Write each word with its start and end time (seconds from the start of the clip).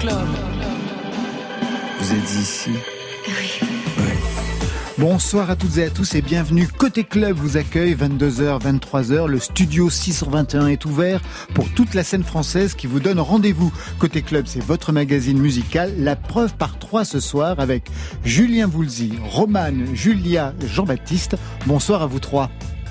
club. 0.00 0.14
Vous 1.98 2.12
êtes 2.12 2.30
ici 2.40 2.70
Oui. 3.26 3.68
Bonsoir 4.96 5.50
à 5.50 5.56
toutes 5.56 5.76
et 5.76 5.84
à 5.84 5.90
tous 5.90 6.14
et 6.14 6.22
bienvenue. 6.22 6.66
Côté 6.66 7.04
Club 7.04 7.36
vous 7.36 7.58
accueille 7.58 7.94
22h, 7.94 8.60
23h. 8.60 9.26
Le 9.26 9.38
studio 9.38 9.90
6 9.90 10.14
sur 10.14 10.30
21 10.30 10.68
est 10.68 10.84
ouvert 10.86 11.20
pour 11.54 11.70
toute 11.72 11.94
la 11.94 12.02
scène 12.02 12.24
française 12.24 12.74
qui 12.74 12.86
vous 12.86 13.00
donne 13.00 13.20
rendez-vous. 13.20 13.72
Côté 13.98 14.22
Club, 14.22 14.46
c'est 14.46 14.62
votre 14.62 14.92
magazine 14.92 15.38
musical. 15.38 15.92
La 15.98 16.16
preuve 16.16 16.54
par 16.54 16.78
trois 16.78 17.04
ce 17.04 17.20
soir 17.20 17.60
avec 17.60 17.90
Julien 18.24 18.66
Voulzy, 18.66 19.12
Romane, 19.22 19.86
Julia, 19.94 20.54
Jean-Baptiste. 20.66 21.36
Bonsoir 21.66 22.02
à 22.02 22.06
vous 22.06 22.20
trois. 22.20 22.50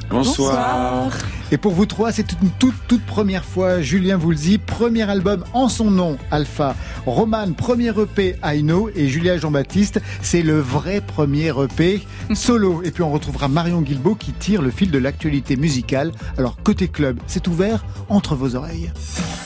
Bonsoir. 0.09 1.11
Et 1.51 1.57
pour 1.57 1.73
vous 1.73 1.85
trois, 1.85 2.11
c'est 2.11 2.31
une 2.41 2.49
toute, 2.59 2.75
toute 2.87 3.05
première 3.05 3.45
fois. 3.45 3.81
Julien 3.81 4.17
Voulzy, 4.17 4.57
premier 4.57 5.09
album 5.09 5.43
en 5.53 5.69
son 5.69 5.91
nom, 5.91 6.17
Alpha. 6.31 6.75
Roman, 7.05 7.53
premier 7.53 7.89
EP, 7.89 8.35
Know. 8.61 8.89
Et 8.95 9.07
Julia 9.07 9.37
Jean-Baptiste, 9.37 10.01
c'est 10.21 10.41
le 10.41 10.59
vrai 10.59 11.01
premier 11.01 11.49
EP, 11.49 12.01
solo. 12.33 12.81
Et 12.83 12.91
puis 12.91 13.03
on 13.03 13.11
retrouvera 13.11 13.47
Marion 13.47 13.81
Guilbault 13.81 14.15
qui 14.15 14.31
tire 14.33 14.61
le 14.61 14.71
fil 14.71 14.91
de 14.91 14.97
l'actualité 14.97 15.55
musicale. 15.55 16.11
Alors, 16.37 16.57
côté 16.63 16.87
club, 16.87 17.19
c'est 17.27 17.47
ouvert 17.47 17.85
entre 18.09 18.35
vos 18.35 18.55
oreilles. 18.55 18.91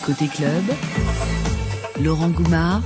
Côté 0.06 0.28
club, 0.28 0.64
Laurent 2.02 2.30
Goumard 2.30 2.82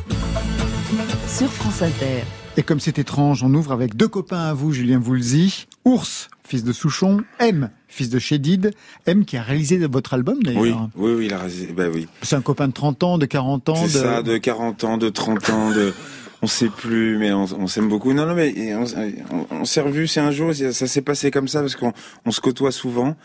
sur 1.28 1.52
France 1.52 1.82
Inter. 1.82 2.24
Et 2.56 2.64
comme 2.64 2.80
c'est 2.80 2.98
étrange, 2.98 3.44
on 3.44 3.54
ouvre 3.54 3.72
avec 3.72 3.96
deux 3.96 4.08
copains 4.08 4.46
à 4.46 4.54
vous, 4.54 4.72
Julien 4.72 5.00
Voulzy. 5.00 5.68
Ours, 5.86 6.30
fils 6.48 6.64
de 6.64 6.74
Souchon. 6.74 7.22
M, 7.40 7.70
fils 7.88 8.10
de 8.10 8.20
Chédid. 8.20 8.74
M 9.06 9.26
qui 9.26 9.38
a 9.38 9.42
réalisé 9.42 9.78
votre 9.88 10.14
album 10.14 10.42
d'ailleurs. 10.42 10.62
Oui, 10.64 10.74
oui, 10.96 11.12
oui, 11.18 11.26
il 11.26 11.34
a 11.34 11.40
raison. 11.40 11.66
Bah 11.76 11.86
oui. 11.94 12.08
C'est 12.22 12.36
un 12.36 12.42
copain 12.42 12.68
de 12.68 12.74
30 12.74 13.04
ans, 13.04 13.18
de 13.18 13.26
40 13.26 13.70
ans. 13.70 13.76
C'est 13.76 14.00
de... 14.00 14.04
ça, 14.04 14.22
de 14.24 14.38
40 14.38 14.84
ans, 14.84 14.98
de 14.98 15.10
30 15.10 15.50
ans, 15.50 15.72
de. 15.72 15.94
On 16.44 16.48
sait 16.48 16.70
plus, 16.70 17.18
mais 17.18 17.34
on, 17.34 17.46
on 17.58 17.66
s'aime 17.66 17.90
beaucoup. 17.90 18.14
Non, 18.14 18.28
non, 18.28 18.36
mais 18.36 18.54
on, 18.76 18.84
on, 19.32 19.48
on 19.50 19.66
s'est 19.66 19.82
revus, 19.82 20.06
c'est 20.08 20.20
un 20.20 20.30
jour, 20.30 20.54
ça 20.54 20.86
s'est 20.86 21.02
passé 21.02 21.32
comme 21.32 21.48
ça 21.48 21.62
parce 21.62 21.76
qu'on 21.76 21.94
on 22.28 22.32
se 22.32 22.42
côtoie 22.42 22.72
souvent. 22.72 23.16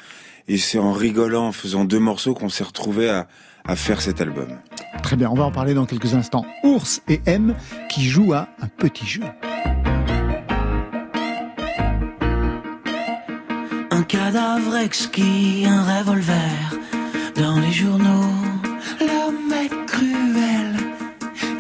Et 0.48 0.56
c'est 0.56 0.78
en 0.78 0.92
rigolant, 0.92 1.48
en 1.48 1.52
faisant 1.52 1.84
deux 1.84 1.98
morceaux 1.98 2.32
qu'on 2.32 2.48
s'est 2.48 2.64
retrouvés 2.64 3.10
à, 3.10 3.28
à 3.66 3.76
faire 3.76 4.00
cet 4.00 4.22
album. 4.22 4.48
Très 5.02 5.16
bien, 5.16 5.28
on 5.30 5.34
va 5.34 5.44
en 5.44 5.52
parler 5.52 5.74
dans 5.74 5.84
quelques 5.84 6.14
instants. 6.14 6.46
Ours 6.64 7.02
et 7.06 7.20
M 7.26 7.54
qui 7.90 8.04
jouent 8.08 8.32
à 8.32 8.48
un 8.62 8.68
petit 8.68 9.06
jeu. 9.06 9.22
Un 14.02 14.04
cadavre 14.04 14.78
exquis, 14.78 15.64
un 15.64 15.84
revolver 15.84 16.56
dans 17.36 17.60
les 17.60 17.70
journaux. 17.70 18.34
L'homme 18.98 19.52
est 19.52 19.86
cruel, 19.86 20.74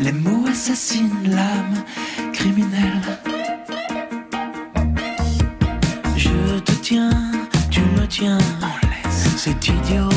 les 0.00 0.10
mots 0.10 0.48
assassinent 0.48 1.30
l'âme 1.30 1.84
criminelle. 2.32 3.00
Je 6.16 6.58
te 6.58 6.72
tiens, 6.82 7.30
tu 7.70 7.80
me 7.80 8.06
tiens, 8.08 8.38
c'est 9.08 9.68
idiot. 9.68 10.11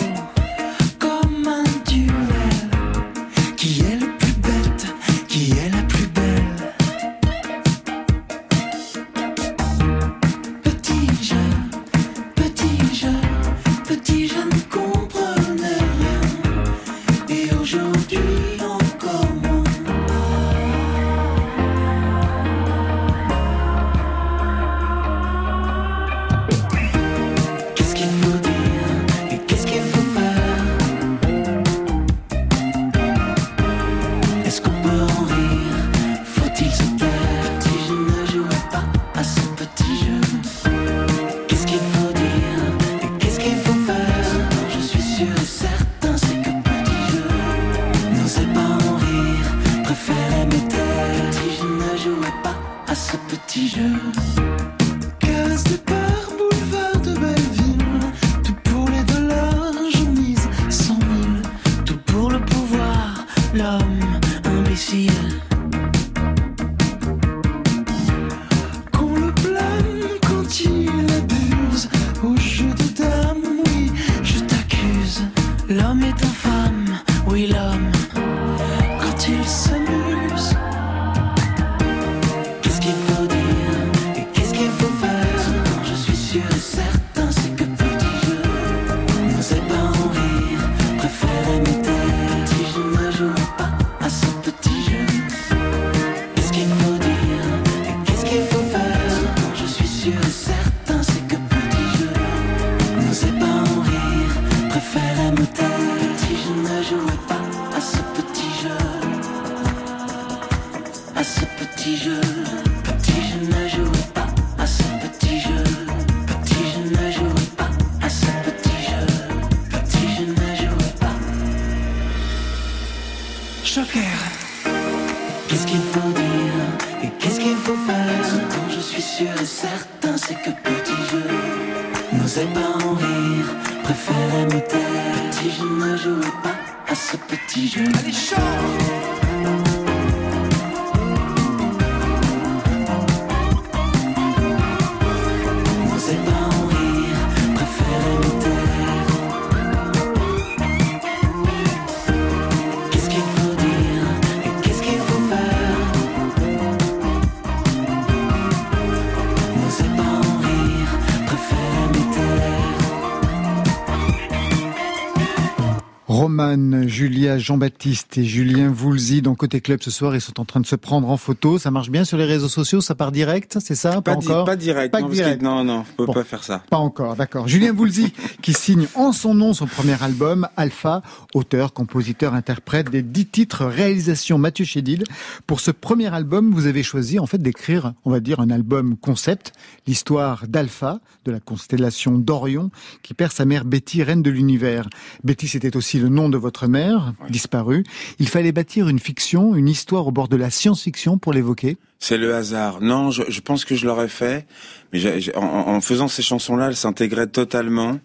Julia, 167.26 167.40
Jean-Baptiste 167.40 168.20
et 168.20 168.24
Julien 168.24 168.70
Voulzy 168.70 169.24
dans 169.24 169.34
Côté 169.34 169.60
Club 169.60 169.80
ce 169.82 169.90
soir, 169.90 170.14
ils 170.14 170.22
sont 170.22 170.40
en 170.40 170.46
train 170.46 170.60
de 170.60 170.66
se 170.68 170.76
prendre 170.76 171.10
en 171.10 171.18
photo. 171.18 171.58
Ça 171.58 171.72
marche 171.72 171.90
bien 171.90 172.06
sur 172.06 172.20
les 172.20 172.26
réseaux 172.26 172.50
sociaux, 172.50 172.82
ça 172.82 172.94
part 172.94 173.12
direct, 173.12 173.58
c'est 173.66 173.74
ça? 173.74 173.94
Pas, 173.94 174.14
Pas, 174.14 174.16
di- 174.18 174.28
encore? 174.28 174.46
pas 174.46 174.56
direct. 174.56 174.92
Pas 174.92 175.00
non, 175.02 175.08
parce 175.08 175.18
que- 175.18 175.24
direct. 175.24 175.42
non, 175.42 175.64
non, 175.64 175.80
on 175.80 175.96
peut 175.98 176.06
Bon. 176.06 176.14
pas 176.14 176.24
faire 176.24 176.44
ça. 176.44 176.62
Pas 176.70 176.78
encore, 176.78 177.16
d'accord. 177.16 177.48
Julien 177.48 177.74
Voulzy, 177.74 178.14
qui 178.44 178.54
signe 178.54 178.86
en 178.94 179.12
son 179.12 179.34
nom 179.34 179.54
son 179.54 179.66
premier 179.66 180.00
album, 180.04 180.48
Alpha, 180.56 181.02
auteur, 181.34 181.74
compositeur, 181.74 182.36
interprète 182.36 182.92
des 182.92 183.02
dix 183.02 183.26
titres, 183.26 183.66
réalisation 183.66 184.38
Mathieu 184.38 184.66
Chédid. 184.66 185.04
Pour 185.48 185.62
ce 185.62 185.72
premier 185.72 186.14
album, 186.14 186.52
vous 186.54 186.68
avez 186.68 186.84
choisi 186.84 187.18
en 187.18 187.26
fait 187.26 187.40
d'écrire, 187.42 187.94
on 188.06 188.12
va 188.12 188.20
dire, 188.20 188.40
un 188.40 188.52
album 188.52 188.98
concept, 188.98 189.52
l'histoire 189.88 190.44
d'Alpha, 190.48 191.00
de 191.26 191.32
la 191.32 191.40
constellation 191.40 192.20
d'Orion, 192.20 192.70
qui 193.02 193.16
perd 193.16 193.32
sa 193.32 193.46
mère 193.46 193.66
Betty, 193.66 194.04
reine 194.04 194.22
de 194.22 194.30
l'univers. 194.30 194.88
Betty, 195.24 195.48
c'était 195.48 195.76
aussi 195.76 195.98
le 196.00 196.10
nom 196.10 196.30
de 196.30 196.38
votre 196.38 196.68
mère, 196.68 197.14
disparue. 197.30 197.84
Il 198.20 198.28
fallait 198.28 198.52
bâtir 198.52 198.88
une 198.90 199.00
fiction, 199.00 199.56
une 199.56 199.68
histoire 199.68 200.08
au 200.08 200.12
bord 200.12 200.28
de 200.28 200.36
la 200.36 200.50
science-fiction 200.50 201.18
pour 201.18 201.34
l'évoquer. 201.34 201.78
C'est 202.00 202.18
le 202.18 202.36
hasard. 202.36 202.82
Non, 202.82 203.12
je, 203.12 203.40
pense 203.42 203.66
que 203.66 203.76
je 203.76 203.86
l'aurais 203.86 204.08
fait, 204.08 204.46
mais 204.94 205.02
en, 205.36 205.82
faisant 205.82 206.08
ces 206.08 206.22
chansons-là, 206.22 206.68
elles 206.68 206.76
s'intégraient 206.76 207.28
totalement. 207.28 208.00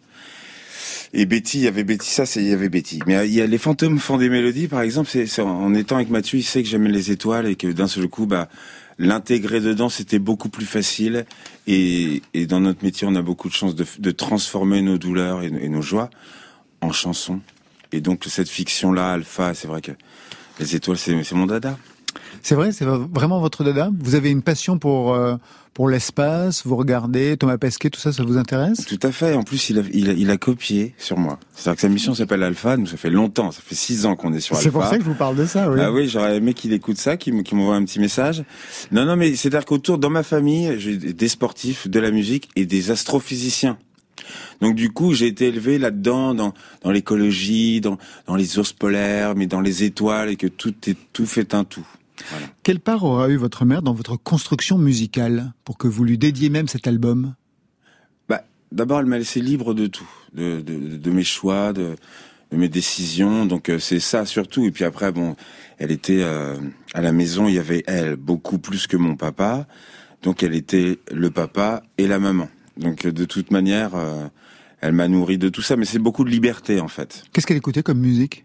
Et 1.13 1.27
Betty, 1.27 1.59
il 1.59 1.65
y 1.65 1.67
avait 1.67 1.83
Betty, 1.83 2.09
ça, 2.09 2.25
c'est 2.25 2.41
il 2.41 2.49
y 2.49 2.53
avait 2.53 2.69
Betty. 2.69 3.01
Mais 3.07 3.17
euh, 3.17 3.47
les 3.47 3.59
fantômes 3.59 3.99
font 3.99 4.17
des 4.17 4.31
mélodies, 4.31 4.69
par 4.69 4.81
exemple. 4.81 5.11
En- 5.41 5.75
étant 5.75 5.97
avec 5.97 6.09
Mathieu, 6.09 6.39
il 6.39 6.45
sait 6.45 6.63
que 6.63 6.69
j'aimais 6.69 6.91
les 6.91 7.11
étoiles 7.11 7.47
et 7.47 7.57
que 7.57 7.67
d'un 7.67 7.89
seul 7.89 8.07
coup, 8.07 8.27
bah, 8.27 8.49
l'intégrer 8.99 9.61
dedans, 9.61 9.89
c'était 9.89 10.21
beaucoup 10.21 10.49
plus 10.49 10.67
facile. 10.67 11.27
Et, 11.67 12.23
dans 12.49 12.61
notre 12.61 12.85
métier, 12.85 13.09
on 13.11 13.17
a 13.17 13.23
beaucoup 13.23 13.49
de 13.49 13.55
chance 13.55 13.75
de, 13.75 14.11
transformer 14.13 14.83
nos 14.83 14.99
douleurs 14.99 15.43
et 15.43 15.69
nos 15.69 15.83
joies 15.83 16.11
en 16.81 16.93
chansons. 16.93 17.41
Et 17.93 18.01
donc 18.01 18.25
cette 18.29 18.49
fiction-là, 18.49 19.13
Alpha, 19.13 19.55
c'est 19.55 19.69
vrai 19.69 19.81
que 19.81 19.93
les 20.59 20.77
étoiles, 20.77 20.99
c'est 20.99 21.33
mon 21.33 21.47
dada. 21.47 21.77
C'est 22.43 22.55
vrai, 22.55 22.73
c'est 22.73 22.85
vraiment 22.85 23.41
votre 23.41 23.65
dada 23.65 23.91
Vous 23.99 24.15
avez 24.15 24.31
une 24.31 24.43
passion 24.43 24.79
pour, 24.79 25.15
euh, 25.15 25.37
pour 25.75 25.89
l'espace, 25.89 26.67
vous 26.67 26.77
regardez 26.77 27.37
Thomas 27.37 27.59
Pesquet, 27.59 27.91
tout 27.91 28.01
ça, 28.01 28.13
ça 28.13 28.25
vous 28.25 28.39
intéresse? 28.39 28.85
Tout 28.87 28.99
à 29.03 29.13
fait. 29.13 29.35
En 29.35 29.43
plus, 29.43 29.71
il 29.71 29.79
a, 29.79 29.83
il 29.93 30.11
a, 30.11 30.13
il 30.13 30.31
a 30.31 30.37
copié 30.37 30.95
sur 30.97 31.19
moi. 31.19 31.39
C'est-à-dire 31.55 31.77
que 31.77 31.81
sa 31.83 31.89
mission 31.89 32.15
s'appelle 32.15 32.43
Alpha. 32.43 32.77
Nous, 32.77 32.87
ça 32.87 32.97
fait 32.97 33.11
longtemps. 33.11 33.51
Ça 33.51 33.61
fait 33.65 33.75
six 33.75 34.07
ans 34.07 34.17
qu'on 34.17 34.33
est 34.33 34.41
sur 34.41 34.57
Alpha. 34.57 34.65
C'est 34.65 34.73
pour 34.73 34.85
ça 34.85 34.97
que 34.97 35.05
je 35.05 35.09
vous 35.09 35.15
parle 35.15 35.37
de 35.37 35.47
ça, 35.47 35.71
oui. 35.71 35.81
Ah 35.83 35.93
oui, 35.93 36.09
j'aurais 36.09 36.37
aimé 36.37 36.55
qu'il 36.55 36.73
écoute 36.73 36.97
ça, 36.97 37.17
qu'il 37.17 37.35
m'envoie 37.35 37.77
un 37.77 37.85
petit 37.85 38.01
message. 38.01 38.43
Non, 38.91 39.05
non, 39.05 39.17
mais 39.17 39.35
c'est-à-dire 39.37 39.65
qu'autour, 39.65 39.99
dans 39.99 40.11
ma 40.11 40.23
famille, 40.23 40.75
j'ai 40.79 40.97
des 40.97 41.29
sportifs, 41.29 41.89
de 41.89 42.01
la 42.01 42.11
musique 42.11 42.49
et 42.57 42.65
des 42.67 42.91
astrophysiciens. 42.91 43.79
Donc 44.61 44.75
du 44.75 44.91
coup, 44.91 45.15
j'ai 45.15 45.27
été 45.27 45.49
élevé 45.49 45.79
là-dedans, 45.79 46.35
dans, 46.35 46.55
dans 46.83 46.91
l'écologie, 46.91 47.81
dans, 47.81 47.99
dans 48.27 48.37
les 48.37 48.59
ours 48.59 48.73
polaires, 48.73 49.35
mais 49.35 49.47
dans 49.47 49.61
les 49.61 49.85
étoiles, 49.85 50.31
et 50.31 50.37
que 50.37 50.47
tout 50.47 50.75
est 50.87 50.97
tout 51.13 51.27
fait 51.27 51.55
un 51.55 51.65
tout. 51.65 51.87
Quelle 52.63 52.81
part 52.81 53.03
aura 53.05 53.31
eu 53.31 53.37
votre 53.37 53.65
mère 53.65 53.81
dans 53.81 53.95
votre 53.95 54.17
construction 54.17 54.77
musicale 54.77 55.55
pour 55.65 55.79
que 55.79 55.89
vous 55.89 56.05
lui 56.05 56.19
dédiez 56.19 56.51
même 56.51 56.69
cet 56.69 56.87
album? 56.87 57.35
Bah, 58.29 58.45
d'abord, 58.73 59.01
elle 59.01 59.07
m'a 59.07 59.17
laissé 59.17 59.41
libre 59.41 59.73
de 59.73 59.87
tout, 59.87 60.09
de, 60.35 60.61
de, 60.61 60.99
de 60.99 61.11
mes 61.11 61.25
choix, 61.25 61.73
de, 61.73 61.97
de 62.51 62.57
mes 62.59 62.69
décisions. 62.69 63.47
Donc 63.47 63.71
euh, 63.71 63.79
c'est 63.79 64.01
ça 64.01 64.27
surtout. 64.27 64.67
Et 64.67 64.71
puis 64.71 64.85
après, 64.85 65.13
bon, 65.13 65.35
elle 65.79 65.91
était 65.91 66.21
euh, 66.21 66.59
à 66.93 67.01
la 67.01 67.13
maison. 67.13 67.49
Il 67.49 67.55
y 67.55 67.59
avait 67.59 67.85
elle 67.87 68.17
beaucoup 68.17 68.59
plus 68.59 68.87
que 68.87 68.99
mon 68.99 69.17
papa. 69.17 69.67
Donc 70.23 70.43
elle 70.43 70.55
était 70.55 70.99
le 71.11 71.31
papa 71.31 71.83
et 71.97 72.07
la 72.07 72.19
maman. 72.19 72.51
Donc 72.81 73.05
euh, 73.07 73.13
de 73.13 73.25
toute 73.25 73.51
manière, 73.51 73.95
euh, 73.95 74.27
elle 74.81 74.93
m'a 74.93 75.07
nourri 75.09 75.39
de 75.39 75.49
tout 75.49 75.63
ça. 75.63 75.77
Mais 75.77 75.85
c'est 75.85 75.99
beaucoup 75.99 76.25
de 76.25 76.31
liberté 76.31 76.81
en 76.81 76.89
fait. 76.89 77.25
Qu'est-ce 77.33 77.47
qu'elle 77.47 77.57
écoutait 77.59 77.83
comme 77.83 77.99
musique? 78.01 78.45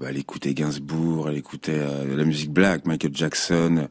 Bah, 0.00 0.06
elle 0.10 0.16
écoutait 0.18 0.54
Gainsbourg, 0.54 1.28
elle 1.28 1.36
écoutait 1.36 1.72
euh, 1.78 2.16
la 2.16 2.24
musique 2.24 2.52
black, 2.52 2.86
Michael 2.86 3.10
Jackson, 3.14 3.88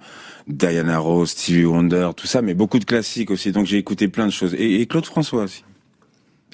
Diana 0.47 0.99
Ross, 0.99 1.31
Stevie 1.31 1.65
Wonder, 1.65 2.11
tout 2.15 2.27
ça, 2.27 2.41
mais 2.41 2.53
beaucoup 2.53 2.79
de 2.79 2.85
classiques 2.85 3.29
aussi. 3.31 3.51
Donc 3.51 3.65
j'ai 3.65 3.77
écouté 3.77 4.07
plein 4.07 4.25
de 4.25 4.31
choses. 4.31 4.53
Et, 4.53 4.79
et 4.79 4.85
Claude 4.85 5.05
François 5.05 5.43
aussi. 5.43 5.63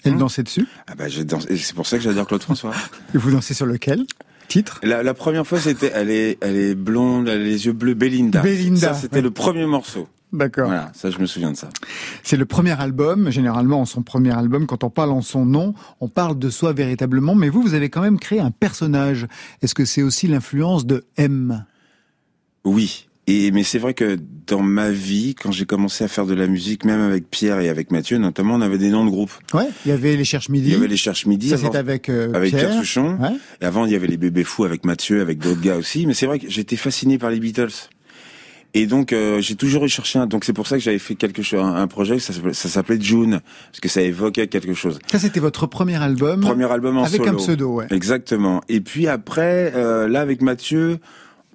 Elle 0.04 0.14
Hein? 0.14 0.18
dansait 0.18 0.44
dessus? 0.44 0.68
Ah 0.88 0.96
bah 0.96 1.08
j'ai 1.08 1.24
dansé- 1.24 1.50
et 1.52 1.58
c'est 1.58 1.76
pour 1.76 1.86
ça 1.88 1.98
que 1.98 2.04
j'adore 2.04 2.28
Claude 2.28 2.42
François. 2.42 2.74
Et 3.14 3.18
vous 3.18 3.32
dansez 3.32 3.54
sur 3.54 3.66
lequel? 3.66 4.06
Titre? 4.50 4.80
La, 4.84 5.02
la 5.04 5.14
première 5.14 5.48
fois 5.48 5.60
c'était 5.60 5.92
elle 5.94 6.10
est 6.10 6.38
elle 6.42 6.58
est 6.58 6.76
blonde, 6.76 7.30
elle 7.30 7.40
a 7.42 7.44
les 7.44 7.66
yeux 7.68 7.72
bleus, 7.74 7.94
Belinda. 7.94 8.42
Belinda, 8.42 8.80
Ça 8.80 8.94
c'était 8.96 9.18
ouais. 9.18 9.22
le 9.22 9.32
premier 9.32 9.66
morceau. 9.66 10.10
D'accord. 10.34 10.66
Voilà, 10.66 10.92
ça 10.96 11.12
je 11.12 11.20
me 11.20 11.28
souviens 11.28 11.52
de 11.52 11.58
ça. 11.58 11.70
C'est 12.24 12.38
le 12.38 12.46
premier 12.46 12.80
album. 12.80 13.30
Généralement, 13.30 13.82
en 13.82 13.86
son 13.86 14.02
premier 14.02 14.36
album, 14.36 14.66
quand 14.66 14.84
on 14.84 14.90
parle 14.90 15.12
en 15.12 15.22
son 15.22 15.46
nom, 15.46 15.76
on 16.02 16.10
parle 16.10 16.40
de 16.40 16.50
soi 16.50 16.74
véritablement. 16.74 17.36
Mais 17.36 17.50
vous, 17.50 17.62
vous 17.62 17.76
avez 17.76 17.90
quand 17.90 18.02
même 18.02 18.20
créé 18.20 18.40
un 18.40 18.52
personnage. 18.52 19.28
Est-ce 19.62 19.76
que 19.76 19.86
c'est 19.86 20.02
aussi 20.02 20.28
l'influence 20.28 20.88
de 20.88 21.06
M? 21.18 21.66
Oui. 22.66 23.08
Et 23.26 23.52
mais 23.52 23.64
c'est 23.64 23.80
vrai 23.80 23.94
que 23.94 24.18
dans 24.48 24.62
ma 24.62 24.90
vie, 24.90 25.34
quand 25.34 25.52
j'ai 25.52 25.66
commencé 25.66 26.04
à 26.04 26.10
faire 26.10 26.26
de 26.26 26.34
la 26.34 26.48
musique, 26.48 26.84
même 26.84 27.00
avec 27.00 27.30
Pierre 27.30 27.60
et 27.62 27.70
avec 27.70 27.90
Mathieu 27.90 28.18
notamment, 28.18 28.56
on 28.56 28.62
avait 28.62 28.78
des 28.78 28.90
noms 28.90 29.06
de 29.06 29.10
groupes. 29.10 29.32
Ouais. 29.54 29.70
Il 29.86 29.90
y 29.90 29.92
avait 29.92 30.18
les 30.18 30.26
Cherches 30.26 30.50
Midi. 30.50 30.68
Il 30.68 30.74
y 30.74 30.76
avait 30.76 30.90
les 30.90 30.98
Cherches 30.98 31.26
Midi. 31.26 31.50
Ça, 31.50 31.58
c'est 31.58 31.76
avec, 31.76 32.10
euh, 32.10 32.34
avec 32.34 32.50
Pierre, 32.50 32.70
Pierre. 32.70 32.80
Souchon. 32.80 33.18
Ouais. 33.22 33.38
Et 33.62 33.66
avant, 33.66 33.86
il 33.86 33.94
y 33.94 33.96
avait 33.96 34.08
les 34.08 34.18
bébés 34.18 34.44
fous 34.44 34.66
avec 34.66 34.84
Mathieu, 34.84 35.22
avec 35.22 35.38
d'autres 35.38 35.62
gars 35.62 35.78
aussi. 35.78 36.06
Mais 36.06 36.14
c'est 36.14 36.26
vrai 36.26 36.40
que 36.40 36.50
j'étais 36.50 36.76
fasciné 36.76 37.18
par 37.18 37.30
les 37.30 37.40
Beatles. 37.40 37.72
Et 38.76 38.88
donc, 38.88 39.14
euh, 39.14 39.40
j'ai 39.40 39.56
toujours 39.56 39.84
recherché 39.84 40.18
un. 40.18 40.26
Donc, 40.26 40.46
c'est 40.46 40.54
pour 40.54 40.66
ça 40.68 40.78
que 40.78 40.82
j'avais 40.84 40.98
fait 41.00 41.14
quelque 41.16 41.44
chose, 41.44 41.60
un, 41.62 41.76
un 41.76 41.88
projet. 41.88 42.18
Ça 42.20 42.34
s'appelait- 42.34 42.54
ça 42.54 42.70
s'appelait 42.70 43.00
June, 43.00 43.40
parce 43.70 43.80
que 43.80 43.88
ça 43.90 44.02
évoquait 44.02 44.48
quelque 44.48 44.74
chose. 44.74 44.98
Ça, 45.12 45.20
c'était 45.20 45.40
votre 45.40 45.68
premier 45.68 46.02
album. 46.02 46.42
Premier 46.42 46.72
album 46.72 46.98
en 46.98 47.04
avec 47.04 47.22
solo. 47.22 47.32
un 47.34 47.36
pseudo, 47.36 47.74
ouais. 47.76 47.88
Exactement. 47.92 48.62
Et 48.70 48.82
puis 48.82 49.08
après, 49.08 49.74
euh, 49.76 50.08
là 50.08 50.22
avec 50.22 50.42
Mathieu, 50.42 50.98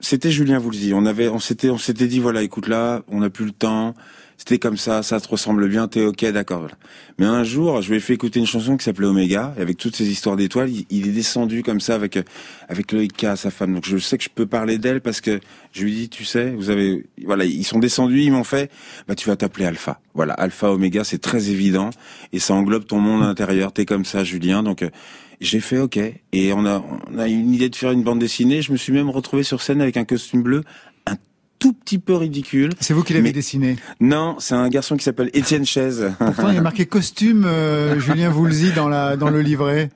c'était 0.01 0.31
Julien 0.31 0.61
Voulzy. 0.61 0.93
On 0.95 1.07
avait, 1.07 1.29
on 1.29 1.41
s'était, 1.41 1.71
on 1.71 1.79
s'était 1.79 2.07
dit 2.07 2.21
voilà, 2.21 2.43
écoute 2.43 2.69
là, 2.69 3.03
on 3.09 3.19
n'a 3.21 3.31
plus 3.31 3.47
le 3.47 3.51
temps. 3.53 3.95
C'était 4.39 4.61
comme 4.61 4.77
ça, 4.77 5.03
ça 5.03 5.21
te 5.21 5.29
ressemble 5.29 5.69
bien, 5.69 5.89
t'es 5.89 6.05
ok, 6.05 6.25
d'accord. 6.27 6.61
Voilà. 6.61 6.77
Mais 7.19 7.27
un 7.27 7.43
jour, 7.43 7.83
je 7.83 7.91
lui 7.91 7.97
ai 7.97 8.01
fait 8.01 8.15
écouter 8.15 8.39
une 8.39 8.47
chanson 8.47 8.77
qui 8.77 8.85
s'appelait 8.85 9.09
Omega, 9.09 9.53
et 9.59 9.61
avec 9.61 9.77
toutes 9.77 9.97
ces 9.97 10.09
histoires 10.09 10.37
d'étoiles, 10.37 10.71
il, 10.91 11.09
est 11.09 11.13
descendu 11.13 11.65
comme 11.65 11.81
ça 11.81 11.97
avec 11.97 12.21
avec 12.69 12.93
Loïka, 12.93 13.35
sa 13.35 13.51
femme. 13.51 13.75
Donc 13.75 13.85
je 13.85 13.99
sais 13.99 14.17
que 14.17 14.23
je 14.23 14.29
peux 14.33 14.47
parler 14.47 14.79
d'elle 14.79 15.01
parce 15.01 15.21
que 15.21 15.41
je 15.73 15.83
lui 15.83 15.93
dis, 15.93 16.09
tu 16.09 16.25
sais, 16.25 16.51
vous 16.51 16.71
avez, 16.71 17.05
voilà, 17.25 17.45
ils 17.45 17.65
sont 17.65 17.81
descendus, 17.81 18.23
ils 18.23 18.31
m'ont 18.31 18.45
fait, 18.45 18.71
bah 19.09 19.17
tu 19.17 19.29
vas 19.29 19.35
t'appeler 19.35 19.67
Alpha. 19.67 20.01
Voilà, 20.15 20.35
Alpha, 20.35 20.71
Omega, 20.71 21.03
c'est 21.03 21.19
très 21.19 21.51
évident, 21.51 21.91
et 22.33 22.39
ça 22.39 22.55
englobe 22.55 22.87
ton 22.87 23.01
monde 23.01 23.25
intérieur. 23.25 23.73
T'es 23.73 23.87
comme 23.87 24.05
ça, 24.05 24.23
Julien. 24.23 24.63
Donc 24.63 24.83
euh, 24.83 24.91
j'ai 25.41 25.61
fait 25.61 25.79
OK. 25.79 25.99
Et 26.33 26.53
on 26.53 26.65
a, 26.65 26.85
on 27.11 27.19
a 27.19 27.29
eu 27.29 27.33
une 27.33 27.53
idée 27.53 27.69
de 27.69 27.77
faire 27.77 27.91
une 27.91 28.03
bande 28.03 28.19
dessinée. 28.21 28.63
Je 28.63 28.71
me 28.71 28.77
suis 28.77 28.93
même 28.93 29.11
retrouvé 29.11 29.43
sur 29.43 29.63
scène 29.63 29.81
avec 29.81 29.97
un 29.97 30.05
costume 30.05 30.43
bleu, 30.43 30.63
tout 31.59 31.73
petit 31.73 31.99
peu 31.99 32.15
ridicule. 32.15 32.71
C'est 32.81 32.95
vous 32.95 33.03
qui 33.03 33.13
l'avez 33.13 33.25
Mais- 33.25 33.33
dessiné. 33.33 33.77
Non, 34.01 34.37
c'est 34.39 34.55
un 34.55 34.69
garçon 34.69 34.97
qui 34.97 35.05
s'appelle 35.05 35.31
Étienne 35.35 35.67
Chaise. 35.67 36.13
Pourtant, 36.19 36.49
il 36.51 36.55
y 36.55 36.59
a 36.59 36.63
marqué 36.63 36.87
costume 36.87 37.45
euh, 37.47 37.99
Julien 38.01 38.31
Voulzy 38.31 38.73
dans 38.73 38.89
la 38.89 39.17
dans 39.17 39.31
le 39.31 39.41
livret. 39.43 39.91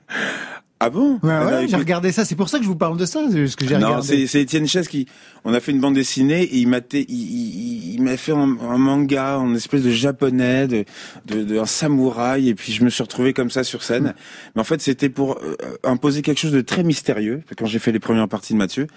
ah 0.79 0.89
bon? 0.89 1.19
Ouais, 1.23 1.31
Ah, 1.31 1.45
ouais, 1.45 1.67
j'ai 1.69 1.77
regardé 1.77 2.11
ça. 2.11 2.25
C'est 2.25 2.35
pour 2.35 2.49
ça 2.49 2.57
que 2.57 2.63
je 2.65 2.69
vous 2.69 2.75
parle 2.75 2.97
de 2.97 3.05
ça. 3.05 3.21
C'est 3.31 3.47
ce 3.47 3.55
que 3.55 3.65
j'ai 3.65 3.77
Non, 3.77 3.87
regardé. 3.87 4.07
c'est 4.07 4.27
c'est 4.27 4.41
Étienne 4.41 4.67
Chaise 4.67 4.87
qui. 4.89 5.07
On 5.45 5.53
a 5.53 5.59
fait 5.61 5.71
une 5.71 5.79
bande 5.79 5.95
dessinée 5.95 6.43
et 6.43 6.57
il 6.57 6.67
m'a 6.67 6.79
il, 6.93 6.99
il, 7.09 7.93
il 7.95 8.01
m'a 8.01 8.17
fait 8.17 8.31
un, 8.33 8.57
un 8.59 8.77
manga, 8.77 9.37
en 9.39 9.53
espèce 9.55 9.83
de 9.83 9.91
japonais, 9.91 10.67
de, 10.67 10.83
de, 11.25 11.43
de 11.43 11.59
un 11.59 11.65
samouraï 11.65 12.49
et 12.49 12.55
puis 12.55 12.73
je 12.73 12.83
me 12.83 12.89
suis 12.89 13.03
retrouvé 13.03 13.31
comme 13.33 13.49
ça 13.49 13.63
sur 13.63 13.83
scène. 13.83 14.13
Mais 14.55 14.61
en 14.61 14.65
fait, 14.65 14.81
c'était 14.81 15.09
pour 15.09 15.37
euh, 15.41 15.55
imposer 15.85 16.21
quelque 16.21 16.39
chose 16.39 16.51
de 16.51 16.61
très 16.61 16.83
mystérieux 16.83 17.41
quand 17.57 17.65
j'ai 17.67 17.79
fait 17.79 17.91
les 17.93 17.99
premières 17.99 18.27
parties 18.27 18.51
de 18.53 18.57
Mathieu. 18.57 18.87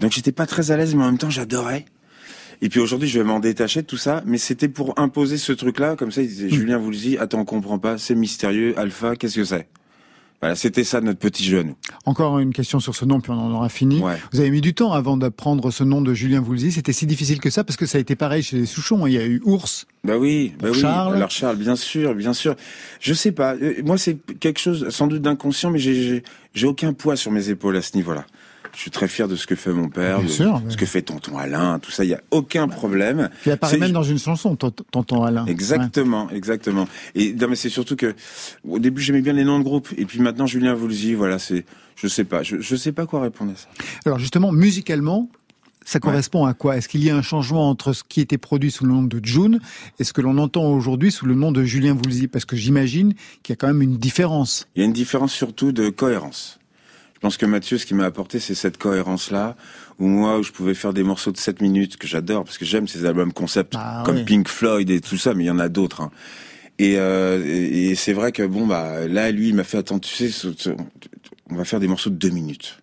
Donc 0.00 0.12
j'étais 0.12 0.32
pas 0.32 0.46
très 0.46 0.70
à 0.70 0.76
l'aise, 0.76 0.94
mais 0.94 1.02
en 1.02 1.06
même 1.06 1.18
temps 1.18 1.30
j'adorais. 1.30 1.84
Et 2.62 2.68
puis 2.68 2.80
aujourd'hui, 2.80 3.08
je 3.08 3.18
vais 3.18 3.24
m'en 3.24 3.40
détacher 3.40 3.82
de 3.82 3.86
tout 3.86 3.96
ça, 3.96 4.22
mais 4.26 4.36
c'était 4.38 4.68
pour 4.68 4.98
imposer 4.98 5.38
ce 5.38 5.52
truc-là, 5.52 5.96
comme 5.96 6.12
ça, 6.12 6.20
il 6.22 6.28
disait, 6.28 6.50
Julien 6.50 6.78
Voulzy, 6.78 7.16
attends, 7.16 7.40
on 7.40 7.44
comprend 7.46 7.78
pas, 7.78 7.96
c'est 7.96 8.14
mystérieux, 8.14 8.78
Alpha, 8.78 9.16
qu'est-ce 9.16 9.36
que 9.36 9.44
c'est? 9.44 9.66
Voilà, 10.42 10.54
c'était 10.56 10.84
ça 10.84 11.02
notre 11.02 11.18
petit 11.18 11.44
jeu, 11.44 11.58
à 11.60 11.62
nous. 11.64 11.76
Encore 12.06 12.38
une 12.38 12.54
question 12.54 12.80
sur 12.80 12.94
ce 12.94 13.04
nom, 13.04 13.20
puis 13.20 13.30
on 13.30 13.34
en 13.38 13.50
aura 13.52 13.68
fini. 13.68 14.00
Ouais. 14.00 14.16
Vous 14.32 14.40
avez 14.40 14.50
mis 14.50 14.62
du 14.62 14.72
temps 14.72 14.92
avant 14.94 15.18
d'apprendre 15.18 15.70
ce 15.70 15.84
nom 15.84 16.00
de 16.00 16.14
Julien 16.14 16.40
Voulzy. 16.40 16.72
C'était 16.72 16.94
si 16.94 17.04
difficile 17.04 17.40
que 17.40 17.50
ça 17.50 17.62
parce 17.62 17.76
que 17.76 17.84
ça 17.84 17.98
a 17.98 18.00
été 18.00 18.16
pareil 18.16 18.42
chez 18.42 18.56
les 18.56 18.64
Souchons. 18.64 19.06
Il 19.06 19.12
y 19.12 19.18
a 19.18 19.26
eu 19.26 19.42
Ours. 19.44 19.84
Bah 20.02 20.16
oui, 20.16 20.54
bah 20.58 20.68
Pour 20.68 20.76
oui. 20.76 20.80
Charles 20.80 21.16
Alors 21.16 21.30
Charles, 21.30 21.56
bien 21.58 21.76
sûr, 21.76 22.14
bien 22.14 22.32
sûr. 22.32 22.56
Je 23.00 23.12
sais 23.12 23.32
pas. 23.32 23.54
euh, 23.56 23.82
Moi, 23.84 23.98
c'est 23.98 24.16
quelque 24.38 24.60
chose 24.60 24.88
sans 24.88 25.08
doute 25.08 25.20
d'inconscient, 25.20 25.70
mais 25.70 25.78
j'ai 25.78 26.22
aucun 26.66 26.94
poids 26.94 27.16
sur 27.16 27.30
mes 27.30 27.50
épaules 27.50 27.76
à 27.76 27.82
ce 27.82 27.94
niveau-là. 27.98 28.24
Je 28.74 28.78
suis 28.80 28.90
très 28.90 29.08
fier 29.08 29.26
de 29.28 29.36
ce 29.36 29.46
que 29.46 29.54
fait 29.56 29.72
mon 29.72 29.88
père, 29.88 30.18
Bien 30.18 30.26
de 30.26 30.30
sûr, 30.32 30.62
ce 30.68 30.76
que 30.76 30.86
fait 30.86 31.02
tonton 31.02 31.36
Alain, 31.38 31.78
tout 31.80 31.90
ça. 31.90 32.04
Il 32.04 32.10
y 32.10 32.14
a 32.14 32.20
aucun 32.30 32.68
problème. 32.68 33.28
Il 33.44 33.52
apparaît 33.52 33.76
même 33.78 33.92
dans 33.92 34.02
une 34.02 34.18
chanson, 34.18 34.54
Tont- 34.56 34.70
Tonton 34.90 35.24
Alain. 35.24 35.44
Exactement, 35.46 36.30
exactement. 36.30 36.86
Et 37.14 37.32
non, 37.32 37.48
mais 37.48 37.56
c'est 37.56 37.68
surtout 37.68 37.96
que 37.96 38.14
au 38.68 38.78
début 38.78 39.02
j'aimais 39.02 39.22
bien 39.22 39.32
les 39.32 39.44
noms 39.44 39.58
de 39.58 39.64
groupe, 39.64 39.88
et 39.98 40.04
puis 40.06 40.20
maintenant 40.20 40.46
Julien 40.46 40.74
Voulzy, 40.74 41.14
voilà, 41.14 41.38
c'est, 41.38 41.64
je 41.96 42.06
sais 42.06 42.24
pas, 42.24 42.42
je, 42.42 42.60
je 42.60 42.76
sais 42.76 42.92
pas 42.92 43.06
quoi 43.06 43.20
répondre 43.22 43.52
à 43.52 43.56
ça. 43.56 43.68
Alors 44.06 44.18
justement, 44.18 44.52
musicalement, 44.52 45.28
ça 45.84 45.98
correspond 45.98 46.44
à 46.44 46.54
quoi? 46.54 46.76
Est-ce 46.76 46.88
qu'il 46.88 47.02
y 47.02 47.10
a 47.10 47.16
un 47.16 47.22
changement 47.22 47.68
entre 47.68 47.92
ce 47.92 48.04
qui 48.08 48.20
était 48.20 48.38
produit 48.38 48.70
sous 48.70 48.84
le 48.84 48.92
nom 48.92 49.02
de 49.02 49.20
June 49.24 49.58
et 49.98 50.04
ce 50.04 50.12
que 50.12 50.20
l'on 50.20 50.38
entend 50.38 50.66
aujourd'hui 50.70 51.10
sous 51.10 51.26
le 51.26 51.34
nom 51.34 51.50
de 51.50 51.64
Julien 51.64 51.94
Voulzy? 51.94 52.28
Parce 52.28 52.44
que 52.44 52.54
j'imagine 52.54 53.14
qu'il 53.42 53.52
y 53.52 53.54
a 53.54 53.56
quand 53.56 53.66
même 53.66 53.82
une 53.82 53.96
différence. 53.96 54.68
Il 54.76 54.80
y 54.80 54.82
a 54.82 54.86
une 54.86 54.92
différence 54.92 55.32
surtout 55.32 55.72
de 55.72 55.88
cohérence. 55.88 56.59
Je 57.20 57.26
pense 57.26 57.36
que 57.36 57.44
Mathieu, 57.44 57.76
ce 57.76 57.84
qui 57.84 57.92
m'a 57.92 58.06
apporté, 58.06 58.40
c'est 58.40 58.54
cette 58.54 58.78
cohérence-là, 58.78 59.54
où 59.98 60.06
moi, 60.06 60.38
où 60.38 60.42
je 60.42 60.52
pouvais 60.52 60.72
faire 60.72 60.94
des 60.94 61.02
morceaux 61.02 61.30
de 61.32 61.36
7 61.36 61.60
minutes 61.60 61.98
que 61.98 62.06
j'adore, 62.08 62.44
parce 62.44 62.56
que 62.56 62.64
j'aime 62.64 62.88
ces 62.88 63.04
albums 63.04 63.34
concept, 63.34 63.74
Ah 63.76 64.02
comme 64.06 64.16
oui. 64.16 64.24
Pink 64.24 64.48
Floyd 64.48 64.88
et 64.88 65.02
tout 65.02 65.18
ça, 65.18 65.34
mais 65.34 65.44
il 65.44 65.48
y 65.48 65.50
en 65.50 65.58
a 65.58 65.68
d'autres. 65.68 66.00
hein. 66.00 66.10
Et, 66.78 66.94
euh, 66.96 67.44
et, 67.44 67.90
et 67.90 67.94
c'est 67.94 68.14
vrai 68.14 68.32
que 68.32 68.42
bon, 68.42 68.66
bah 68.66 69.06
là, 69.06 69.30
lui, 69.32 69.50
il 69.50 69.54
m'a 69.54 69.64
fait 69.64 69.76
attends, 69.76 69.98
tu 69.98 70.30
sais, 70.30 70.48
on 71.50 71.56
va 71.56 71.64
faire 71.66 71.78
des 71.78 71.88
morceaux 71.88 72.08
de 72.08 72.14
2 72.16 72.30
minutes. 72.30 72.80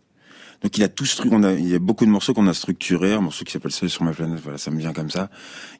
Donc 0.61 0.77
il 0.77 0.83
a 0.83 0.87
tout 0.87 1.05
on 1.31 1.41
a, 1.43 1.53
il 1.53 1.67
y 1.67 1.73
a 1.73 1.79
beaucoup 1.79 2.05
de 2.05 2.11
morceaux 2.11 2.35
qu'on 2.35 2.45
a 2.47 2.53
structurés, 2.53 3.13
un 3.13 3.21
morceau 3.21 3.43
qui 3.43 3.51
s'appelle 3.51 3.71
Seul 3.71 3.89
sur 3.89 4.03
ma 4.03 4.11
planète, 4.11 4.39
voilà, 4.43 4.59
ça 4.59 4.69
me 4.69 4.77
vient 4.77 4.93
comme 4.93 5.09
ça. 5.09 5.31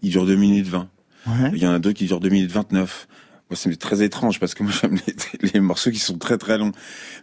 Il 0.02 0.10
dure 0.10 0.26
2 0.26 0.36
minutes 0.36 0.68
20. 0.68 0.90
Ouais. 1.28 1.52
Il 1.54 1.60
y 1.62 1.68
en 1.68 1.74
a 1.74 1.80
d'autres 1.80 1.98
qui 1.98 2.06
durent 2.06 2.20
2 2.20 2.30
minutes 2.30 2.52
29. 2.52 3.08
C'est 3.54 3.77
très 3.77 4.04
étrange 4.04 4.39
parce 4.39 4.54
que 4.54 4.63
moi 4.63 4.72
j'aime 4.82 4.98
les, 5.08 5.50
les 5.54 5.60
morceaux 5.60 5.92
qui 5.92 6.00
sont 6.00 6.18
très 6.18 6.38
très 6.38 6.58
longs. 6.58 6.72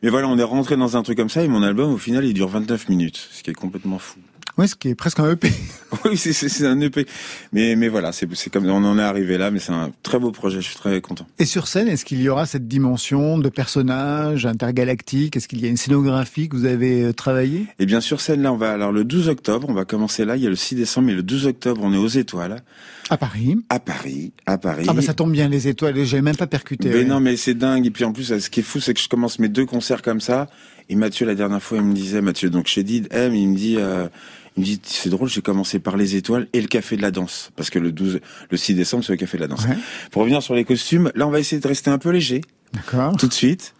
Mais 0.02 0.08
voilà, 0.08 0.28
on 0.28 0.38
est 0.38 0.42
rentré 0.42 0.76
dans 0.76 0.96
un 0.96 1.02
truc 1.02 1.16
comme 1.18 1.28
ça 1.28 1.42
et 1.42 1.48
mon 1.48 1.62
album 1.62 1.92
au 1.92 1.98
final 1.98 2.24
il 2.24 2.34
dure 2.34 2.48
29 2.48 2.88
minutes, 2.88 3.28
ce 3.30 3.42
qui 3.42 3.50
est 3.50 3.54
complètement 3.54 3.98
fou. 3.98 4.18
Ouais, 4.56 4.66
ce 4.68 4.76
qui 4.76 4.88
est 4.88 4.94
presque 4.94 5.18
un 5.18 5.30
EP. 5.32 5.50
oui, 6.04 6.16
c'est- 6.16 6.64
un 6.64 6.80
EP. 6.80 7.06
Mais 7.52 7.74
mais 7.76 7.88
voilà, 7.88 8.12
c'est 8.12 8.28
comme 8.50 8.66
on 8.66 8.84
en 8.84 8.98
est 8.98 9.02
arrivé 9.02 9.36
là, 9.36 9.50
mais 9.50 9.58
c'est 9.58 9.72
un 9.72 9.90
très 10.02 10.18
beau 10.18 10.30
projet. 10.30 10.60
Je 10.60 10.66
suis 10.66 10.76
très 10.76 11.00
content. 11.00 11.26
Et 11.38 11.44
sur 11.44 11.66
scène, 11.66 11.88
est-ce 11.88 12.04
qu'il 12.04 12.20
y 12.22 12.28
aura 12.28 12.46
cette 12.46 12.68
dimension 12.68 13.38
de 13.38 13.48
personnage 13.48 14.46
intergalactique? 14.46 15.36
Est-ce 15.36 15.48
qu'il 15.48 15.60
y 15.60 15.66
a 15.66 15.68
une 15.68 15.76
scénographie 15.76 16.48
que 16.48 16.56
vous 16.56 16.66
avez 16.66 17.02
euh, 17.02 17.12
travaillée? 17.12 17.66
Et 17.78 17.86
bien 17.86 18.00
sûr, 18.00 18.20
celle-là, 18.20 18.52
on 18.52 18.56
va 18.56 18.72
alors 18.72 18.92
le 18.92 19.04
12 19.04 19.28
octobre, 19.28 19.66
on 19.68 19.74
va 19.74 19.84
commencer 19.84 20.24
là. 20.24 20.36
Il 20.36 20.42
y 20.42 20.46
a 20.46 20.50
le 20.50 20.56
6 20.56 20.76
décembre, 20.76 21.08
mais 21.08 21.14
le 21.14 21.22
12 21.22 21.46
octobre, 21.46 21.80
on 21.82 21.92
est 21.92 21.98
aux 21.98 22.06
Étoiles 22.08 22.62
à 23.10 23.16
Paris 23.16 23.56
à 23.68 23.80
Paris, 23.80 24.32
à 24.46 24.58
Paris. 24.58 24.86
Ah 24.88 24.94
bah 24.94 25.02
ça 25.02 25.14
tombe 25.14 25.32
bien, 25.32 25.48
les 25.48 25.68
étoiles, 25.68 26.04
j'avais 26.04 26.22
même 26.22 26.36
pas 26.36 26.46
percuté. 26.46 26.88
Mais 26.88 26.94
ouais. 26.96 27.04
non, 27.04 27.20
mais 27.20 27.36
c'est 27.36 27.54
dingue. 27.54 27.86
Et 27.86 27.90
puis 27.90 28.04
en 28.04 28.12
plus, 28.12 28.38
ce 28.38 28.50
qui 28.50 28.60
est 28.60 28.62
fou, 28.62 28.80
c'est 28.80 28.94
que 28.94 29.00
je 29.00 29.08
commence 29.08 29.38
mes 29.38 29.48
deux 29.48 29.66
concerts 29.66 30.02
comme 30.02 30.20
ça. 30.20 30.48
Et 30.88 30.96
Mathieu, 30.96 31.26
la 31.26 31.34
dernière 31.34 31.62
fois, 31.62 31.78
il 31.78 31.84
me 31.84 31.94
disait, 31.94 32.20
Mathieu, 32.20 32.50
donc 32.50 32.66
chez 32.66 32.82
Did 32.82 33.08
M, 33.10 33.34
il 33.34 33.48
me 33.48 33.56
dit, 33.56 33.76
euh, 33.78 34.08
il 34.56 34.60
me 34.60 34.64
dit, 34.64 34.80
c'est 34.84 35.10
drôle, 35.10 35.28
j'ai 35.28 35.42
commencé 35.42 35.78
par 35.80 35.96
les 35.96 36.14
étoiles 36.16 36.46
et 36.52 36.60
le 36.60 36.68
café 36.68 36.96
de 36.96 37.02
la 37.02 37.10
danse. 37.10 37.50
Parce 37.56 37.70
que 37.70 37.78
le 37.78 37.90
12, 37.92 38.20
le 38.50 38.56
6 38.56 38.74
décembre, 38.74 39.04
c'est 39.04 39.12
le 39.12 39.16
café 39.18 39.36
de 39.36 39.42
la 39.42 39.48
danse. 39.48 39.64
Ouais. 39.66 39.76
Pour 40.12 40.22
revenir 40.22 40.42
sur 40.42 40.54
les 40.54 40.64
costumes, 40.64 41.10
là, 41.14 41.26
on 41.26 41.30
va 41.30 41.40
essayer 41.40 41.60
de 41.60 41.66
rester 41.68 41.90
un 41.90 41.98
peu 41.98 42.10
léger, 42.10 42.40
D'accord. 42.72 43.16
tout 43.16 43.26
de 43.26 43.32
suite. 43.32 43.74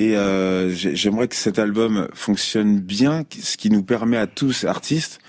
Et 0.00 0.16
euh, 0.16 0.70
j'ai- 0.74 0.96
j'aimerais 0.96 1.28
que 1.28 1.36
cet 1.36 1.58
album 1.58 2.08
fonctionne 2.14 2.80
bien, 2.80 3.24
ce 3.40 3.56
qui 3.56 3.70
nous 3.70 3.82
permet 3.84 4.16
à 4.16 4.26
tous, 4.26 4.64
artistes, 4.64 5.20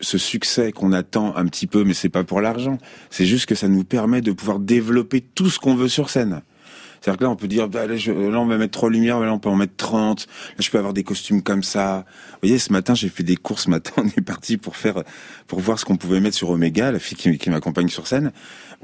ce 0.00 0.18
succès 0.18 0.70
qu'on 0.72 0.92
attend 0.92 1.34
un 1.36 1.46
petit 1.46 1.66
peu, 1.66 1.82
mais 1.84 1.94
c'est 1.94 2.08
pas 2.08 2.24
pour 2.24 2.40
l'argent. 2.40 2.78
C'est 3.10 3.26
juste 3.26 3.46
que 3.46 3.54
ça 3.54 3.68
nous 3.68 3.84
permet 3.84 4.20
de 4.20 4.32
pouvoir 4.32 4.58
développer 4.60 5.20
tout 5.20 5.50
ce 5.50 5.58
qu'on 5.58 5.74
veut 5.74 5.88
sur 5.88 6.10
scène. 6.10 6.42
C'est-à-dire 7.00 7.18
que 7.18 7.24
là, 7.24 7.30
on 7.30 7.36
peut 7.36 7.48
dire, 7.48 7.68
bah, 7.68 7.86
là, 7.86 7.96
je- 7.96 8.10
là, 8.12 8.40
on 8.40 8.46
va 8.46 8.56
mettre 8.58 8.72
trois 8.72 8.90
lumières, 8.90 9.18
mais 9.20 9.26
là, 9.26 9.32
on 9.32 9.38
peut 9.38 9.48
en 9.48 9.56
mettre 9.56 9.74
30. 9.76 10.26
Là, 10.26 10.54
je 10.58 10.70
peux 10.70 10.78
avoir 10.78 10.92
des 10.94 11.04
costumes 11.04 11.42
comme 11.42 11.62
ça. 11.62 12.04
Vous 12.32 12.38
voyez, 12.48 12.58
ce 12.58 12.72
matin, 12.72 12.94
j'ai 12.94 13.08
fait 13.08 13.22
des 13.22 13.36
courses. 13.36 13.64
Ce 13.64 13.70
matin, 13.70 13.92
on 13.96 14.06
est 14.06 14.20
parti 14.20 14.56
pour 14.56 14.76
faire, 14.76 15.02
pour 15.46 15.60
voir 15.60 15.78
ce 15.78 15.84
qu'on 15.84 15.96
pouvait 15.96 16.20
mettre 16.20 16.36
sur 16.36 16.50
Omega, 16.50 16.90
la 16.92 16.98
fille 16.98 17.16
qui, 17.16 17.38
qui 17.38 17.50
m'accompagne 17.50 17.88
sur 17.88 18.06
scène. 18.06 18.32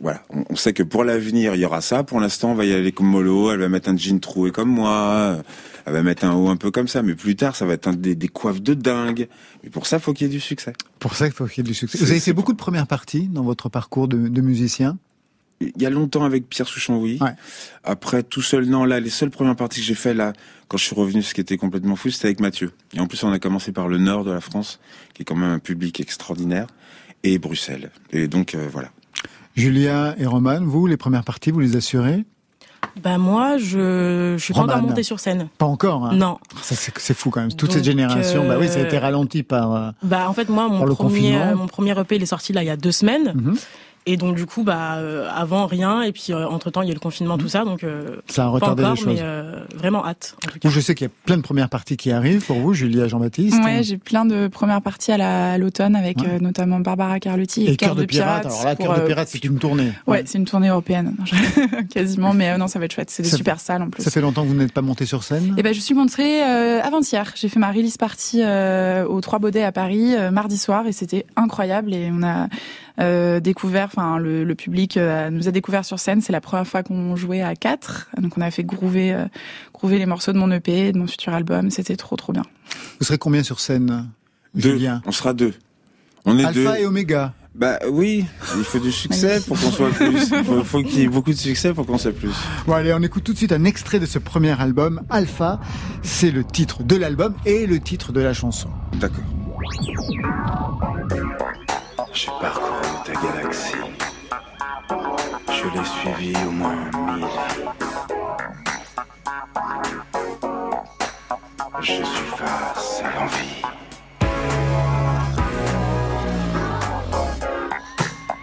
Voilà. 0.00 0.23
On, 0.30 0.44
on 0.50 0.56
sait 0.56 0.73
que 0.73 0.83
pour 0.83 1.04
l'avenir, 1.04 1.54
il 1.54 1.61
y 1.61 1.64
aura 1.64 1.80
ça. 1.80 2.02
Pour 2.04 2.21
l'instant, 2.21 2.50
on 2.52 2.54
va 2.54 2.64
y 2.64 2.73
aller 2.73 2.92
comme 2.92 3.06
mollo. 3.06 3.50
Elle 3.52 3.61
va 3.61 3.68
mettre 3.68 3.88
un 3.88 3.97
jean 3.97 4.18
troué 4.21 4.50
comme 4.50 4.68
moi. 4.71 5.38
Elle 5.87 5.92
va 5.92 6.02
mettre 6.02 6.25
un 6.25 6.35
haut 6.35 6.49
un 6.49 6.56
peu 6.56 6.71
comme 6.71 6.88
ça. 6.88 7.02
Mais 7.02 7.14
plus 7.14 7.37
tard, 7.37 7.54
ça 7.54 7.66
va 7.66 7.75
être 7.75 7.87
un- 7.88 7.92
des, 7.94 8.14
des 8.14 8.28
coiffes 8.28 8.62
de 8.62 8.75
dingue. 8.75 9.28
Mais 9.62 9.71
pour 9.71 9.87
ça, 9.87 9.99
faut 9.99 10.12
qu'il 10.12 10.26
y 10.26 10.30
ait 10.30 10.33
du 10.33 10.40
succès. 10.40 10.73
Pour 10.99 11.14
ça 11.14 11.30
faut 11.30 11.47
qu'il 11.47 11.59
y 11.59 11.61
ait 11.61 11.68
du 11.68 11.75
succès. 11.75 11.99
Vous 11.99 12.11
avez 12.11 12.21
fait 12.21 12.33
beaucoup 12.33 12.52
de 12.52 12.56
premières 12.59 12.87
parties 12.87 13.28
dans 13.28 13.42
votre 13.44 13.68
parcours 13.68 14.09
de, 14.09 14.16
de 14.28 14.40
musicien 14.40 14.99
Il 15.76 15.83
y 15.83 15.87
a 15.87 15.90
longtemps 15.90 16.25
avec 16.25 16.49
Pierre 16.49 16.68
Souchon, 16.68 16.99
oui. 16.99 17.18
Ouais. 17.21 17.33
Après, 17.85 18.23
tout 18.23 18.42
seul, 18.42 18.66
non. 18.66 18.85
Là, 18.85 19.00
les 19.00 19.11
seules 19.11 19.30
premières 19.30 19.56
parties 19.56 19.80
que 19.80 19.87
j'ai 19.87 19.94
fait 19.94 20.14
là, 20.14 20.33
quand 20.68 20.76
je 20.76 20.85
suis 20.85 20.94
revenu, 20.94 21.23
ce 21.23 21.35
qui 21.35 21.40
était 21.40 21.56
complètement 21.56 21.97
fou, 21.97 22.11
c'était 22.11 22.26
avec 22.28 22.40
Mathieu. 22.40 22.73
Et 22.94 23.00
en 23.00 23.06
plus, 23.06 23.23
on 23.25 23.33
a 23.33 23.38
commencé 23.38 23.73
par 23.73 23.88
le 23.88 23.99
nord 23.99 24.25
de 24.25 24.30
la 24.33 24.40
France, 24.40 24.80
qui 25.14 25.23
est 25.23 25.25
quand 25.25 25.37
même 25.37 25.50
un 25.50 25.59
public 25.59 26.00
extraordinaire, 26.00 26.66
et 27.23 27.38
Bruxelles. 27.38 27.90
Et 28.12 28.28
donc, 28.28 28.54
euh, 28.54 28.68
voilà. 28.71 28.88
Julia 29.56 30.14
et 30.18 30.26
Roman, 30.26 30.61
vous, 30.62 30.87
les 30.87 30.97
premières 30.97 31.25
parties, 31.25 31.50
vous 31.50 31.61
les 31.61 31.76
assurez? 31.76 32.25
Bah 33.02 33.18
moi, 33.18 33.56
je, 33.59 34.35
je 34.37 34.42
suis 34.44 34.52
pas 34.54 34.61
encore 34.61 34.83
montée 34.83 35.02
sur 35.02 35.18
scène. 35.18 35.49
Pas 35.59 35.66
encore. 35.66 36.06
Hein? 36.06 36.14
Non. 36.14 36.38
Ça, 36.62 36.75
c'est 36.76 37.14
fou 37.14 37.30
quand 37.30 37.40
même. 37.40 37.50
Toute 37.50 37.71
Donc, 37.71 37.73
cette 37.76 37.85
génération, 37.85 38.47
bah 38.47 38.56
oui, 38.61 38.68
ça 38.68 38.78
a 38.78 38.83
euh, 38.83 38.87
été 38.87 38.99
ralenti 38.99 39.42
par. 39.42 39.75
euh, 39.75 39.90
Bah 40.02 40.28
en 40.28 40.33
fait 40.33 40.49
moi, 40.49 40.68
mon 40.68 40.85
premier, 40.94 41.37
euh, 41.37 41.56
mon 41.56 41.66
premier 41.66 41.99
EP, 41.99 42.16
il 42.16 42.23
est 42.23 42.26
sorti 42.26 42.52
là 42.52 42.62
il 42.62 42.66
y 42.66 42.71
a 42.71 42.76
deux 42.76 42.92
semaines. 42.92 43.33
mhm. 43.35 43.56
Et 44.07 44.17
donc 44.19 44.37
du 44.37 44.45
coup, 44.45 44.65
bah 44.65 44.97
euh, 44.97 45.29
avant 45.35 45.67
rien. 45.67 46.03
Et 46.03 46.13
puis 46.13 46.33
entre 46.35 46.71
temps, 46.71 46.83
il 46.83 46.87
y 46.87 46.89
a 46.89 46.93
eu 46.93 46.95
le 46.95 47.01
confinement, 47.01 47.39
tout 47.39 47.49
ça. 47.49 47.65
Donc 47.65 47.85
euh, 47.85 48.17
Ça 48.27 48.43
a 48.43 48.45
pas 48.47 48.51
retardé 48.51 48.83
encore, 48.85 48.95
les 48.97 49.01
choses. 49.03 49.15
mais 49.15 49.21
euh, 49.23 49.61
vraiment 49.75 50.05
hâte. 50.07 50.37
En 50.47 50.51
tout 50.51 50.59
cas. 50.59 50.69
Vous, 50.69 50.75
je 50.75 50.81
sais 50.81 50.95
qu'il 50.95 51.07
y 51.07 51.11
a 51.11 51.13
plein 51.25 51.37
de 51.39 51.43
premières 51.43 51.71
parties 51.71 51.97
qui 51.97 52.11
arrivent 52.13 52.45
pour 52.45 52.59
vous, 52.59 52.75
Julia 52.75 53.09
Jean-Baptiste. 53.09 53.57
Ouais, 53.65 53.83
j'ai 53.83 53.97
plein 53.97 54.25
de 54.27 54.49
premières 54.49 54.83
parties 54.83 55.13
à 55.13 55.17
la- 55.17 55.53
à 55.53 55.59
l'automne 55.59 55.97
avec 55.97 56.19
Ouais. 56.19 56.27
euh, 56.35 56.39
notamment 56.39 56.81
Barbara 56.81 57.19
Carlotti 57.19 57.65
et, 57.65 57.73
et 57.73 57.77
Cœur 57.77 57.95
de 57.95 58.05
Pirate. 58.05 58.45
Alors 58.47 58.65
là, 58.65 58.77
Cœur 58.77 58.95
de 58.95 59.01
euh, 59.01 59.07
Pirate, 59.07 59.29
c'est 59.29 59.43
une 59.45 59.59
tournée. 59.59 59.93
Ouais, 60.07 60.23
c'est 60.27 60.37
une 60.39 60.45
tournée 60.45 60.69
européenne, 60.69 61.17
quasiment, 61.91 62.35
mais 62.35 62.51
euh, 62.51 62.57
non, 62.59 62.69
ça 62.69 62.79
va 62.79 62.85
être 62.85 62.93
chouette. 62.93 63.11
C'est 63.11 63.23
des 63.23 63.29
Ça- 63.31 63.37
super 63.37 63.61
salles 63.61 63.83
en 63.83 63.91
plus. 63.91 64.03
Ça 64.03 64.11
fait 64.11 64.21
longtemps 64.21 64.43
que 64.43 64.49
vous 64.49 64.55
n'êtes 64.55 64.73
pas 64.73 64.83
monté 64.83 65.07
sur 65.07 65.23
scène? 65.25 65.55
Et 65.57 65.63
ben, 65.63 65.73
je 65.75 65.81
suis 65.81 65.95
montrée 65.95 66.43
euh, 66.43 66.81
avant-hier. 66.83 67.33
J'ai 67.37 67.49
fait 67.49 67.59
ma 67.59 67.71
release 67.73 67.97
party 67.97 68.41
euh, 68.43 69.07
aux 69.07 69.21
Trois 69.21 69.39
Baudets 69.39 69.63
à 69.65 69.73
Paris 69.73 70.15
euh, 70.15 70.31
mardi 70.31 70.59
soir 70.59 70.87
et 70.87 70.93
c'était 70.93 71.27
incroyable. 71.37 71.95
Et 71.95 72.11
on 72.13 72.23
a 72.23 72.49
euh, 73.01 73.41
découvert, 73.41 73.87
enfin, 73.87 74.19
le, 74.19 74.45
le 74.45 74.55
public 74.55 74.97
euh, 74.97 75.31
nous 75.31 75.49
a 75.49 75.51
découvert 75.51 75.85
sur 75.85 75.99
scène. 75.99 76.21
C'est 76.21 76.33
la 76.33 76.41
première 76.41 76.67
fois 76.67 76.83
qu'on 76.83 77.17
jouait 77.17 77.43
à 77.43 77.55
quatre. 77.57 78.09
Donc, 78.21 78.39
on 78.39 78.41
a 78.41 78.51
fait 78.51 78.65
groover, 78.65 79.13
euh, 79.13 79.25
groover 79.73 79.99
les 79.99 80.07
morceaux 80.07 80.33
de 80.33 80.39
mon 80.39 80.51
EP, 80.51 80.93
de 80.93 80.99
mon 80.99 81.07
futur 81.07 81.35
album. 81.35 81.71
C'était 81.71 81.97
trop, 81.97 82.17
trop 82.17 82.33
bien. 82.33 82.45
Vous 83.01 83.07
serez 83.07 83.19
combien 83.19 83.43
sur 83.43 83.61
scène 83.61 84.09
Deux. 84.55 84.73
Julien? 84.73 85.03
On 85.07 85.13
sera 85.13 85.33
deux. 85.33 85.55
On 86.25 86.39
est 86.39 86.53
deux. 86.53 86.67
Alpha 86.67 86.81
et 86.81 86.87
Oméga. 86.87 87.35
Bah 87.55 87.79
oui, 87.89 88.25
il 88.57 88.65
faut 88.65 88.81
du 88.81 88.91
succès 88.91 89.41
pour 89.47 89.57
qu'on 89.61 89.71
soit 89.71 89.91
plus. 89.91 90.29
Il 90.33 90.45
faut, 90.45 90.65
faut 90.65 90.83
qu'il 90.83 90.99
y 90.99 91.03
ait 91.03 91.09
beaucoup 91.09 91.31
de 91.31 91.37
succès 91.37 91.73
pour 91.73 91.87
qu'on 91.87 91.99
soit 91.99 92.11
plus. 92.11 92.33
Bon 92.67 92.73
allez, 92.73 92.93
on 92.93 93.01
écoute 93.03 93.23
tout 93.23 93.33
de 93.33 93.39
suite 93.39 93.53
un 93.53 93.63
extrait 93.63 94.01
de 94.01 94.07
ce 94.07 94.19
premier 94.19 94.61
album, 94.61 95.03
Alpha. 95.09 95.61
C'est 96.03 96.33
le 96.33 96.43
titre 96.43 96.83
de 96.83 96.97
l'album 96.97 97.35
et 97.47 97.67
le 97.69 97.79
titre 97.79 98.11
de 98.11 98.21
la 98.21 98.33
chanson. 98.33 98.71
D'accord. 98.95 99.23
J'ai 102.14 102.30
parcouru 102.40 103.02
ta 103.04 103.12
galaxie. 103.12 103.75
Je 105.49 105.64
l'ai 105.68 105.85
suivi 105.85 106.37
au 106.47 106.50
moins 106.52 106.76
mille. 107.06 107.26
Je 111.80 111.92
suis 111.92 112.30
face 112.37 113.02
à 113.02 113.18
l'envie. 113.18 113.62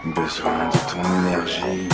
Besoin 0.04 0.68
de 0.68 0.78
ton 0.90 1.02
énergie. 1.26 1.88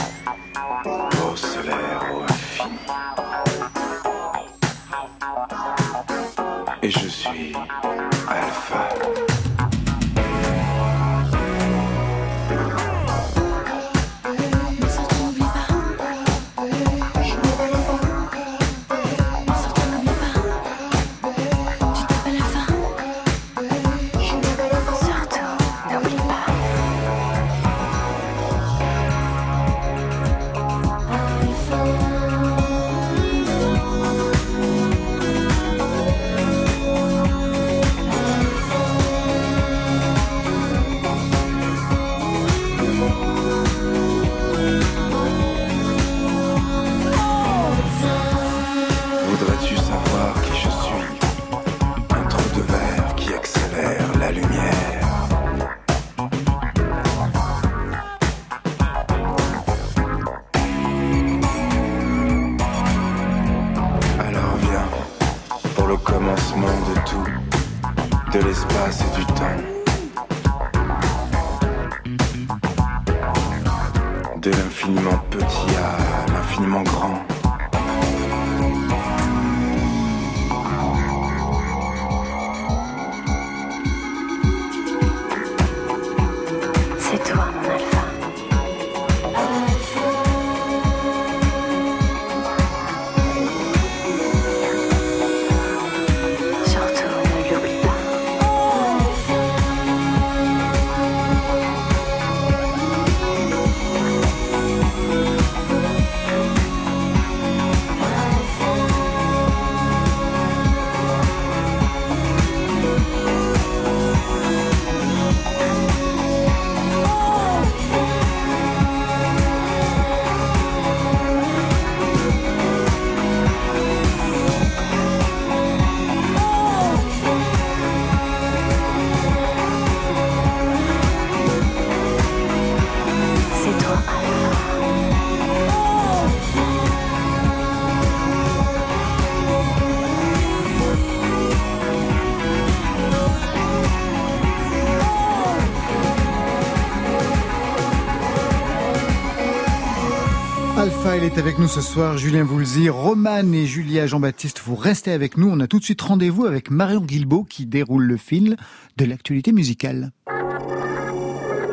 Est 151.29 151.39
avec 151.39 151.59
nous 151.59 151.69
ce 151.69 151.83
soir, 151.83 152.17
Julien 152.17 152.43
Voulzy, 152.43 152.89
Romane 152.89 153.53
et 153.53 153.67
Julia 153.67 154.07
Jean-Baptiste, 154.07 154.63
vous 154.65 154.77
restez 154.77 155.13
avec 155.13 155.37
nous. 155.37 155.51
On 155.51 155.61
a 155.61 155.67
tout 155.67 155.79
de 155.79 155.85
suite 155.85 156.01
rendez-vous 156.01 156.47
avec 156.47 156.71
Marion 156.71 157.03
Guilbault 157.03 157.45
qui 157.45 157.67
déroule 157.67 158.05
le 158.05 158.17
fil 158.17 158.57
de 158.97 159.05
l'actualité 159.05 159.53
musicale. 159.53 160.13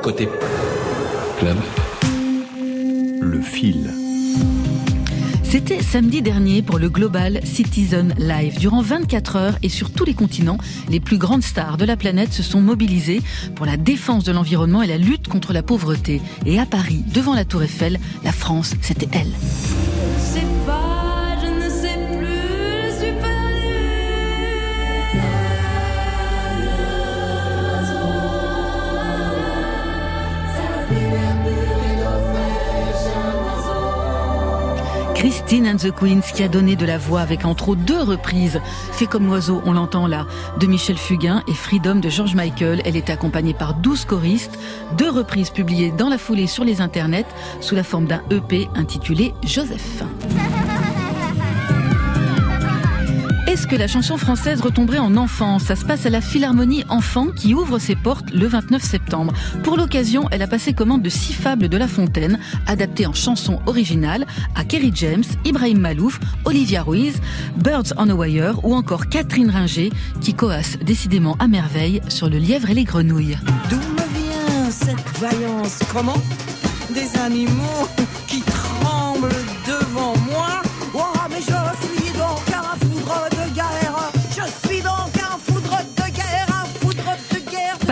Côté 0.01 0.27
club, 1.39 1.57
le 3.21 3.39
fil. 3.39 3.91
C'était 5.55 5.81
samedi 5.81 6.21
dernier 6.21 6.61
pour 6.61 6.79
le 6.79 6.89
Global 6.89 7.39
Citizen 7.45 8.13
Live. 8.17 8.59
Durant 8.59 8.81
24 8.81 9.35
heures 9.37 9.57
et 9.63 9.69
sur 9.69 9.89
tous 9.89 10.03
les 10.03 10.13
continents, 10.13 10.57
les 10.89 10.99
plus 10.99 11.17
grandes 11.17 11.43
stars 11.43 11.77
de 11.77 11.85
la 11.85 11.95
planète 11.95 12.33
se 12.33 12.43
sont 12.43 12.59
mobilisées 12.59 13.21
pour 13.55 13.65
la 13.65 13.77
défense 13.77 14.25
de 14.25 14.33
l'environnement 14.33 14.81
et 14.83 14.87
la 14.87 14.97
lutte 14.97 15.29
contre 15.29 15.53
la 15.53 15.63
pauvreté. 15.63 16.21
Et 16.45 16.59
à 16.59 16.65
Paris, 16.65 17.05
devant 17.07 17.33
la 17.33 17.45
Tour 17.45 17.63
Eiffel, 17.63 18.01
la 18.25 18.33
France, 18.33 18.73
c'était 18.81 19.07
elle. 19.13 19.31
Christine 35.25 35.65
and 35.65 35.77
the 35.77 35.91
Queens 35.91 36.21
qui 36.35 36.43
a 36.43 36.47
donné 36.47 36.75
de 36.75 36.85
la 36.85 36.99
voix 36.99 37.21
avec 37.21 37.45
entre 37.45 37.69
autres 37.69 37.81
deux 37.81 37.99
reprises. 37.99 38.61
Fait 38.91 39.07
comme 39.07 39.25
l'oiseau, 39.25 39.59
on 39.65 39.73
l'entend 39.73 40.05
là, 40.05 40.27
de 40.59 40.67
Michel 40.67 40.97
Fugain 40.97 41.41
et 41.47 41.53
Freedom 41.55 41.95
de 41.95 42.09
George 42.09 42.35
Michael. 42.35 42.83
Elle 42.85 42.95
est 42.95 43.09
accompagnée 43.09 43.55
par 43.55 43.73
12 43.73 44.05
choristes, 44.05 44.59
deux 44.99 45.09
reprises 45.09 45.49
publiées 45.49 45.89
dans 45.89 46.09
la 46.09 46.19
foulée 46.19 46.45
sur 46.45 46.63
les 46.63 46.79
internets 46.79 47.25
sous 47.59 47.73
la 47.73 47.83
forme 47.83 48.05
d'un 48.05 48.21
EP 48.29 48.69
intitulé 48.75 49.33
Joseph. 49.43 50.03
Que 53.69 53.75
la 53.75 53.87
chanson 53.87 54.17
française 54.17 54.61
retomberait 54.61 54.99
en 54.99 55.17
enfance 55.17 55.63
Ça 55.63 55.75
se 55.75 55.85
passe 55.85 56.05
à 56.05 56.11
la 56.11 56.21
Philharmonie 56.21 56.83
Enfant 56.87 57.27
qui 57.35 57.55
ouvre 57.55 57.79
ses 57.79 57.95
portes 57.95 58.29
le 58.31 58.45
29 58.45 58.83
septembre. 58.83 59.33
Pour 59.63 59.75
l'occasion, 59.75 60.27
elle 60.29 60.43
a 60.43 60.47
passé 60.47 60.73
commande 60.73 61.01
de 61.01 61.09
six 61.09 61.33
fables 61.33 61.67
de 61.67 61.77
La 61.77 61.87
Fontaine, 61.87 62.39
adaptées 62.67 63.07
en 63.07 63.13
chanson 63.13 63.59
originale 63.65 64.27
à 64.55 64.65
Kerry 64.65 64.91
James, 64.93 65.23
Ibrahim 65.45 65.79
Malouf, 65.79 66.19
Olivia 66.45 66.83
Ruiz, 66.83 67.15
Birds 67.57 67.93
on 67.97 68.09
a 68.09 68.13
Wire 68.13 68.63
ou 68.63 68.75
encore 68.75 69.07
Catherine 69.07 69.49
Ringer 69.49 69.91
qui 70.21 70.35
coasse 70.35 70.77
décidément 70.79 71.35
à 71.39 71.47
merveille 71.47 72.01
sur 72.07 72.29
le 72.29 72.37
lièvre 72.37 72.69
et 72.69 72.75
les 72.75 72.83
grenouilles. 72.83 73.37
D'où 73.69 73.77
me 73.77 73.81
vient 73.81 74.69
cette 74.69 75.19
vaillance? 75.19 75.79
Comment? 75.91 76.21
Des 76.93 77.17
animaux? 77.19 77.89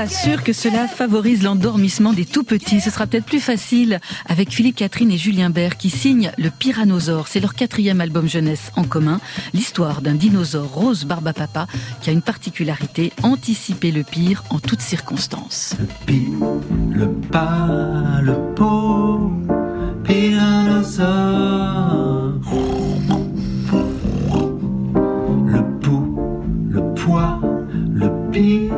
Pas 0.03 0.09
sûr 0.09 0.43
que 0.43 0.51
cela 0.51 0.89
favorise 0.89 1.43
l'endormissement 1.43 2.11
des 2.11 2.25
tout 2.25 2.43
petits. 2.43 2.81
Ce 2.81 2.89
sera 2.89 3.07
peut-être 3.07 3.23
plus 3.23 3.39
facile 3.39 4.01
avec 4.27 4.51
Philippe 4.51 4.75
Catherine 4.75 5.09
et 5.09 5.17
Julien 5.17 5.49
Bert 5.49 5.77
qui 5.77 5.89
signent 5.89 6.33
Le 6.37 6.49
Pyranosaure. 6.49 7.29
C'est 7.29 7.39
leur 7.39 7.55
quatrième 7.55 8.01
album 8.01 8.27
jeunesse 8.27 8.73
en 8.75 8.83
commun. 8.83 9.21
L'histoire 9.53 10.01
d'un 10.01 10.15
dinosaure 10.15 10.73
rose 10.73 11.05
barbapapa 11.05 11.67
qui 12.01 12.09
a 12.09 12.11
une 12.11 12.21
particularité, 12.21 13.13
anticiper 13.23 13.93
le 13.93 14.03
pire 14.03 14.43
en 14.49 14.59
toutes 14.59 14.81
circonstances. 14.81 15.77
Le 16.09 17.07
pas, 17.31 18.19
le 18.21 18.35
pot, 18.55 19.31
tyrannosaure. 20.05 21.07
Le 25.47 25.79
pouls, 25.79 26.43
le 26.69 26.93
poids, 26.93 27.39
le 27.93 28.31
pi, 28.33 28.69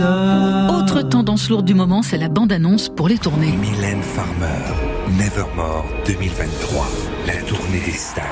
Autre 0.00 1.02
tendance 1.02 1.48
lourde 1.48 1.64
du 1.64 1.74
moment, 1.74 2.02
c'est 2.02 2.18
la 2.18 2.28
bande-annonce 2.28 2.88
pour 2.88 3.08
les 3.08 3.18
tournées. 3.18 3.52
Mylène 3.52 4.02
Farmer, 4.02 4.74
Nevermore 5.18 5.86
2023, 6.06 6.86
la 7.26 7.36
tournée 7.42 7.80
des 7.84 7.92
stades. 7.92 8.24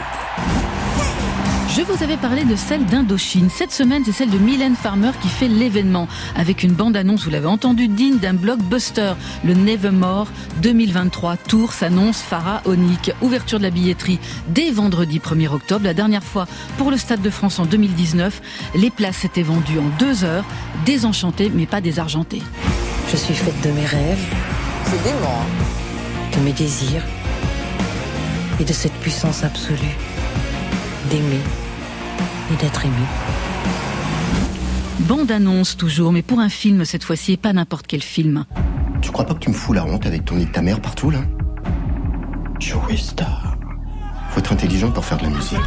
Je 1.76 1.82
vous 1.82 2.02
avais 2.02 2.16
parlé 2.16 2.44
de 2.44 2.56
celle 2.56 2.86
d'Indochine. 2.86 3.50
Cette 3.50 3.70
semaine, 3.70 4.02
c'est 4.02 4.12
celle 4.12 4.30
de 4.30 4.38
Mylène 4.38 4.76
Farmer 4.76 5.10
qui 5.20 5.28
fait 5.28 5.46
l'événement. 5.46 6.08
Avec 6.34 6.62
une 6.62 6.72
bande-annonce, 6.72 7.24
vous 7.24 7.30
l'avez 7.30 7.48
entendu, 7.48 7.86
digne 7.86 8.16
d'un 8.16 8.32
blockbuster. 8.32 9.12
Le 9.44 9.52
Nevermore 9.52 10.28
2023 10.62 11.36
Tour 11.36 11.74
s'annonce 11.74 12.22
pharaonique. 12.22 13.12
Ouverture 13.20 13.58
de 13.58 13.64
la 13.64 13.70
billetterie 13.70 14.18
dès 14.48 14.70
vendredi 14.70 15.18
1er 15.18 15.48
octobre. 15.48 15.84
La 15.84 15.92
dernière 15.92 16.24
fois 16.24 16.46
pour 16.78 16.90
le 16.90 16.96
Stade 16.96 17.20
de 17.20 17.28
France 17.28 17.58
en 17.58 17.66
2019. 17.66 18.40
Les 18.74 18.88
places 18.88 19.26
étaient 19.26 19.42
vendues 19.42 19.78
en 19.78 19.98
deux 19.98 20.24
heures. 20.24 20.46
Désenchantées, 20.86 21.52
mais 21.54 21.66
pas 21.66 21.82
désargentées. 21.82 22.42
Je 23.12 23.18
suis 23.18 23.34
faite 23.34 23.60
de 23.62 23.70
mes 23.72 23.84
rêves. 23.84 24.34
C'est 24.84 25.02
dément. 25.02 25.42
De 26.38 26.40
mes 26.42 26.52
désirs. 26.52 27.02
Et 28.60 28.64
de 28.64 28.72
cette 28.72 28.94
puissance 28.94 29.44
absolue. 29.44 29.94
D'aimer. 31.10 31.42
Et 32.52 32.56
d'être 32.62 32.84
aimé. 32.84 32.94
Bande-annonce 35.00 35.76
toujours, 35.76 36.12
mais 36.12 36.22
pour 36.22 36.38
un 36.40 36.48
film 36.48 36.84
cette 36.84 37.04
fois-ci, 37.04 37.32
et 37.32 37.36
pas 37.36 37.52
n'importe 37.52 37.86
quel 37.86 38.02
film. 38.02 38.44
Tu 39.02 39.10
crois 39.10 39.24
pas 39.24 39.34
que 39.34 39.40
tu 39.40 39.50
me 39.50 39.54
fous 39.54 39.72
la 39.72 39.84
honte 39.84 40.06
avec 40.06 40.24
ton 40.24 40.36
nid 40.36 40.46
de 40.46 40.52
ta 40.52 40.62
mère 40.62 40.80
partout 40.80 41.10
là 41.10 41.20
Joey 42.58 42.96
Star. 42.96 43.56
Faut 44.30 44.40
être 44.40 44.52
intelligent 44.52 44.90
pour 44.90 45.04
faire 45.04 45.18
de 45.18 45.24
la 45.24 45.30
musique. 45.30 45.58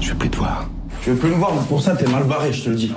Je 0.00 0.10
veux 0.10 0.16
plus 0.16 0.30
te 0.30 0.36
voir. 0.36 0.68
Je 1.02 1.10
veux 1.10 1.16
plus 1.16 1.30
me 1.30 1.36
voir, 1.36 1.54
mais 1.54 1.66
pour 1.66 1.82
ça 1.82 1.96
t'es 1.96 2.06
mal 2.08 2.24
barré, 2.24 2.52
je 2.52 2.64
te 2.64 2.70
le 2.70 2.76
dis. 2.76 2.94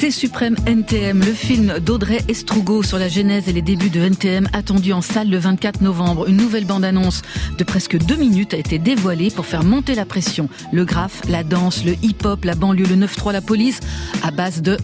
C'est 0.00 0.10
Suprême 0.10 0.56
NTM, 0.64 1.18
le 1.18 1.34
film 1.34 1.78
d'Audrey 1.78 2.20
Estrugo 2.26 2.82
sur 2.82 2.98
la 2.98 3.08
genèse 3.08 3.48
et 3.48 3.52
les 3.52 3.60
débuts 3.60 3.90
de 3.90 4.00
NTM 4.00 4.48
attendu 4.54 4.94
en 4.94 5.02
salle 5.02 5.28
le 5.28 5.36
24 5.36 5.82
novembre. 5.82 6.26
Une 6.26 6.38
nouvelle 6.38 6.64
bande-annonce 6.64 7.20
de 7.58 7.64
presque 7.64 7.98
deux 7.98 8.16
minutes 8.16 8.54
a 8.54 8.56
été 8.56 8.78
dévoilée 8.78 9.30
pour 9.30 9.44
faire 9.44 9.62
monter 9.62 9.94
la 9.94 10.06
pression. 10.06 10.48
Le 10.72 10.86
graphe, 10.86 11.20
la 11.28 11.44
danse, 11.44 11.84
le 11.84 11.92
hip-hop, 12.02 12.46
la 12.46 12.54
banlieue, 12.54 12.86
le 12.86 12.96
9-3, 12.96 13.34
la 13.34 13.42
police, 13.42 13.80
à 14.22 14.30
base 14.30 14.62
de... 14.62 14.78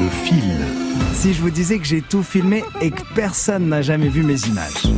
Le 0.00 0.08
fil. 0.24 0.91
Si 1.14 1.34
je 1.34 1.40
vous 1.40 1.50
disais 1.50 1.78
que 1.78 1.84
j'ai 1.84 2.02
tout 2.02 2.22
filmé 2.22 2.64
et 2.80 2.90
que 2.90 3.02
personne 3.14 3.68
n'a 3.68 3.82
jamais 3.82 4.08
vu 4.08 4.22
mes 4.22 4.40
images. 4.40 4.92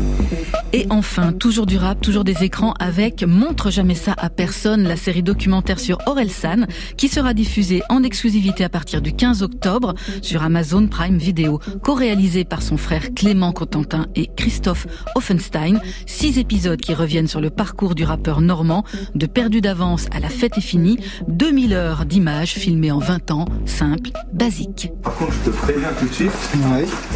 Et 0.77 0.87
enfin, 0.91 1.33
toujours 1.33 1.67
du 1.67 1.77
rap, 1.77 2.01
toujours 2.01 2.25
des 2.25 2.43
écrans 2.43 2.75
avec 2.81 3.23
Montre 3.23 3.71
jamais 3.71 3.95
ça 3.95 4.13
à 4.19 4.29
personne, 4.29 4.83
la 4.83 4.97
série 4.97 5.23
documentaire 5.23 5.79
sur 5.79 5.99
Orelsan, 6.07 6.67
qui 6.97 7.07
sera 7.07 7.33
diffusée 7.33 7.83
en 7.91 8.03
exclusivité 8.03 8.65
à 8.65 8.69
partir 8.69 9.01
du 9.01 9.13
15 9.13 9.45
octobre 9.45 9.95
sur 10.21 10.43
Amazon 10.43 10.89
Prime 10.89 11.17
Video, 11.17 11.61
co-réalisée 11.85 12.43
par 12.43 12.61
son 12.61 12.77
frère 12.77 13.15
Clément 13.15 13.53
Cotentin 13.53 14.07
et 14.17 14.29
Christophe 14.37 14.89
Offenstein. 15.15 15.81
Six 16.07 16.39
épisodes 16.39 16.81
qui 16.81 16.93
reviennent 16.93 17.29
sur 17.29 17.41
le 17.41 17.51
parcours 17.51 17.95
du 17.95 18.03
rappeur 18.03 18.41
normand, 18.41 18.83
de 19.15 19.27
Perdu 19.27 19.61
d'avance 19.61 20.07
à 20.11 20.19
La 20.19 20.29
fête 20.29 20.59
est 20.59 20.61
finie, 20.61 20.99
2000 21.29 21.73
heures 21.73 22.05
d'images 22.05 22.55
filmées 22.55 22.91
en 22.91 22.99
20 22.99 23.31
ans, 23.31 23.45
simple, 23.65 24.11
basique. 24.33 24.91
Par 25.05 25.15
contre, 25.15 25.35
je 25.35 25.51
te 25.51 25.57
préviens 25.57 25.93
tout 26.05 26.11
de 26.11 26.15
suite. 26.15 26.33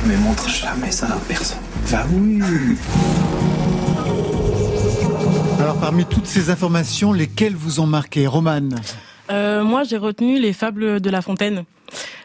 Mais 0.07 0.17
montre 0.17 0.49
jamais 0.49 0.91
ça 0.91 1.07
à 1.09 1.19
personne. 1.29 1.59
Bah 1.91 2.07
oui. 2.11 2.41
Alors 5.61 5.77
parmi 5.79 6.05
toutes 6.07 6.27
ces 6.27 6.49
informations, 6.51 7.13
lesquelles 7.13 7.55
vous 7.55 7.81
ont 7.81 7.87
marqué 7.87 8.27
Romane 8.27 8.77
Euh, 9.31 9.63
moi, 9.63 9.83
j'ai 9.85 9.99
retenu 9.99 10.41
les 10.41 10.55
fables 10.55 11.01
de 11.01 11.11
La 11.11 11.21
Fontaine 11.21 11.65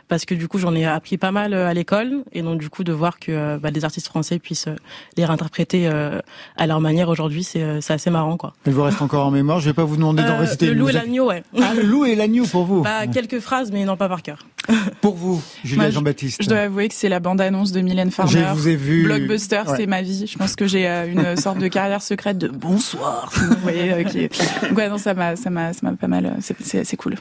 parce 0.07 0.25
que 0.25 0.35
du 0.35 0.47
coup, 0.47 0.59
j'en 0.59 0.75
ai 0.75 0.85
appris 0.85 1.17
pas 1.17 1.31
mal 1.31 1.53
euh, 1.53 1.67
à 1.67 1.73
l'école 1.73 2.23
et 2.33 2.41
donc 2.41 2.59
du 2.59 2.69
coup 2.69 2.83
de 2.83 2.91
voir 2.93 3.19
que 3.19 3.31
euh, 3.31 3.57
bah, 3.57 3.71
des 3.71 3.83
artistes 3.85 4.07
français 4.07 4.39
puissent 4.39 4.67
euh, 4.67 4.75
les 5.17 5.25
réinterpréter 5.25 5.87
euh, 5.87 6.19
à 6.57 6.67
leur 6.67 6.81
manière 6.81 7.09
aujourd'hui, 7.09 7.43
c'est 7.43 7.81
c'est 7.81 7.93
assez 7.93 8.09
marrant 8.09 8.37
quoi. 8.37 8.53
Il 8.65 8.73
vous 8.73 8.83
reste 8.83 9.01
encore 9.01 9.25
en 9.27 9.31
mémoire. 9.31 9.59
Je 9.59 9.65
vais 9.69 9.73
pas 9.73 9.83
vous 9.85 9.95
demander 9.95 10.23
d'en 10.23 10.29
Euh, 10.35 10.39
réciter 10.39 10.67
le 10.67 10.73
loup 10.73 10.89
et 10.89 10.93
l'agneau, 10.93 11.27
ouais. 11.29 11.43
Ah, 11.61 11.73
le 11.75 11.81
loup 11.83 12.05
et 12.05 12.15
l'agneau 12.15 12.45
pour 12.45 12.65
vous. 12.65 12.81
Bah, 12.81 13.07
quelques 13.07 13.39
phrases, 13.39 13.71
mais 13.71 13.85
non 13.85 13.97
pas 13.97 14.09
par 14.09 14.21
cœur. 14.21 14.39
Pour 15.01 15.15
vous, 15.15 15.41
Julia 15.65 15.89
Jean-Baptiste. 15.91 16.41
Je 16.41 16.47
dois 16.47 16.59
avouer 16.59 16.87
que 16.87 16.93
c'est 16.95 17.09
la 17.09 17.19
bande-annonce 17.19 17.73
de 17.73 17.81
Mylène 17.81 18.11
Farmer. 18.11 18.31
Je 18.31 18.53
vous 18.53 18.67
ai 18.69 18.77
vu- 18.77 19.03
Blockbuster, 19.03 19.63
Ouais. 19.67 19.75
c'est 19.75 19.85
ma 19.87 20.01
vie. 20.01 20.25
Je 20.25 20.37
pense 20.37 20.55
que 20.55 20.67
j'ai 20.67 20.87
euh, 20.87 21.05
une 21.11 21.35
sorte 21.35 21.57
de 21.57 21.67
carrière 21.67 22.01
secrète 22.01 22.37
de 22.37 22.47
bonsoir. 22.47 23.29
Vous 23.33 23.55
voyez, 23.61 23.89
Donc, 24.05 24.77
ouais, 24.77 24.87
non, 24.87 24.97
ça 24.97 25.13
m'a, 25.13 25.35
ça 25.35 25.49
m'a, 25.49 25.73
ça 25.73 25.79
m'a 25.83 25.97
pas 25.97 26.07
mal. 26.07 26.37
C'est, 26.39 26.55
c'est, 26.61 26.85
c'est 26.85 26.95
cool. 26.95 27.15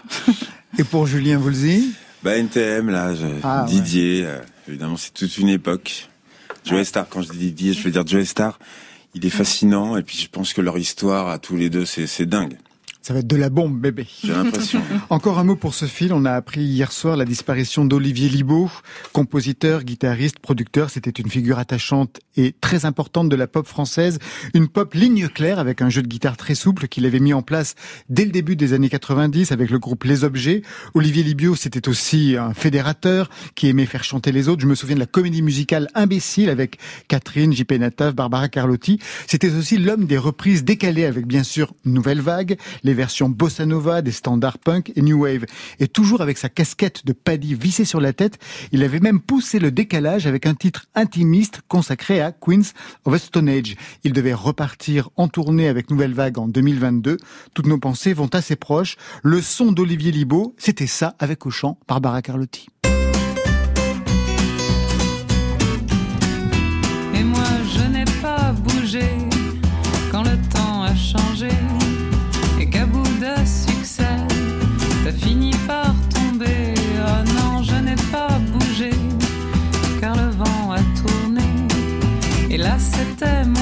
Et 0.78 0.84
pour 0.84 1.08
Julien 1.08 1.36
Voulzy? 1.38 1.92
Bah 2.22 2.36
NTM 2.36 2.88
là, 2.90 3.14
je- 3.14 3.26
Ah, 3.42 3.64
Didier, 3.68 4.24
euh, 4.26 4.38
évidemment 4.68 4.96
c'est 4.96 5.12
toute 5.12 5.36
une 5.38 5.48
époque. 5.48 6.08
Joey 6.64 6.84
Star, 6.84 7.08
quand 7.08 7.22
je 7.22 7.30
dis 7.30 7.38
Didier, 7.38 7.72
je 7.72 7.82
veux 7.82 7.90
dire 7.90 8.06
Joey 8.06 8.24
Star, 8.24 8.58
il 9.14 9.26
est 9.26 9.30
fascinant 9.30 9.96
et 9.96 10.02
puis 10.02 10.16
je 10.18 10.28
pense 10.28 10.52
que 10.52 10.60
leur 10.60 10.78
histoire 10.78 11.28
à 11.28 11.38
tous 11.38 11.56
les 11.56 11.68
deux 11.70 11.84
c'est 11.84 12.06
c'est 12.06 12.26
dingue. 12.26 12.56
Ça 13.02 13.12
va 13.12 13.18
être 13.18 13.26
de 13.26 13.34
la 13.34 13.50
bombe, 13.50 13.80
bébé. 13.80 14.06
J'ai 14.22 14.32
l'impression. 14.32 14.80
Encore 15.10 15.40
un 15.40 15.44
mot 15.44 15.56
pour 15.56 15.74
ce 15.74 15.86
fil. 15.86 16.12
On 16.12 16.24
a 16.24 16.30
appris 16.30 16.62
hier 16.62 16.92
soir 16.92 17.16
la 17.16 17.24
disparition 17.24 17.84
d'Olivier 17.84 18.28
Libaud, 18.28 18.70
compositeur, 19.12 19.82
guitariste, 19.82 20.38
producteur. 20.38 20.88
C'était 20.88 21.10
une 21.10 21.28
figure 21.28 21.58
attachante 21.58 22.20
et 22.36 22.54
très 22.60 22.84
importante 22.84 23.28
de 23.28 23.34
la 23.34 23.48
pop 23.48 23.66
française. 23.66 24.20
Une 24.54 24.68
pop 24.68 24.94
ligne 24.94 25.26
claire 25.26 25.58
avec 25.58 25.82
un 25.82 25.88
jeu 25.88 26.00
de 26.02 26.06
guitare 26.06 26.36
très 26.36 26.54
souple 26.54 26.86
qu'il 26.86 27.04
avait 27.04 27.18
mis 27.18 27.34
en 27.34 27.42
place 27.42 27.74
dès 28.08 28.24
le 28.24 28.30
début 28.30 28.54
des 28.54 28.72
années 28.72 28.88
90 28.88 29.50
avec 29.50 29.70
le 29.70 29.80
groupe 29.80 30.04
Les 30.04 30.22
Objets. 30.22 30.62
Olivier 30.94 31.24
Libaud, 31.24 31.56
c'était 31.56 31.88
aussi 31.88 32.36
un 32.36 32.54
fédérateur 32.54 33.30
qui 33.56 33.66
aimait 33.66 33.86
faire 33.86 34.04
chanter 34.04 34.30
les 34.30 34.48
autres. 34.48 34.62
Je 34.62 34.68
me 34.68 34.76
souviens 34.76 34.94
de 34.94 35.00
la 35.00 35.06
comédie 35.06 35.42
musicale 35.42 35.88
Imbécile 35.96 36.50
avec 36.50 36.78
Catherine, 37.08 37.52
JP 37.52 37.72
Nataf, 37.72 38.14
Barbara 38.14 38.48
Carlotti. 38.48 39.00
C'était 39.26 39.52
aussi 39.52 39.76
l'homme 39.76 40.06
des 40.06 40.18
reprises 40.18 40.62
décalées 40.62 41.04
avec 41.04 41.26
bien 41.26 41.42
sûr 41.42 41.74
Nouvelle 41.84 42.20
Vague, 42.20 42.56
les 42.84 42.91
versions 42.94 43.28
bossa 43.28 43.66
nova, 43.66 44.02
des 44.02 44.12
standards 44.12 44.58
punk 44.58 44.92
et 44.96 45.02
new 45.02 45.22
wave. 45.22 45.44
Et 45.80 45.88
toujours 45.88 46.20
avec 46.20 46.38
sa 46.38 46.48
casquette 46.48 47.04
de 47.06 47.12
paddy 47.12 47.54
vissée 47.54 47.84
sur 47.84 48.00
la 48.00 48.12
tête, 48.12 48.38
il 48.72 48.82
avait 48.82 49.00
même 49.00 49.20
poussé 49.20 49.58
le 49.58 49.70
décalage 49.70 50.26
avec 50.26 50.46
un 50.46 50.54
titre 50.54 50.86
intimiste 50.94 51.60
consacré 51.68 52.20
à 52.20 52.32
Queens 52.32 52.72
of 53.04 53.14
the 53.14 53.24
Stone 53.24 53.48
Age. 53.48 53.76
Il 54.04 54.12
devait 54.12 54.34
repartir 54.34 55.10
en 55.16 55.28
tournée 55.28 55.68
avec 55.68 55.90
Nouvelle 55.90 56.14
Vague 56.14 56.38
en 56.38 56.48
2022. 56.48 57.16
Toutes 57.54 57.66
nos 57.66 57.78
pensées 57.78 58.12
vont 58.12 58.30
assez 58.32 58.56
proches. 58.56 58.96
Le 59.22 59.40
son 59.40 59.72
d'Olivier 59.72 60.12
Libaud, 60.12 60.54
c'était 60.58 60.86
ça 60.86 61.14
avec 61.18 61.46
au 61.46 61.50
chant 61.50 61.78
Barbara 61.88 62.22
Carlotti. 62.22 62.68
C'était 82.82 83.44
mon 83.44 83.61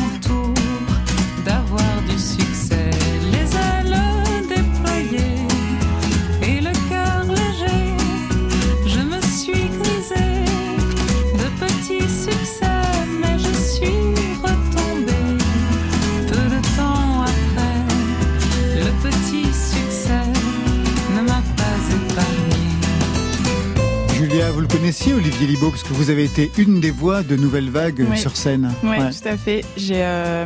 Connaissiez, 25.02 25.14
Olivier 25.14 25.46
Libaud, 25.46 25.70
parce 25.70 25.82
que 25.82 25.94
vous 25.94 26.10
avez 26.10 26.24
été 26.24 26.50
une 26.58 26.78
des 26.78 26.90
voix 26.90 27.22
de 27.22 27.34
Nouvelle 27.34 27.70
Vague 27.70 28.04
Oui. 28.10 28.18
sur 28.18 28.36
scène. 28.36 28.70
Oui, 28.82 28.90
Ouais. 28.90 28.98
tout 29.10 29.28
à 29.28 29.36
fait. 29.38 29.64
J'ai 29.74 30.02
euh, 30.04 30.44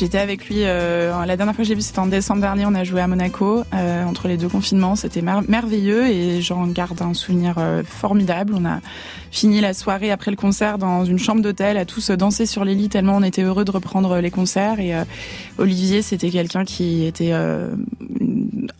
J'étais 0.00 0.16
avec 0.16 0.48
lui, 0.48 0.62
euh, 0.64 1.12
la 1.26 1.36
dernière 1.36 1.54
fois 1.54 1.62
que 1.62 1.68
j'ai 1.68 1.74
vu, 1.74 1.82
c'était 1.82 1.98
en 1.98 2.06
décembre 2.06 2.40
dernier, 2.40 2.64
on 2.64 2.74
a 2.74 2.84
joué 2.84 3.02
à 3.02 3.06
Monaco, 3.06 3.64
euh, 3.74 4.02
entre 4.04 4.28
les 4.28 4.38
deux 4.38 4.48
confinements, 4.48 4.96
c'était 4.96 5.20
mer- 5.20 5.42
merveilleux 5.46 6.08
et 6.08 6.40
j'en 6.40 6.66
garde 6.68 7.02
un 7.02 7.12
souvenir 7.12 7.56
euh, 7.58 7.82
formidable. 7.84 8.54
On 8.56 8.64
a 8.64 8.80
fini 9.30 9.60
la 9.60 9.74
soirée 9.74 10.10
après 10.10 10.30
le 10.30 10.38
concert 10.38 10.78
dans 10.78 11.04
une 11.04 11.18
chambre 11.18 11.42
d'hôtel, 11.42 11.76
à 11.76 11.84
tous 11.84 12.10
danser 12.12 12.46
sur 12.46 12.64
les 12.64 12.74
lits 12.74 12.88
tellement 12.88 13.16
on 13.16 13.22
était 13.22 13.42
heureux 13.42 13.66
de 13.66 13.70
reprendre 13.70 14.16
les 14.20 14.30
concerts 14.30 14.80
et 14.80 14.92
Olivier, 15.58 16.00
c'était 16.00 16.30
quelqu'un 16.30 16.64
qui 16.64 17.04
était 17.04 17.32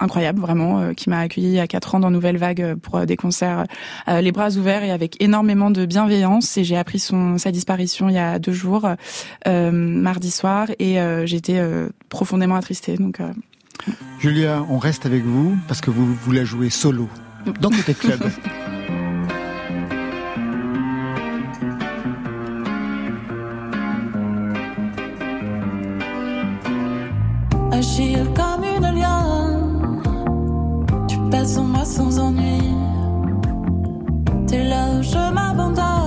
incroyable, 0.01 0.41
vraiment, 0.41 0.93
qui 0.95 1.09
m'a 1.09 1.21
accueilli 1.21 1.61
à 1.61 1.69
4 1.69 1.95
ans 1.95 2.01
dans 2.01 2.11
Nouvelle 2.11 2.37
Vague 2.37 2.75
pour 2.83 3.07
des 3.07 3.17
concerts 3.17 3.65
les 4.09 4.33
bras 4.33 4.51
ouverts 4.57 4.83
et 4.83 4.91
avec 4.91 5.23
énormément 5.23 5.71
de 5.71 5.87
bienveillance. 5.87 6.57
Et 6.57 6.65
j'ai 6.65 6.77
appris 6.77 6.99
son 6.99 7.39
sa 7.39 7.53
disparition 7.53 8.09
il 8.09 8.17
y 8.17 8.19
a 8.19 8.41
deux 8.41 8.53
jours, 8.53 8.89
mardi 9.47 10.33
soir, 10.33 10.67
et 10.81 10.99
j'étais 11.25 11.59
euh, 11.59 11.89
profondément 12.09 12.57
attristée. 12.57 12.97
Donc, 12.97 13.21
euh, 13.21 13.33
Julia, 14.19 14.65
on 14.69 14.79
reste 14.79 15.07
avec 15.07 15.25
vous 15.25 15.57
parce 15.69 15.81
que 15.81 15.91
vous, 15.91 16.15
vous 16.15 16.33
la 16.33 16.45
jouez 16.45 16.71
solo 16.71 17.09
dans 17.61 17.71
Côté 17.71 17.95
Club. 17.95 18.21
Agile 27.73 28.29
comme 28.37 28.65
une 28.65 29.01
lionne, 29.01 30.03
tu 31.09 31.17
passes 31.31 31.57
en 31.57 31.65
moi 31.65 31.85
sans 31.85 32.19
ennui. 32.19 32.61
T'es 34.47 34.65
là 34.65 34.99
où 34.99 35.03
je 35.03 35.33
m'abandonne, 35.33 36.00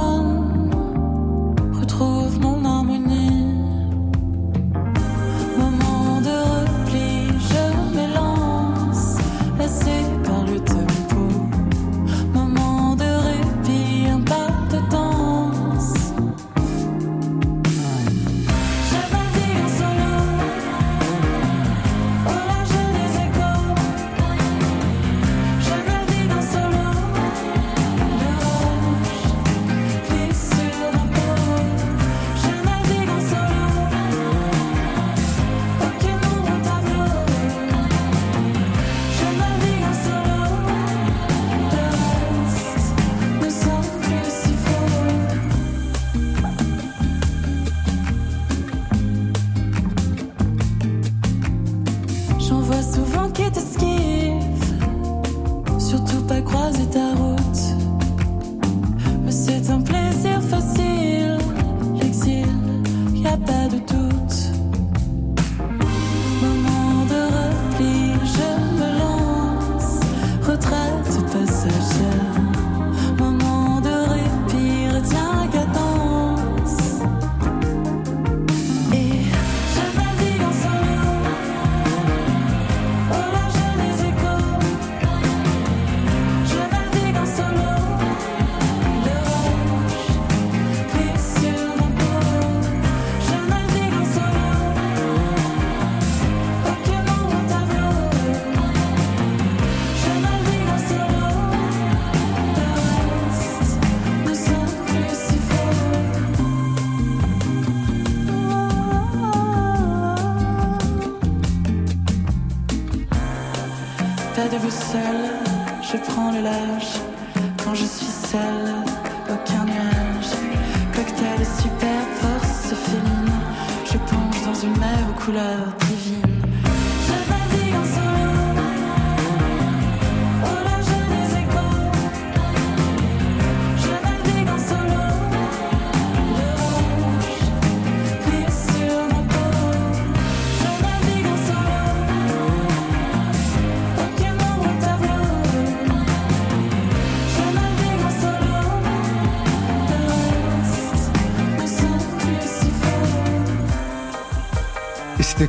je 116.44 117.03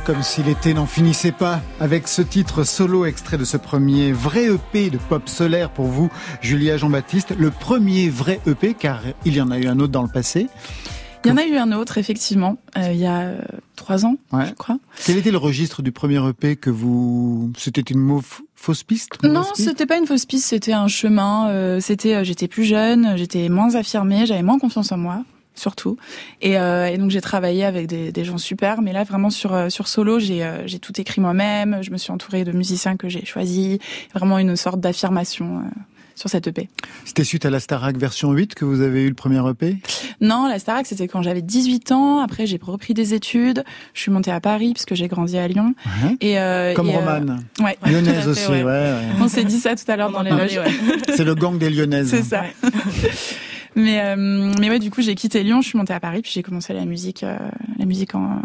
comme 0.05 0.21
si 0.23 0.43
l'été 0.43 0.73
n'en 0.73 0.85
finissait 0.85 1.31
pas. 1.31 1.61
Avec 1.79 2.07
ce 2.07 2.21
titre 2.21 2.63
solo 2.63 3.05
extrait 3.05 3.37
de 3.37 3.45
ce 3.45 3.57
premier 3.57 4.11
vrai 4.11 4.45
EP 4.45 4.89
de 4.89 4.97
pop 4.97 5.27
solaire 5.27 5.69
pour 5.71 5.85
vous, 5.87 6.09
Julia 6.41 6.77
Jean-Baptiste. 6.77 7.33
Le 7.37 7.49
premier 7.51 8.09
vrai 8.09 8.39
EP, 8.47 8.73
car 8.75 9.01
il 9.25 9.35
y 9.35 9.41
en 9.41 9.49
a 9.51 9.57
eu 9.57 9.65
un 9.67 9.79
autre 9.79 9.91
dans 9.91 10.03
le 10.03 10.09
passé. 10.09 10.47
Il 11.23 11.29
y 11.29 11.31
en 11.31 11.37
a 11.37 11.45
eu 11.45 11.55
un 11.57 11.71
autre, 11.71 11.97
effectivement, 11.97 12.57
euh, 12.77 12.91
il 12.91 12.99
y 12.99 13.07
a 13.07 13.21
euh, 13.21 13.41
trois 13.75 14.05
ans, 14.05 14.15
Ouais. 14.31 14.45
je 14.47 14.53
crois. 14.53 14.77
Quel 15.05 15.17
était 15.17 15.31
le 15.31 15.39
registre 15.39 15.81
du 15.81 15.91
premier 15.91 16.19
EP 16.29 16.55
que 16.55 16.69
vous... 16.69 17.51
C'était 17.57 17.81
une 17.81 17.99
mauve- 17.99 18.41
fausse 18.55 18.83
piste? 18.83 19.23
Non, 19.23 19.43
c'était 19.55 19.87
pas 19.87 19.97
une 19.97 20.05
fausse 20.05 20.27
piste, 20.27 20.45
c'était 20.45 20.73
un 20.73 20.87
chemin. 20.87 21.49
euh, 21.49 21.79
c'était, 21.79 22.13
euh, 22.13 22.23
j'étais 22.23 22.47
plus 22.47 22.63
jeune, 22.63 23.13
j'étais 23.17 23.49
moins 23.49 23.73
affirmée, 23.73 24.27
j'avais 24.27 24.43
moins 24.43 24.59
confiance 24.59 24.91
en 24.91 24.97
moi, 24.97 25.23
surtout. 25.55 25.97
Et, 26.41 26.57
euh, 26.59 26.87
et 26.87 26.97
donc 26.97 27.09
j'ai 27.11 27.21
travaillé 27.21 27.63
avec 27.65 27.87
des, 27.87 28.11
des 28.11 28.23
gens 28.25 28.37
super. 28.37 28.81
Mais 28.81 28.93
là, 28.93 29.03
vraiment 29.03 29.29
sur 29.29 29.53
euh, 29.53 29.69
sur 29.69 29.87
solo, 29.87 30.19
j'ai 30.19 30.43
euh, 30.43 30.67
j'ai 30.67 30.79
tout 30.79 30.99
écrit 31.01 31.21
moi-même. 31.21 31.79
Je 31.81 31.91
me 31.91 31.97
suis 31.97 32.11
entourée 32.11 32.43
de 32.43 32.51
musiciens 32.51 32.97
que 32.97 33.09
j'ai 33.09 33.25
choisis. 33.25 33.77
Vraiment 34.13 34.37
une 34.39 34.55
sorte 34.55 34.79
d'affirmation. 34.79 35.59
euh, 35.59 35.69
sur 36.17 36.29
cette 36.29 36.47
EP. 36.47 36.69
C'était 37.03 37.25
suite 37.25 37.45
à 37.45 37.49
la 37.49 37.59
Starac 37.59 37.97
version 37.97 38.31
8 38.31 38.55
que 38.55 38.63
vous 38.63 38.79
avez 38.79 39.03
eu 39.03 39.09
le 39.09 39.15
premier 39.15 39.41
EP 39.49 39.75
Non, 40.21 40.47
la 40.47 40.59
Starac, 40.59 40.85
c'était 40.87 41.09
quand 41.09 41.21
j'avais 41.21 41.41
18 41.41 41.91
ans. 41.91 42.21
Après, 42.21 42.45
j'ai 42.45 42.57
repris 42.61 42.93
des 42.93 43.13
études. 43.13 43.65
Je 43.93 43.99
suis 43.99 44.11
montée 44.13 44.31
à 44.31 44.39
Paris 44.39 44.71
parce 44.73 44.85
que 44.85 44.95
j'ai 44.95 45.09
grandi 45.09 45.37
à 45.37 45.45
Lyon. 45.49 45.75
Ouais. 46.05 46.15
Et, 46.21 46.39
euh, 46.39 46.73
Comme 46.73 46.87
et, 46.87 46.95
euh, 46.95 46.99
Romane. 46.99 47.43
ouais. 47.59 47.77
Lyonnaise 47.85 48.21
fait, 48.23 48.27
aussi, 48.29 48.47
ouais. 48.47 48.63
ouais, 48.63 48.63
ouais. 48.63 49.01
On 49.19 49.27
s'est 49.27 49.43
dit 49.43 49.59
ça 49.59 49.75
tout 49.75 49.91
à 49.91 49.97
l'heure 49.97 50.09
dans 50.09 50.21
les 50.21 50.31
loges. 50.31 50.57
C'est 51.13 51.25
le 51.25 51.35
gang 51.35 51.57
des 51.57 51.69
Lyonnaises. 51.69 52.07
C'est 52.11 52.23
ça. 52.23 52.43
mais 53.75 54.01
euh, 54.01 54.15
mais 54.59 54.69
ouais, 54.69 54.79
du 54.79 54.89
coup, 54.91 55.01
j'ai 55.01 55.15
quitté 55.15 55.43
Lyon, 55.43 55.61
je 55.61 55.67
suis 55.69 55.77
montée 55.77 55.93
à 55.93 55.99
Paris, 55.99 56.21
puis 56.21 56.31
j'ai 56.33 56.43
commencé 56.43 56.73
la 56.73 56.85
musique, 56.85 57.23
euh, 57.23 57.37
la 57.77 57.85
musique 57.85 58.15
en, 58.15 58.41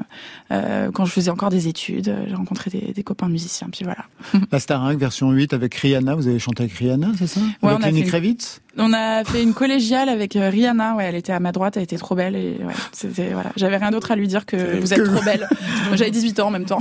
euh, 0.52 0.90
quand 0.92 1.04
je 1.04 1.12
faisais 1.12 1.30
encore 1.30 1.50
des 1.50 1.68
études. 1.68 2.14
J'ai 2.28 2.34
rencontré 2.34 2.70
des, 2.70 2.92
des 2.92 3.02
copains 3.02 3.28
musiciens, 3.28 3.68
puis 3.72 3.84
voilà. 3.84 4.04
La 4.52 4.58
Starac 4.60 4.96
version 4.98 5.30
8 5.30 5.52
avec 5.52 5.74
Rihanna. 5.74 6.14
Vous 6.14 6.28
avez 6.28 6.38
chanté 6.38 6.64
avec 6.64 6.74
Rihanna, 6.76 7.12
c'est 7.18 7.26
ça? 7.26 7.40
Ouais, 7.62 7.70
Avec 7.70 7.78
on 7.78 7.82
a 7.82 7.86
Lenny 7.86 7.98
fait 8.00 8.04
une- 8.04 8.10
Kravitz? 8.10 8.60
On 8.78 8.92
a 8.92 9.24
fait 9.24 9.42
une 9.42 9.52
collégiale 9.52 10.08
avec 10.08 10.36
euh, 10.36 10.48
Rihanna. 10.48 10.94
Ouais, 10.94 11.04
elle 11.04 11.16
était 11.16 11.32
à 11.32 11.40
ma 11.40 11.50
droite, 11.50 11.76
elle 11.76 11.82
était 11.82 11.96
trop 11.98 12.14
belle 12.14 12.36
et 12.36 12.56
ouais, 12.64 12.72
c'était 12.92 13.32
voilà. 13.32 13.50
J'avais 13.56 13.76
rien 13.76 13.90
d'autre 13.90 14.12
à 14.12 14.16
lui 14.16 14.28
dire 14.28 14.46
que 14.46 14.78
vous 14.80 14.94
êtes 14.94 15.00
que- 15.02 15.08
trop 15.08 15.24
belle. 15.24 15.48
J'avais 15.94 16.10
18 16.12 16.38
ans 16.40 16.46
en 16.46 16.50
même 16.50 16.64
temps. 16.66 16.78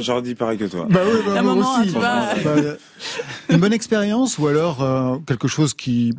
J'aurais- 0.00 0.22
dit 0.22 0.34
pareil 0.34 0.58
que 0.58 0.64
toi. 0.64 0.86
Bah 0.90 1.00
oui, 1.06 1.18
bah 1.26 1.42
moi 1.42 1.54
maman, 1.54 1.74
aussi. 1.78 1.88
tu 1.88 1.94
vois. 1.94 2.02
Bah, 2.02 2.34
euh, 2.46 2.76
une 3.50 3.58
bonne 3.58 3.72
expérience 3.72 4.38
ou 4.38 4.46
alors 4.48 4.82
euh, 4.82 5.16
quelque 5.26 5.46
chose 5.46 5.74
qui 5.74 6.12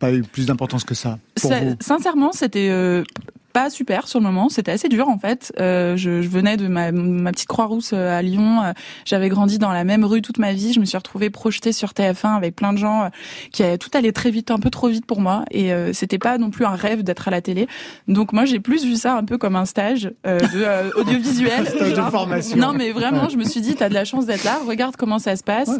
pas 0.00 0.10
eu 0.12 0.22
plus 0.22 0.46
d'importance 0.46 0.82
que 0.82 0.94
ça 0.94 1.18
pour 1.40 1.50
Ça- 1.50 1.60
vous? 1.60 1.76
Sincèrement, 1.80 2.32
c'était 2.32 2.68
euh, 2.70 3.04
pas 3.52 3.70
super 3.70 4.08
sur 4.08 4.18
le 4.18 4.24
moment. 4.24 4.48
C'était 4.48 4.72
assez 4.72 4.88
dur 4.88 5.08
en 5.08 5.18
fait. 5.18 5.52
Euh, 5.60 5.96
je, 5.96 6.22
je 6.22 6.28
venais 6.28 6.56
de 6.56 6.68
ma, 6.68 6.92
ma 6.92 7.32
petite 7.32 7.48
Croix-Rousse 7.48 7.92
euh, 7.92 8.16
à 8.18 8.22
Lyon. 8.22 8.62
Euh, 8.62 8.72
J'avais 9.04 9.28
grandi 9.28 9.58
dans 9.58 9.72
la 9.72 9.84
même 9.84 10.04
rue 10.04 10.22
toute 10.22 10.38
ma 10.38 10.52
vie. 10.52 10.72
Je 10.72 10.80
me 10.80 10.84
suis 10.84 10.96
retrouvée 10.96 11.30
projetée 11.30 11.72
sur 11.72 11.90
TF1 11.90 12.36
avec 12.36 12.56
plein 12.56 12.72
de 12.72 12.78
gens 12.78 13.04
euh, 13.04 13.08
qui 13.52 13.62
avaient 13.62 13.78
tout 13.78 13.90
allait 13.94 14.12
très 14.12 14.30
vite, 14.30 14.50
un 14.50 14.58
peu 14.58 14.70
trop 14.70 14.88
vite 14.88 15.06
pour 15.06 15.20
moi. 15.20 15.44
Et 15.50 15.72
euh, 15.72 15.92
c'était 15.92 16.18
pas 16.18 16.38
non 16.38 16.50
plus 16.50 16.64
un 16.64 16.74
rêve 16.76 17.02
d'être 17.02 17.28
à 17.28 17.30
la 17.30 17.40
télé. 17.40 17.66
Donc 18.08 18.32
moi, 18.32 18.44
j'ai 18.44 18.60
plus 18.60 18.84
vu 18.84 18.96
ça 18.96 19.16
un 19.16 19.24
peu 19.24 19.38
comme 19.38 19.56
un 19.56 19.64
stage 19.64 20.10
euh, 20.26 20.38
de 20.38 20.96
audiovisuel. 21.00 21.66
Stage 21.68 21.94
de 21.94 22.02
formation. 22.02 22.56
Non, 22.56 22.72
mais 22.72 22.92
vraiment, 22.92 23.28
je 23.28 23.36
me 23.36 23.44
suis 23.44 23.60
dit, 23.60 23.74
t'as 23.74 23.88
de 23.88 23.94
la 23.94 24.04
chance 24.04 24.26
d'être 24.26 24.44
là. 24.44 24.58
Regarde 24.66 24.96
comment 24.96 25.18
ça 25.18 25.36
se 25.36 25.42
passe. 25.42 25.70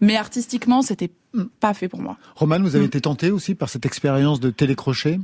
Mais 0.00 0.16
artistiquement, 0.16 0.82
c'était 0.82 1.10
pas 1.60 1.74
fait 1.74 1.88
pour 1.88 2.00
moi. 2.00 2.16
Roman, 2.36 2.60
vous 2.60 2.76
avez 2.76 2.84
été 2.86 3.00
tenté 3.00 3.30
aussi 3.30 3.54
par 3.54 3.68
cette 3.68 3.84
expérience 3.84 4.40
de 4.40 4.50
télécrochet? 4.50 5.18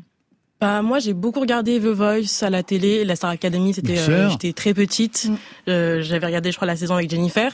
Bah, 0.61 0.81
moi, 0.83 0.99
j'ai 0.99 1.13
beaucoup 1.13 1.41
regardé 1.41 1.79
The 1.79 1.87
Voice 1.87 2.43
à 2.43 2.49
la 2.49 2.63
télé, 2.63 3.05
la 3.05 3.17
Star 3.17 3.31
Academy. 3.31 3.75
C'était, 3.75 3.99
euh, 3.99 4.31
j'étais 4.31 4.53
très 4.53 4.73
petite. 4.73 5.29
Euh, 5.69 6.01
j'avais 6.01 6.25
regardé, 6.27 6.53
je 6.53 6.57
crois, 6.57 6.67
la 6.67 6.77
saison 6.77 6.95
avec 6.95 7.11
Jennifer. 7.11 7.53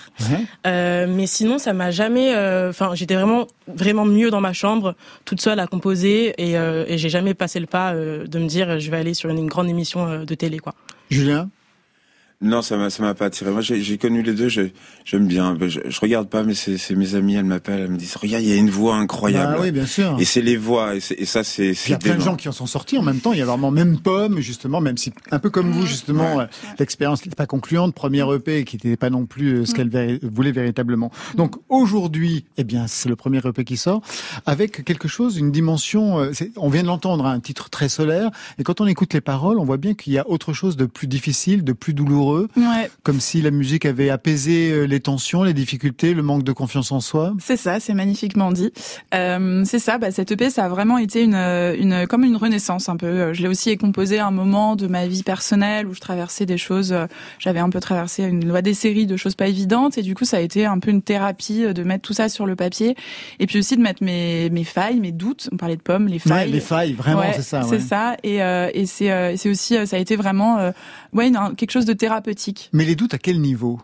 Euh, 0.67 1.07
mais 1.09 1.27
sinon, 1.27 1.59
ça 1.59 1.73
m'a 1.73 1.91
jamais. 1.91 2.35
euh, 2.37 2.71
Enfin, 2.71 2.91
j'étais 2.95 3.15
vraiment, 3.15 3.47
vraiment 3.67 4.05
mieux 4.05 4.31
dans 4.31 4.41
ma 4.41 4.53
chambre, 4.53 4.95
toute 5.25 5.41
seule 5.41 5.59
à 5.59 5.67
composer, 5.67 6.35
et, 6.39 6.57
euh, 6.57 6.85
et 6.87 6.99
j'ai 6.99 7.09
jamais 7.09 7.35
passé 7.35 7.59
le 7.59 7.67
pas 7.67 7.95
euh, 7.95 8.27
de 8.27 8.39
me 8.39 8.47
dire, 8.47 8.79
je 8.79 8.91
vais 8.91 8.99
aller 8.99 9.15
sur 9.15 9.29
une, 9.31 9.39
une 9.39 9.47
grande 9.49 9.69
émission 9.69 10.07
euh, 10.07 10.25
de 10.25 10.35
télé, 10.35 10.59
quoi. 10.59 10.75
Julien? 11.11 11.49
Non, 12.42 12.62
ça 12.62 12.79
m'a, 12.79 12.88
ça 12.88 13.03
m'a 13.03 13.12
pas 13.12 13.26
attiré. 13.26 13.50
Moi, 13.50 13.61
j'ai, 13.61 13.83
j'ai 13.83 13.98
connu 13.98 14.22
les 14.22 14.33
deux. 14.33 14.48
je- 14.48 14.70
j'aime 15.05 15.26
bien. 15.26 15.59
Je, 15.61 15.81
je 15.87 16.00
regarde 16.00 16.26
pas, 16.31 16.42
mais 16.42 16.55
c'est, 16.55 16.79
c'est 16.79 16.94
mes 16.94 17.14
amis. 17.14 17.35
Elles 17.35 17.44
m'appellent. 17.44 17.81
Elles 17.81 17.90
me 17.90 17.98
disent, 17.98 18.16
regarde, 18.16 18.42
il 18.42 18.48
y 18.48 18.53
a 18.53 18.57
une 18.57 18.70
voix 18.70 18.96
incroyable. 18.96 19.57
Bah 19.57 19.59
oui, 19.61 19.70
bien 19.72 19.85
sûr. 19.85 20.16
Et 20.18 20.24
c'est 20.24 20.40
les 20.40 20.57
voix. 20.57 20.94
Et, 20.96 21.00
c'est- 21.00 21.16
et 21.20 21.26
ça, 21.26 21.44
c'est, 21.44 21.72
Il 21.87 21.90
y 21.90 21.92
a 21.92 21.98
plein 21.98 22.14
de 22.14 22.20
gens 22.22 22.37
qui 22.37 22.48
en 22.48 22.53
sont 22.53 22.64
sortis 22.64 22.96
en 22.96 23.03
même 23.03 23.20
temps. 23.20 23.35
Il 23.35 23.40
y 23.40 23.42
a 23.42 23.44
vraiment 23.44 23.70
même 23.70 23.98
Pomme, 24.00 24.40
justement, 24.40 24.81
même 24.81 24.96
si 24.96 25.12
un 25.31 25.38
peu 25.38 25.50
comme 25.50 25.70
vous, 25.70 25.85
justement, 25.85 26.40
euh, 26.40 26.46
l'expérience 26.79 27.22
n'était 27.26 27.37
pas 27.37 27.46
concluante, 27.46 27.94
première 27.94 28.33
EP 28.33 28.64
qui 28.64 28.76
n'était 28.76 28.96
pas 28.96 29.11
non 29.11 29.26
plus 29.26 29.59
euh, 29.59 29.64
ce 29.66 29.74
qu'elle 29.74 29.90
voulait 30.22 30.53
véritablement. 30.53 31.11
Donc 31.37 31.57
aujourd'hui, 31.68 32.46
eh 32.57 32.64
bien, 32.64 32.87
c'est 32.87 33.11
le 33.11 33.16
premier 33.16 33.40
EP 33.44 33.64
qui 33.64 33.76
sort 33.76 34.00
avec 34.46 34.83
quelque 34.87 35.09
chose, 35.09 35.37
une 35.37 35.53
dimension. 35.53 36.18
euh, 36.20 36.31
c'est- 36.33 36.53
on 36.57 36.70
vient 36.70 36.83
de 36.83 36.87
l'entendre, 36.88 37.26
hein, 37.26 37.33
un 37.33 37.40
titre 37.40 37.68
très 37.68 37.90
solaire. 37.90 38.31
Et 38.59 38.62
quand 38.64 38.81
on 38.81 38.87
écoute 38.87 39.12
les 39.12 39.20
paroles, 39.20 39.59
on 39.59 39.64
voit 39.64 39.76
bien 39.76 39.92
qu'il 39.92 40.14
y 40.14 40.18
a 40.18 40.26
autre 40.26 40.55
chose 40.55 40.79
de 40.79 40.87
plus 40.87 41.07
difficile, 41.07 41.64
de 41.64 41.74
plus 41.74 41.92
douloureux, 41.92 42.30
Ouais. 42.38 42.90
comme 43.03 43.21
si 43.21 43.43
la 43.43 43.51
musique 43.51 43.87
avait 43.87 44.11
apaisé 44.11 44.71
euh, 44.71 44.85
les 44.85 45.01
tensions, 45.01 45.43
les 45.43 45.55
difficultés, 45.55 46.14
le 46.14 46.23
manque 46.23 46.43
de 46.45 46.53
confiance 46.53 46.93
en 46.93 47.01
soi. 47.01 47.33
C'est 47.40 47.57
ça, 47.57 47.81
c'est 47.81 47.95
magnifiquement 47.95 48.53
dit. 48.53 48.73
Euh, 49.14 49.64
c'est 49.64 49.79
ça, 49.79 49.99
bah, 49.99 50.11
cette 50.11 50.33
EP, 50.33 50.51
ça 50.51 50.64
a 50.64 50.69
vraiment 50.69 50.99
été 50.99 51.23
une, 51.23 51.35
une 51.35 52.07
comme 52.07 52.25
une 52.25 52.37
renaissance 52.37 52.88
un 52.88 52.97
peu. 52.97 53.07
Euh, 53.07 53.35
Je 53.35 53.43
l'ai 53.43 53.49
aussi 53.49 53.77
composé 53.77 54.19
à 54.19 54.27
un 54.27 54.31
moment 54.31 54.77
de 54.77 54.87
ma 54.87 55.07
vie 55.07 55.23
personnelle 55.23 55.87
où 55.87 55.95
je 55.95 56.01
traversais 56.01 56.47
des 56.47 56.59
choses, 56.59 56.93
euh, 56.93 57.07
j'avais 57.38 57.61
un 57.61 57.71
peu 57.71 57.81
traversé 57.81 58.25
une 58.25 58.47
loi 58.47 58.62
des 58.62 58.75
séries 58.75 59.07
de 59.07 59.16
choses 59.16 59.35
pas 59.35 59.47
évidentes 59.49 59.99
et 59.99 60.03
du 60.03 60.14
coup 60.14 60.25
ça 60.25 60.37
a 60.38 60.40
été 60.40 60.66
un 60.66 60.79
peu 60.79 60.90
une 60.90 61.03
thérapie 61.03 61.64
euh, 61.64 61.73
de 61.73 61.83
mettre 61.83 62.03
tout 62.03 62.12
ça 62.12 62.29
sur 62.29 62.47
le 62.47 62.57
papier 62.57 62.95
et 63.38 63.47
puis 63.47 63.59
aussi 63.59 63.77
de 63.77 63.83
mettre 63.83 64.03
mes, 64.05 64.51
mes 64.51 64.64
failles, 64.64 65.01
mes 65.01 65.12
doutes. 65.12 65.49
On 65.53 65.57
parlait 65.57 65.77
de 65.77 65.83
pommes, 65.83 66.07
les 66.07 66.14
Ouais, 66.14 66.19
failles. 66.21 66.51
les 66.53 66.61
failles, 66.61 66.93
vraiment, 66.93 67.21
Ouais, 67.21 67.33
c'est 67.35 67.43
ça. 67.43 67.62
C'est 67.62 67.71
ouais. 67.77 67.79
ça 67.81 68.16
et, 68.23 68.43
euh, 68.43 68.69
et 68.75 68.87
c'est 68.87 69.11
euh, 69.11 69.35
aussi 69.47 69.77
euh, 69.77 69.87
ça 69.87 69.97
a 69.97 69.99
été 69.99 70.16
vraiment 70.16 70.59
euh, 70.59 70.71
ouais 71.12 71.35
un- 71.37 71.55
quelque 71.55 71.70
chose 71.70 71.85
de 71.87 71.92
thérapeutique. 71.92 72.70
Mais 72.73 72.85
les 72.85 72.94
doutes 72.96 73.14
à 73.14 73.18
quel 73.18 73.40
niveau? 73.40 73.81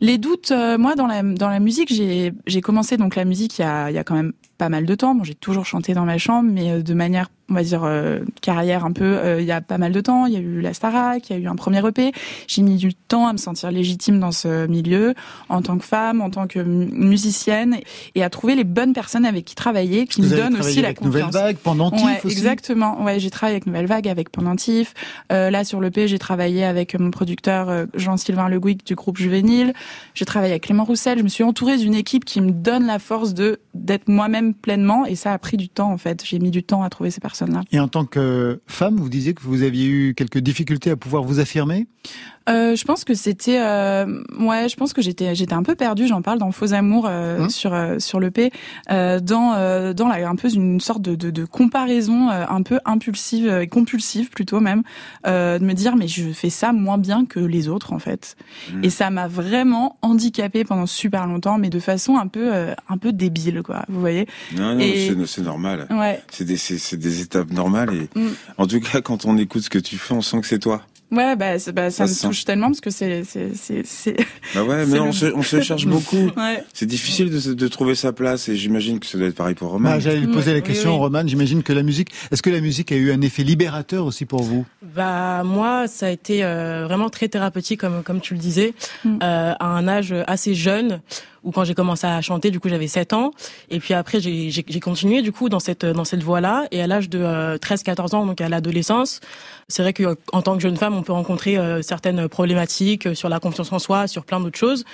Les 0.00 0.18
doutes, 0.18 0.50
euh, 0.52 0.78
moi 0.78 0.94
dans 0.94 1.06
la 1.06 1.22
dans 1.22 1.48
la 1.48 1.60
musique, 1.60 1.92
j'ai 1.92 2.32
j'ai 2.46 2.60
commencé 2.60 2.96
donc 2.96 3.16
la 3.16 3.24
musique 3.24 3.58
il 3.58 3.62
y 3.62 3.64
a 3.64 3.90
il 3.90 3.94
y 3.94 3.98
a 3.98 4.04
quand 4.04 4.14
même 4.14 4.32
pas 4.58 4.68
mal 4.68 4.84
de 4.86 4.94
temps. 4.94 5.14
Bon, 5.14 5.24
j'ai 5.24 5.34
toujours 5.34 5.64
chanté 5.66 5.94
dans 5.94 6.04
ma 6.04 6.18
chambre, 6.18 6.50
mais 6.52 6.70
euh, 6.72 6.82
de 6.82 6.94
manière 6.94 7.28
on 7.50 7.54
va 7.54 7.62
dire 7.62 7.84
euh, 7.84 8.18
carrière 8.42 8.84
un 8.84 8.92
peu 8.92 9.04
euh, 9.04 9.40
il 9.40 9.46
y 9.46 9.52
a 9.52 9.62
pas 9.62 9.78
mal 9.78 9.90
de 9.92 10.00
temps. 10.02 10.26
Il 10.26 10.34
y 10.34 10.36
a 10.36 10.40
eu 10.40 10.60
la 10.60 10.74
Starac, 10.74 11.30
il 11.30 11.32
y 11.32 11.36
a 11.36 11.38
eu 11.42 11.46
un 11.46 11.56
premier 11.56 11.78
EP. 11.86 12.12
J'ai 12.46 12.60
mis 12.60 12.76
du 12.76 12.92
temps 12.94 13.26
à 13.26 13.32
me 13.32 13.38
sentir 13.38 13.70
légitime 13.70 14.20
dans 14.20 14.32
ce 14.32 14.66
milieu 14.66 15.14
en 15.48 15.62
tant 15.62 15.78
que 15.78 15.84
femme, 15.84 16.20
en 16.20 16.28
tant 16.28 16.46
que 16.46 16.58
mu- 16.58 16.90
musicienne 16.92 17.78
et 18.14 18.22
à 18.22 18.28
trouver 18.28 18.54
les 18.54 18.64
bonnes 18.64 18.92
personnes 18.92 19.24
avec 19.24 19.46
qui 19.46 19.54
travailler, 19.54 20.06
qui 20.06 20.20
Vous 20.20 20.28
me 20.28 20.36
donnent 20.36 20.56
aussi 20.60 20.82
la 20.82 20.88
avec 20.88 21.00
Nouvelle 21.00 21.22
confiance. 21.24 21.42
Vague, 21.42 21.56
Pendentif 21.56 22.04
Ouais, 22.04 22.20
aussi 22.22 22.36
exactement. 22.36 23.02
Ouais, 23.02 23.18
j'ai 23.18 23.30
travaillé 23.30 23.54
avec 23.54 23.66
Nouvelle 23.66 23.86
Vague, 23.86 24.08
avec 24.08 24.28
Pendentif. 24.28 24.92
Euh, 25.32 25.48
là, 25.50 25.64
sur 25.64 25.80
le 25.80 25.90
P, 25.90 26.06
j'ai 26.06 26.18
travaillé 26.18 26.64
avec 26.64 26.98
mon 27.00 27.10
producteur 27.10 27.70
euh, 27.70 27.86
Jean-Sylvain 27.94 28.48
Le 28.50 28.60
Gouic 28.60 28.84
du 28.84 28.94
groupe 28.94 29.16
Juvénile. 29.16 29.72
J'ai 30.12 30.26
travaillé 30.26 30.52
avec 30.52 30.64
Clément 30.64 30.84
Roussel. 30.84 31.16
Je 31.18 31.22
me 31.22 31.28
suis 31.28 31.44
entourée 31.44 31.78
d'une 31.78 31.94
équipe 31.94 32.26
qui 32.26 32.42
me 32.42 32.50
donne 32.50 32.86
la 32.86 32.98
force 32.98 33.32
de 33.32 33.58
d'être 33.72 34.08
moi-même 34.08 34.47
pleinement. 34.54 35.06
Et 35.06 35.16
ça 35.16 35.32
a 35.32 35.38
pris 35.38 35.56
du 35.56 35.68
temps, 35.68 35.92
en 35.92 35.98
fait. 35.98 36.24
J'ai 36.24 36.38
mis 36.38 36.50
du 36.50 36.62
temps 36.62 36.82
à 36.82 36.90
trouver 36.90 37.10
ces 37.10 37.20
personnes-là. 37.20 37.62
Et 37.72 37.80
en 37.80 37.88
tant 37.88 38.04
que 38.04 38.60
femme, 38.66 38.96
vous 38.96 39.08
disiez 39.08 39.34
que 39.34 39.42
vous 39.42 39.62
aviez 39.62 39.86
eu 39.86 40.14
quelques 40.14 40.38
difficultés 40.38 40.90
à 40.90 40.96
pouvoir 40.96 41.22
vous 41.22 41.40
affirmer? 41.40 41.86
Euh, 42.48 42.74
je 42.76 42.84
pense 42.84 43.04
que 43.04 43.14
c'était, 43.14 43.60
euh, 43.60 44.22
ouais, 44.38 44.68
je 44.68 44.76
pense 44.76 44.92
que 44.92 45.02
j'étais, 45.02 45.34
j'étais 45.34 45.52
un 45.54 45.62
peu 45.62 45.74
perdue. 45.74 46.06
J'en 46.06 46.22
parle 46.22 46.38
dans 46.38 46.50
Faux 46.52 46.72
Amour 46.72 47.06
euh, 47.08 47.40
Hum. 47.42 47.50
sur 47.50 47.74
euh, 47.74 47.98
sur 47.98 48.20
le 48.20 48.30
P, 48.30 48.50
euh, 48.90 49.20
dans 49.20 49.54
euh, 49.54 49.92
dans 49.92 50.08
la, 50.08 50.28
un 50.28 50.34
peu 50.36 50.48
une 50.52 50.80
sorte 50.80 51.02
de, 51.02 51.14
de, 51.14 51.30
de 51.30 51.44
comparaison 51.44 52.30
euh, 52.30 52.44
un 52.48 52.62
peu 52.62 52.80
impulsive 52.84 53.46
et 53.62 53.66
compulsive 53.68 54.30
plutôt 54.30 54.60
même, 54.60 54.82
euh, 55.26 55.58
de 55.58 55.64
me 55.64 55.74
dire 55.74 55.94
mais 55.96 56.08
je 56.08 56.30
fais 56.32 56.50
ça 56.50 56.72
moins 56.72 56.98
bien 56.98 57.26
que 57.26 57.40
les 57.40 57.68
autres 57.68 57.92
en 57.92 57.98
fait. 57.98 58.36
Mmh. 58.72 58.84
Et 58.84 58.90
ça 58.90 59.10
m'a 59.10 59.28
vraiment 59.28 59.96
handicapée 60.02 60.64
pendant 60.64 60.86
super 60.86 61.26
longtemps, 61.26 61.58
mais 61.58 61.70
de 61.70 61.80
façon 61.80 62.16
un 62.16 62.26
peu 62.28 62.54
euh, 62.54 62.74
un 62.88 62.98
peu 62.98 63.12
débile 63.12 63.62
quoi. 63.62 63.84
Vous 63.88 64.00
voyez 64.00 64.26
Non, 64.56 64.74
non, 64.74 64.80
Et- 64.80 65.14
c'est, 65.26 65.42
normal. 65.42 65.86
Ouais. 65.90 66.20
C'est 66.30 66.44
des, 66.44 66.56
c'est, 66.56 66.96
des 66.96 67.20
étapes 67.20 67.50
normales. 67.52 67.94
Et 67.94 68.08
Mm. 68.18 68.28
en 68.56 68.66
tout 68.66 68.80
cas, 68.80 69.00
quand 69.00 69.24
on 69.26 69.36
écoute 69.36 69.62
ce 69.62 69.70
que 69.70 69.78
tu 69.78 69.96
fais, 69.98 70.14
on 70.14 70.22
sent 70.22 70.40
que 70.40 70.46
c'est 70.46 70.58
toi. 70.58 70.82
Ouais, 71.10 71.36
bah, 71.36 71.54
bah 71.74 71.90
ça, 71.90 71.90
Ça 71.90 72.02
me 72.04 72.08
sent. 72.08 72.26
touche 72.26 72.44
tellement 72.44 72.66
parce 72.66 72.80
que 72.82 72.90
c'est 72.90 73.24
c'est 73.24 73.54
c'est 73.54 73.86
c'est. 73.86 74.16
Bah 74.54 74.62
ouais, 74.62 74.84
mais 74.86 74.96
le- 74.96 75.02
on 75.02 75.12
se, 75.12 75.26
on 75.26 75.42
se 75.42 75.60
cherche 75.62 75.86
beaucoup. 75.86 76.30
Ouais. 76.36 76.62
C'est 76.74 76.84
difficile 76.86 77.30
de, 77.30 77.68
trouver 77.68 77.94
sa 77.94 78.12
place 78.12 78.48
et 78.50 78.56
j'imagine 78.56 78.98
que 79.00 79.06
ça 79.06 79.16
doit 79.18 79.28
être 79.28 79.34
pareil 79.34 79.54
pour 79.54 79.70
Romain. 79.70 79.92
Bah, 79.92 79.98
J'allais 80.00 80.20
lui 80.20 80.26
poser 80.26 80.50
la 80.52 80.58
Oui, 80.58 80.62
question, 80.64 80.92
oui. 80.92 80.98
Roman. 80.98 81.22
J'imagine 81.26 81.62
que 81.62 81.72
la 81.72 81.82
musique, 81.82 82.10
est-ce 82.30 82.42
que 82.42 82.50
la 82.50 82.60
musique 82.60 82.92
a 82.92 82.96
eu 82.96 83.10
un 83.10 83.20
effet 83.22 83.42
libérateur 83.42 84.04
aussi 84.04 84.26
pour 84.26 84.42
vous? 84.42 84.66
Bah 84.82 85.42
moi, 85.44 85.86
ça 85.88 86.06
a 86.06 86.10
été 86.10 86.44
euh, 86.44 86.84
vraiment 86.86 87.08
très 87.08 87.28
thérapeutique 87.28 87.80
comme 87.80 88.02
comme 88.02 88.20
tu 88.20 88.34
le 88.34 88.40
disais, 88.40 88.74
Mm. 89.04 89.18
euh, 89.22 89.52
à 89.58 89.66
un 89.66 89.88
âge 89.88 90.14
assez 90.26 90.54
jeune 90.54 91.00
ou 91.44 91.52
quand 91.52 91.64
j'ai 91.64 91.74
commencé 91.74 92.06
à 92.06 92.20
chanter, 92.20 92.50
du 92.50 92.60
coup 92.60 92.68
j'avais 92.68 92.88
7 92.88 93.12
ans. 93.12 93.32
Et 93.70 93.80
puis 93.80 93.94
après 93.94 94.20
j'ai 94.20 94.80
continué 94.80 95.22
du 95.22 95.32
coup 95.32 95.48
dans 95.48 95.60
cette 95.60 95.84
dans 95.84 96.04
cette 96.04 96.22
voie-là. 96.22 96.66
Et 96.70 96.82
à 96.82 96.86
l'âge 96.86 97.08
de 97.08 97.18
13-14 97.58 98.14
ans, 98.14 98.26
donc 98.26 98.40
à 98.40 98.48
l'adolescence, 98.48 99.20
c'est 99.68 99.82
vrai 99.82 99.92
que 99.92 100.16
en 100.32 100.42
tant 100.42 100.54
que 100.56 100.62
jeune 100.62 100.76
femme, 100.76 100.94
on 100.94 101.02
peut 101.02 101.12
rencontrer 101.12 101.58
euh, 101.58 101.82
certaines 101.82 102.28
problématiques 102.28 103.06
euh, 103.06 103.14
sur 103.14 103.28
la 103.28 103.38
confiance 103.40 103.72
en 103.72 103.78
soi, 103.78 104.06
sur 104.06 104.24
plein 104.24 104.40
d'autres 104.40 104.58
choses. 104.58 104.84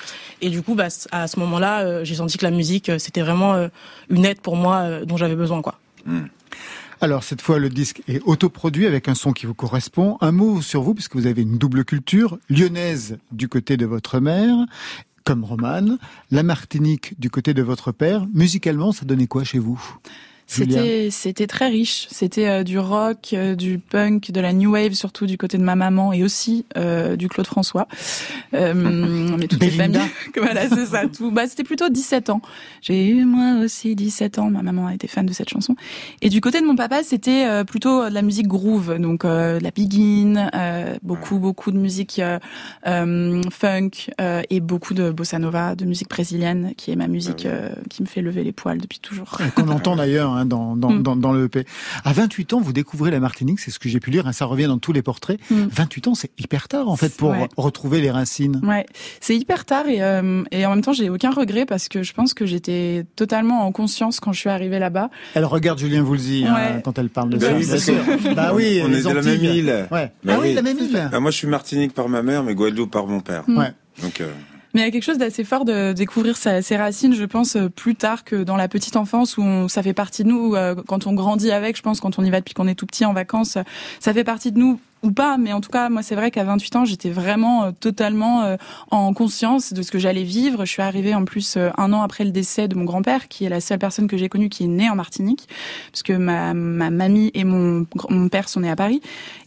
Et 0.40 0.50
du 0.50 0.62
coup, 0.62 0.74
bah, 0.74 0.88
à 1.12 1.26
ce 1.28 1.38
moment-là, 1.40 1.82
euh, 1.82 2.04
j'ai 2.04 2.16
senti 2.16 2.38
que 2.38 2.44
la 2.44 2.50
musique 2.50 2.88
euh, 2.88 2.98
c'était 2.98 3.22
vraiment 3.22 3.54
euh, 3.54 3.68
une 4.08 4.24
aide 4.24 4.40
pour 4.40 4.56
moi 4.56 4.78
euh, 4.78 5.04
dont 5.04 5.16
j'avais 5.16 5.36
besoin, 5.36 5.62
quoi. 5.62 5.78
Alors 7.00 7.22
cette 7.22 7.42
fois, 7.42 7.58
le 7.58 7.68
disque 7.68 8.02
est 8.08 8.22
autoproduit 8.24 8.86
avec 8.86 9.08
un 9.08 9.14
son 9.14 9.32
qui 9.32 9.46
vous 9.46 9.54
correspond. 9.54 10.16
Un 10.20 10.32
mot 10.32 10.62
sur 10.62 10.82
vous, 10.82 10.94
puisque 10.94 11.16
vous 11.16 11.26
avez 11.26 11.42
une 11.42 11.58
double 11.58 11.84
culture, 11.84 12.38
lyonnaise 12.48 13.18
du 13.32 13.48
côté 13.48 13.76
de 13.76 13.86
votre 13.86 14.20
mère, 14.20 14.54
comme 15.24 15.44
Romane, 15.44 15.98
la 16.30 16.42
Martinique 16.42 17.18
du 17.18 17.30
côté 17.30 17.54
de 17.54 17.62
votre 17.62 17.92
père. 17.92 18.26
Musicalement, 18.32 18.92
ça 18.92 19.04
donnait 19.04 19.26
quoi 19.26 19.42
chez 19.42 19.58
vous? 19.58 19.80
C'était 20.46 21.08
c'était 21.10 21.46
très 21.46 21.68
riche. 21.68 22.06
C'était 22.10 22.48
euh, 22.48 22.62
du 22.64 22.78
rock, 22.78 23.30
euh, 23.32 23.54
du 23.54 23.78
punk, 23.78 24.30
de 24.30 24.40
la 24.40 24.52
new 24.52 24.72
wave 24.72 24.92
surtout 24.92 25.26
du 25.26 25.38
côté 25.38 25.58
de 25.58 25.62
ma 25.62 25.74
maman 25.74 26.12
et 26.12 26.22
aussi 26.22 26.64
euh, 26.76 27.16
du 27.16 27.28
Claude 27.28 27.46
François. 27.46 27.88
Euh, 28.52 28.74
mais 29.38 29.46
toutes 29.46 29.62
les 29.62 29.70
familles. 29.70 30.00
voilà, 30.36 30.68
c'est 30.68 30.86
ça 30.86 31.06
tout. 31.06 31.30
Bah 31.30 31.46
c'était 31.46 31.64
plutôt 31.64 31.88
17 31.88 32.30
ans. 32.30 32.42
J'ai 32.82 33.08
eu 33.08 33.24
moi 33.24 33.64
aussi 33.64 33.94
17 33.94 34.38
ans. 34.38 34.50
Ma 34.50 34.62
maman 34.62 34.86
a 34.86 34.94
été 34.94 35.08
fan 35.08 35.26
de 35.26 35.32
cette 35.32 35.48
chanson. 35.48 35.76
Et 36.20 36.28
du 36.28 36.40
côté 36.40 36.60
de 36.60 36.66
mon 36.66 36.76
papa, 36.76 37.02
c'était 37.02 37.46
euh, 37.46 37.64
plutôt 37.64 38.08
de 38.08 38.14
la 38.14 38.22
musique 38.22 38.46
groove, 38.46 38.98
donc 38.98 39.24
euh, 39.24 39.58
de 39.58 39.64
la 39.64 39.70
Begin, 39.70 40.50
euh, 40.54 40.94
beaucoup 41.02 41.38
beaucoup 41.38 41.70
de 41.70 41.78
musique 41.78 42.18
euh, 42.18 42.38
euh, 42.86 43.42
funk 43.50 43.90
euh, 44.20 44.42
et 44.50 44.60
beaucoup 44.60 44.94
de 44.94 45.10
bossa 45.10 45.38
nova, 45.38 45.74
de 45.74 45.84
musique 45.84 46.08
brésilienne, 46.08 46.72
qui 46.76 46.90
est 46.90 46.96
ma 46.96 47.08
musique 47.08 47.46
euh, 47.46 47.70
qui 47.90 48.02
me 48.02 48.06
fait 48.06 48.20
lever 48.22 48.44
les 48.44 48.52
poils 48.52 48.78
depuis 48.78 48.98
toujours. 49.00 49.38
Qu'on 49.54 49.68
entend 49.68 49.96
d'ailleurs 50.04 50.33
hein, 50.36 50.44
dans, 50.46 50.76
dans, 50.76 50.90
Mm. 50.90 51.02
dans, 51.02 51.16
dans 51.16 51.32
le 51.32 51.44
EP. 51.44 51.64
À 52.04 52.12
28 52.12 52.52
ans, 52.54 52.60
vous 52.60 52.72
découvrez 52.72 53.10
la 53.10 53.20
Martinique, 53.20 53.60
c'est 53.60 53.70
ce 53.70 53.78
que 53.78 53.88
j'ai 53.88 54.00
pu 54.00 54.10
lire, 54.10 54.26
hein, 54.26 54.32
ça 54.32 54.44
revient 54.46 54.66
dans 54.66 54.78
tous 54.78 54.92
les 54.92 55.02
portraits. 55.02 55.38
Mm. 55.50 55.64
28 55.70 56.08
ans, 56.08 56.14
c'est 56.14 56.30
hyper 56.38 56.68
tard 56.68 56.88
en 56.88 56.96
fait 56.96 57.16
pour 57.16 57.30
Ouais. 57.30 57.48
retrouver 57.56 58.00
les 58.00 58.10
racines. 58.10 58.60
Ouais, 58.64 58.86
c'est 59.20 59.36
hyper 59.36 59.64
tard 59.64 59.86
et, 59.88 60.02
euh, 60.02 60.42
et 60.50 60.66
en 60.66 60.70
même 60.70 60.82
temps 60.82 60.92
j'ai 60.92 61.10
aucun 61.10 61.30
regret 61.30 61.66
parce 61.66 61.88
que 61.88 62.02
je 62.02 62.12
pense 62.12 62.34
que 62.34 62.46
j'étais 62.46 63.04
totalement 63.16 63.66
en 63.66 63.72
conscience 63.72 64.20
quand 64.20 64.32
je 64.32 64.40
suis 64.40 64.50
arrivée 64.50 64.78
là-bas. 64.78 65.10
Elle 65.34 65.44
regarde 65.44 65.78
Julien 65.78 66.02
Voulzy 66.02 66.44
hein, 66.46 66.80
quand 66.84 66.98
elle 66.98 67.08
parle 67.10 67.30
de 67.30 67.38
Bah 67.38 67.46
ça. 67.48 67.54
oui, 67.74 67.80
sûr. 67.80 67.94
Bah 68.36 68.52
oui, 68.54 68.80
on 68.84 68.92
est 68.92 69.02
de 69.02 69.08
la 69.10 69.22
même 69.22 69.44
île. 69.44 69.86
Ouais. 69.90 70.12
Bah 70.24 70.34
ah 70.36 70.40
oui, 70.40 70.54
la 70.54 70.62
même 70.62 70.78
île. 70.78 71.08
Ah, 71.12 71.20
moi, 71.20 71.30
je 71.30 71.36
suis 71.36 71.46
Martinique 71.48 71.94
par 71.94 72.08
ma 72.08 72.22
mère, 72.22 72.42
mais 72.42 72.54
Guadeloupe 72.54 72.90
par 72.90 73.06
mon 73.06 73.20
père. 73.20 73.44
Mm. 73.46 73.58
Ouais. 73.58 73.72
Donc, 74.02 74.20
euh, 74.20 74.26
Mais 74.74 74.80
il 74.80 74.84
y 74.84 74.88
a 74.88 74.90
quelque 74.90 75.04
chose 75.04 75.18
d'assez 75.18 75.44
fort 75.44 75.64
de 75.64 75.92
découvrir 75.92 76.36
sa- 76.36 76.60
ses 76.60 76.76
racines, 76.76 77.14
je 77.14 77.24
pense, 77.24 77.54
euh, 77.56 77.68
plus 77.68 77.94
tard 77.94 78.24
que 78.24 78.42
dans 78.42 78.56
la 78.56 78.66
petite 78.68 78.96
enfance 78.96 79.38
où 79.38 79.68
ça 79.68 79.82
fait 79.84 79.92
partie 79.92 80.24
de 80.24 80.28
nous, 80.28 80.56
euh, 80.56 80.74
quand 80.88 81.06
on 81.06 81.12
grandit 81.14 81.52
avec, 81.52 81.76
je 81.76 81.82
pense, 81.82 82.00
quand 82.00 82.18
on 82.18 82.24
y 82.24 82.30
va 82.30 82.40
depuis 82.40 82.54
qu'on 82.54 82.66
est 82.66 82.74
tout 82.74 82.86
petit 82.86 83.04
en 83.04 83.12
vacances, 83.12 83.56
euh, 83.56 83.62
ça 84.00 84.12
fait 84.12 84.24
partie 84.24 84.50
de 84.50 84.58
nous 84.58 84.80
ou 85.04 85.12
pas, 85.12 85.36
mais 85.38 85.52
en 85.52 85.60
tout 85.60 85.70
cas, 85.70 85.88
moi, 85.88 86.02
c'est 86.02 86.14
vrai 86.16 86.30
qu'à 86.32 86.42
28 86.44 86.76
ans, 86.76 86.84
j'étais 86.84 87.10
vraiment 87.10 87.64
euh, 87.64 87.70
totalement 87.78 88.42
euh, 88.42 88.56
en 88.90 89.12
conscience 89.14 89.72
de 89.72 89.82
ce 89.82 89.90
que 89.92 89.98
j'allais 89.98 90.24
vivre. 90.24 90.64
Je 90.64 90.70
suis 90.70 90.82
arrivée 90.82 91.14
en 91.14 91.24
plus 91.24 91.56
euh, 91.56 91.70
un 91.78 91.92
an 91.92 92.02
après 92.02 92.24
le 92.24 92.30
décès 92.30 92.66
de 92.66 92.74
mon 92.74 92.84
grand-père, 92.84 93.28
qui 93.28 93.44
est 93.44 93.48
la 93.48 93.60
seule 93.60 93.78
personne 93.78 94.08
que 94.08 94.16
j'ai 94.16 94.28
connue 94.28 94.48
qui 94.48 94.64
est 94.64 94.68
née 94.68 94.88
en 94.90 94.96
Martinique, 94.96 95.46
parce 95.92 96.02
que 96.02 96.14
ma, 96.14 96.54
ma 96.54 96.90
mamie 96.90 97.30
et 97.34 97.44
mon, 97.44 97.86
mon 98.10 98.28
père 98.28 98.48
sont 98.48 98.60
nés 98.60 98.70
à 98.70 98.76
Paris. 98.76 99.00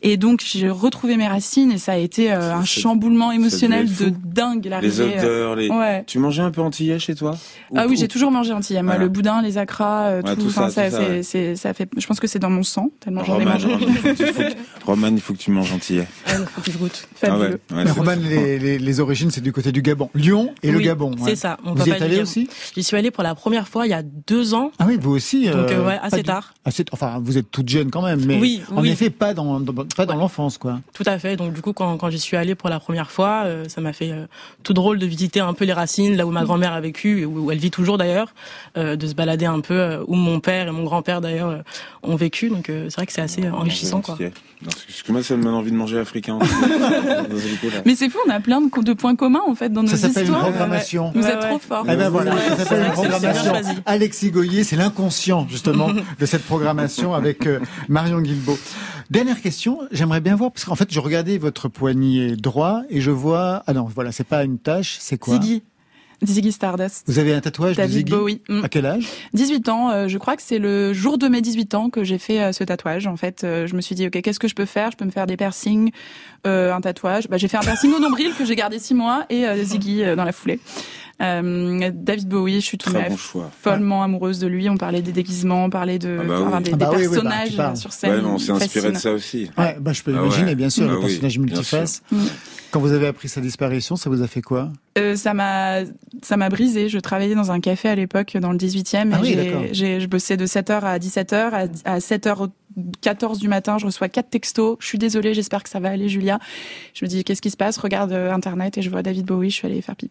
Et 0.04 0.16
donc, 0.18 0.42
j'ai 0.46 0.70
retrouvé 0.70 1.18
mes 1.18 1.28
racines 1.28 1.72
et 1.72 1.78
ça 1.80 1.94
a 1.94 1.98
été 1.98 2.32
euh, 2.32 2.54
un 2.54 2.64
chamboulement 2.64 3.32
émotionnel 3.32 3.88
de 3.94 4.10
dingue. 4.10 4.72
les 4.82 5.02
euh, 5.02 5.18
odeurs, 5.18 5.56
les... 5.56 5.70
Ouais. 5.70 6.04
Tu 6.06 6.20
mangeais 6.20 6.44
un 6.44 6.52
peu 6.52 6.62
antillais 6.62 7.00
chez 7.00 7.16
toi 7.16 7.32
Ou- 7.72 7.76
Ah 7.78 7.86
oui, 7.88 7.94
ou- 7.96 8.00
j'ai 8.00 8.08
toujours 8.08 8.32
mangé 8.32 8.54
antillais. 8.54 8.84
Moi, 8.84 8.94
Voilà. 8.94 9.04
le 9.06 9.10
boudin, 9.10 9.42
les 9.42 9.58
acras, 9.58 10.06
euh, 10.08 10.22
Ouais, 10.22 10.36
tout. 10.36 10.42
tout 10.44 10.48
enfin, 10.50 10.70
ça, 10.70 10.86
tout 10.90 10.96
ça, 11.24 11.38
ouais. 11.40 11.56
ça 11.56 11.74
fait. 11.74 11.90
Je 11.98 12.06
pense 12.08 12.20
que 12.20 12.28
c'est 12.28 12.40
dans 12.40 12.50
mon 12.52 12.64
sang 12.64 12.90
tellement 13.00 13.24
j'en 13.24 13.40
ai 13.40 13.46
mangé. 13.46 13.68
Roman, 14.86 15.08
il 15.08 15.22
faut 15.22 15.34
que 15.34 15.40
tu- 15.40 15.47
faut 15.48 15.54
que- 15.54 15.58
Roman, 15.58 15.64
il 15.64 15.68
faut 15.68 15.72
que 15.72 15.72
tu 15.72 15.72
manges 15.72 15.72
antillais. 15.74 16.08
faut 16.56 16.62
que 16.62 16.72
je 16.72 16.78
goûte. 16.78 17.08
Ah 17.24 17.38
ouais, 17.38 17.58
Fabuleux. 17.58 17.60
ouais, 17.86 17.92
Roman, 17.92 18.16
les, 18.22 18.60
les, 18.60 18.80
les 18.80 19.00
origines, 19.00 19.32
c'est 19.32 19.42
du 19.42 19.52
côté 19.52 19.72
du 19.72 19.82
Gabon. 19.82 20.10
Lyon 20.16 20.54
et 20.64 20.72
le 20.72 20.78
Oui, 20.78 20.84
Gabon. 20.86 21.12
ouais. 21.14 21.18
C'est 21.26 21.36
ça. 21.36 21.58
Mon 21.64 21.74
Vous 21.74 21.86
y 21.88 21.92
êtes 21.92 22.02
allé 22.02 22.16
du 22.18 22.22
aussi 22.22 22.44
Gabon. 22.46 22.56
J'y 22.76 22.84
suis 22.84 22.98
allée 22.98 23.12
pour 23.12 23.24
la 23.24 23.36
première 23.36 23.68
fois 23.68 23.86
il 23.86 23.90
y 23.90 23.94
a 23.94 24.04
deux 24.04 24.54
ans. 24.54 24.72
Ah 24.80 24.86
oui, 24.88 24.98
vous 25.00 25.12
aussi. 25.12 25.46
Donc, 25.46 25.56
euh, 25.56 25.80
euh, 25.82 25.88
ouais, 25.88 26.00
assez 26.02 26.18
du- 26.18 26.24
tard. 26.24 26.54
assez- 26.66 26.86
enfin, 26.92 27.20
vous 27.24 27.38
êtes 27.38 27.50
toute 27.52 27.70
jeune 27.70 27.90
quand 27.92 28.02
même, 28.04 28.24
mais 28.26 28.38
Oui, 28.40 28.62
en 28.76 28.82
oui. 28.82 28.90
effet, 28.90 29.10
pas 29.10 29.34
dans, 29.34 29.60
dans- 29.60 29.86
pas 29.86 30.06
dans 30.06 30.16
l'enfance, 30.16 30.58
quoi. 30.58 30.80
Tout 30.94 31.04
à 31.06 31.18
fait. 31.20 31.36
Donc 31.36 31.54
du 31.54 31.62
coup, 31.62 31.74
quand, 31.74 31.98
quand 31.98 32.10
j'y 32.10 32.20
suis 32.20 32.38
allée 32.38 32.56
pour 32.56 32.70
la 32.70 32.80
première 32.80 33.12
fois, 33.12 33.44
euh, 33.46 33.66
ça 33.68 33.82
m'a 33.82 33.94
fait 33.94 34.12
euh, 34.12 34.26
tout 34.64 34.74
drôle 34.74 35.00
de 35.00 35.06
visiter 35.06 35.40
un 35.40 35.54
peu 35.54 35.66
les 35.66 35.74
racines, 35.74 36.16
là 36.16 36.26
où 36.26 36.32
ma 36.32 36.44
grand-mère 36.44 36.74
a 36.74 36.82
vécu, 36.82 37.22
et 37.22 37.26
où, 37.26 37.46
où 37.46 37.52
elle 37.52 37.58
vit 37.60 37.72
toujours 37.72 37.98
d'ailleurs, 37.98 38.34
euh, 38.78 38.96
de 38.96 39.08
se 39.08 39.14
balader 39.14 39.46
un 39.46 39.60
peu, 39.60 39.74
euh, 39.80 40.04
où 40.08 40.16
mon 40.16 40.40
père 40.40 40.68
et 40.68 40.72
mon 40.72 40.84
grand-père 40.84 41.22
d'ailleurs 41.22 41.50
euh, 41.50 41.62
ont 42.04 42.16
vécu. 42.16 42.50
Donc 42.50 42.70
euh, 42.70 42.86
c'est 42.90 42.96
vrai 42.96 43.06
que 43.06 43.14
c'est 43.14 43.22
assez 43.22 43.48
enrichissant, 43.50 44.02
quoi. 44.02 44.18
Parce 44.64 45.04
que 45.04 45.12
moi, 45.12 45.22
me 45.38 45.44
donne 45.44 45.54
envie 45.54 45.72
de 45.72 45.76
manger 45.76 46.00
africain. 46.00 46.40
Mais 47.86 47.96
c'est 47.96 48.10
fou, 48.10 48.18
on 48.28 48.30
a 48.30 48.40
plein 48.40 48.62
de, 48.62 48.94
points 48.94 49.16
communs 49.16 49.42
en 49.48 49.56
fait 49.56 49.70
dans 49.70 49.84
nos 49.84 49.90
Ça 49.90 49.98
s'appelle 49.98 50.24
une 50.24 50.34
histoires. 50.34 50.42
programmation. 50.50 51.12
Vous 51.16 51.22
Ouais, 51.22 51.30
êtes 51.30 51.44
ouais. 51.44 51.50
trop 51.50 51.60
forts. 51.60 51.86
Eh 51.90 51.96
ben 51.96 52.10
voilà, 52.10 52.36
ça 52.38 52.58
s'appelle 52.58 52.86
une 52.86 52.92
programmation. 52.92 53.54
Alexis 53.86 54.32
Goyer, 54.32 54.64
c'est 54.64 54.76
l'inconscient 54.76 55.48
justement 55.50 55.90
de 56.20 56.26
cette 56.26 56.44
programmation 56.44 57.14
avec 57.14 57.46
euh, 57.48 57.60
Marion 57.90 58.22
Guilbeault. 58.22 58.58
Dernière 59.10 59.42
question, 59.42 59.80
j'aimerais 59.92 60.20
bien 60.22 60.36
voir 60.36 60.52
parce 60.52 60.66
qu'en 60.66 60.76
fait, 60.76 60.92
je 60.92 61.00
regardais 61.00 61.38
votre 61.38 61.70
poignet 61.70 62.36
droit 62.36 62.82
et 62.90 63.00
je 63.02 63.12
vois 63.12 63.64
ah 63.68 63.74
non, 63.74 63.88
voilà, 63.94 64.12
c'est 64.12 64.26
pas 64.28 64.44
une 64.44 64.60
tâche, 64.60 64.98
c'est 65.00 65.18
quoi? 65.18 65.36
Ziggy. 65.36 65.64
Ziggy 66.24 66.52
Stardust. 66.52 67.04
Vous 67.08 67.20
avez 67.20 67.34
un 67.34 67.42
tatouage 67.42 67.78
de 67.78 67.84
Ziggy 67.86 68.12
Bowie. 68.12 68.42
Mm. 68.50 68.64
À 68.64 68.70
quel 68.70 68.86
âge 68.86 69.08
18 69.34 69.70
ans, 69.70 69.92
euh, 69.92 70.08
je 70.08 70.18
crois 70.18 70.36
que 70.36 70.42
c'est 70.42 70.60
le 70.60 70.94
jour 70.94 71.18
de 71.18 71.28
mes 71.28 71.42
18 71.42 71.76
ans 71.76 71.90
que 71.90 72.04
j'ai 72.04 72.18
fait 72.18 72.42
euh, 72.42 72.52
ce 72.52 72.64
tatouage. 72.64 73.08
En 73.08 73.18
fait, 73.18 73.44
euh, 73.44 73.68
je 73.68 73.76
me 73.76 73.82
suis 73.82 73.96
dit, 73.96 74.08
ok, 74.08 74.22
qu'est-ce 74.22 74.40
que 74.40 74.48
je 74.48 74.56
peux 74.56 74.66
faire? 74.66 74.92
Je 74.92 74.98
peux 74.98 75.06
me 75.06 75.12
faire 75.12 75.28
des 75.28 75.38
piercings, 75.38 75.92
euh, 76.46 76.74
un 76.74 76.82
tatouage. 76.82 77.28
Bah, 77.28 77.38
j'ai 77.38 77.48
fait 77.48 77.58
un 77.58 77.62
piercing 77.62 77.94
au 77.94 78.00
nombril 78.00 78.34
que 78.36 78.46
j'ai 78.46 78.56
gardé 78.56 78.80
6 78.80 78.94
mois 78.96 79.26
et 79.30 79.46
euh, 79.46 79.64
Ziggy 79.64 80.04
dans 80.16 80.24
la 80.24 80.32
foulée. 80.32 80.60
Euh, 81.22 81.90
David 81.94 82.28
Bowie, 82.28 82.56
je 82.62 82.66
suis 82.66 82.78
tout 82.78 82.92
bon 82.94 83.18
choix. 83.18 83.50
follement 83.60 84.04
amoureuse 84.04 84.40
de 84.40 84.46
lui. 84.48 84.70
On 84.70 84.78
parlait 84.78 85.02
des 85.02 85.12
déguisements, 85.12 85.66
on 85.66 85.70
parlait 85.70 85.98
de 85.98 86.18
Ah 86.20 86.24
bah 86.24 86.40
oui. 86.58 86.64
des, 86.64 86.74
Ah 86.74 86.76
bah 86.76 86.90
des 86.92 86.96
oui, 86.96 87.08
oui, 87.08 87.18
bah, 87.24 87.24
personnages 87.32 87.78
sur 87.78 87.92
scène. 87.92 88.12
Ouais, 88.12 88.22
mais 88.22 88.28
on 88.28 88.38
s'est 88.38 88.52
inspiré 88.52 88.92
de 88.92 88.98
ça 88.98 89.12
aussi. 89.12 89.50
Ouais, 89.58 89.78
bah 89.80 89.94
je 89.94 90.04
peux 90.04 90.14
Ah 90.16 90.22
imaginer 90.22 90.46
ouais. 90.50 90.56
bien 90.56 90.70
sûr 90.70 90.86
Ah 90.88 90.92
le 90.94 90.98
oui, 91.00 91.06
personnage 91.08 91.34
bien 91.40 91.46
multiface. 91.46 92.02
sûr. 92.10 92.18
Mm. 92.18 92.26
Quand 92.70 92.80
vous 92.82 92.92
avez 92.92 93.08
appris 93.08 93.30
sa 93.30 93.42
disparition, 93.42 93.96
ça 93.96 94.10
vous 94.10 94.22
a 94.22 94.28
fait 94.28 94.42
quoi? 94.42 94.72
Euh, 95.00 95.16
ça 95.16 95.34
m'a 95.34 95.80
ça 96.22 96.38
m'a 96.38 96.50
brisé. 96.50 96.90
Je 96.90 97.00
travaillais 97.00 97.34
dans 97.34 97.50
un 97.52 97.62
café 97.62 97.90
à 97.90 97.96
l'époque 97.96 98.36
dans 98.38 98.52
le 98.52 98.58
18e 98.58 99.12
Ah 99.14 99.18
et 99.18 99.22
oui, 99.22 99.28
j'ai- 99.30 99.36
d'accord. 99.46 99.64
j'ai 99.72 100.00
je 100.02 100.08
bossais 100.08 100.38
de 100.38 100.46
7h 100.46 100.84
à 100.84 101.00
17h 101.00 101.34
à, 101.86 101.92
à 101.96 102.00
7h14 103.04 103.40
du 103.40 103.48
matin, 103.48 103.78
je 103.78 103.86
reçois 103.86 104.10
quatre 104.10 104.30
textos. 104.30 104.78
Je 104.80 104.88
suis 104.88 104.98
désolée, 104.98 105.34
j'espère 105.34 105.64
que 105.64 105.70
ça 105.70 105.80
va 105.80 105.90
aller 105.90 106.10
Julia. 106.10 106.40
Je 106.94 107.06
me 107.06 107.10
dis 107.10 107.24
qu'est-ce 107.24 107.42
qui 107.42 107.52
se 107.52 107.58
passe? 107.58 107.78
Regarde 107.78 108.12
euh, 108.12 108.32
internet 108.32 108.78
et 108.78 108.82
je 108.82 108.90
vois 108.90 109.04
David 109.04 109.26
Bowie, 109.26 109.50
je 109.50 109.56
suis 109.56 109.68
allée 109.68 109.82
faire 109.82 109.96
pipi 109.96 110.10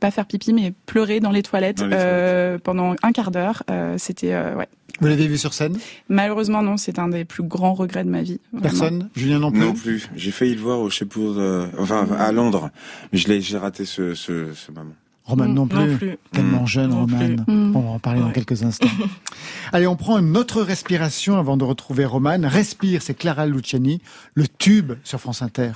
pas 0.00 0.10
faire 0.10 0.26
pipi 0.26 0.52
mais 0.52 0.72
pleurer 0.86 1.20
dans 1.20 1.30
les 1.30 1.42
toilettes, 1.42 1.78
Dans 1.78 1.86
les 1.86 1.96
euh, 1.98 2.58
pendant 2.58 2.94
un 3.02 3.12
quart 3.12 3.30
d'heure. 3.30 3.62
Euh, 3.70 3.96
c'était 3.98 4.32
euh, 4.32 4.54
ouais. 4.54 4.68
Vous 5.00 5.08
l'avez 5.08 5.26
vu 5.26 5.36
sur 5.36 5.54
scène? 5.54 5.76
Malheureusement 6.08 6.62
non, 6.62 6.76
c'est 6.76 6.98
un 6.98 7.08
des 7.08 7.24
plus 7.24 7.42
grands 7.42 7.74
regrets 7.74 8.04
de 8.04 8.10
ma 8.10 8.22
vie. 8.22 8.40
vraiment. 8.52 8.62
Personne? 8.62 9.10
Julien 9.16 9.40
non 9.40 9.50
plus? 9.50 9.60
Non 9.60 9.72
plus. 9.72 10.08
J'ai 10.14 10.30
failli 10.30 10.54
le 10.54 10.60
voir 10.60 10.80
au 10.80 10.88
euh, 10.88 11.66
enfin 11.78 12.06
à 12.16 12.32
Londres, 12.32 12.70
mais 13.12 13.18
je 13.18 13.28
l'ai, 13.28 13.40
j'ai 13.40 13.58
raté 13.58 13.84
ce, 13.84 14.14
ce, 14.14 14.52
ce 14.54 14.70
moment. 14.72 14.94
Roman 15.24 15.46
Mm, 15.48 15.54
non 15.54 15.66
plus. 15.66 15.78
Non 15.90 15.96
plus. 15.96 16.18
Tellement 16.32 16.62
Mm. 16.62 16.66
jeune, 16.66 16.92
Roman. 16.92 17.36
On 17.48 17.80
va 17.80 17.90
en 17.90 17.98
parler 17.98 18.20
dans 18.20 18.30
quelques 18.30 18.62
instants. 18.62 18.88
Allez, 19.72 19.86
on 19.86 19.96
prend 19.96 20.18
une 20.18 20.36
autre 20.36 20.62
respiration 20.62 21.38
avant 21.38 21.56
de 21.56 21.64
retrouver 21.64 22.04
Roman. 22.04 22.38
Respire, 22.42 23.00
c'est 23.02 23.14
Clara 23.14 23.46
Luciani, 23.46 24.00
le 24.34 24.46
tube 24.48 24.92
sur 25.02 25.20
France 25.20 25.40
Inter. 25.42 25.72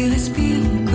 le 0.00 0.12
respiro 0.12 0.89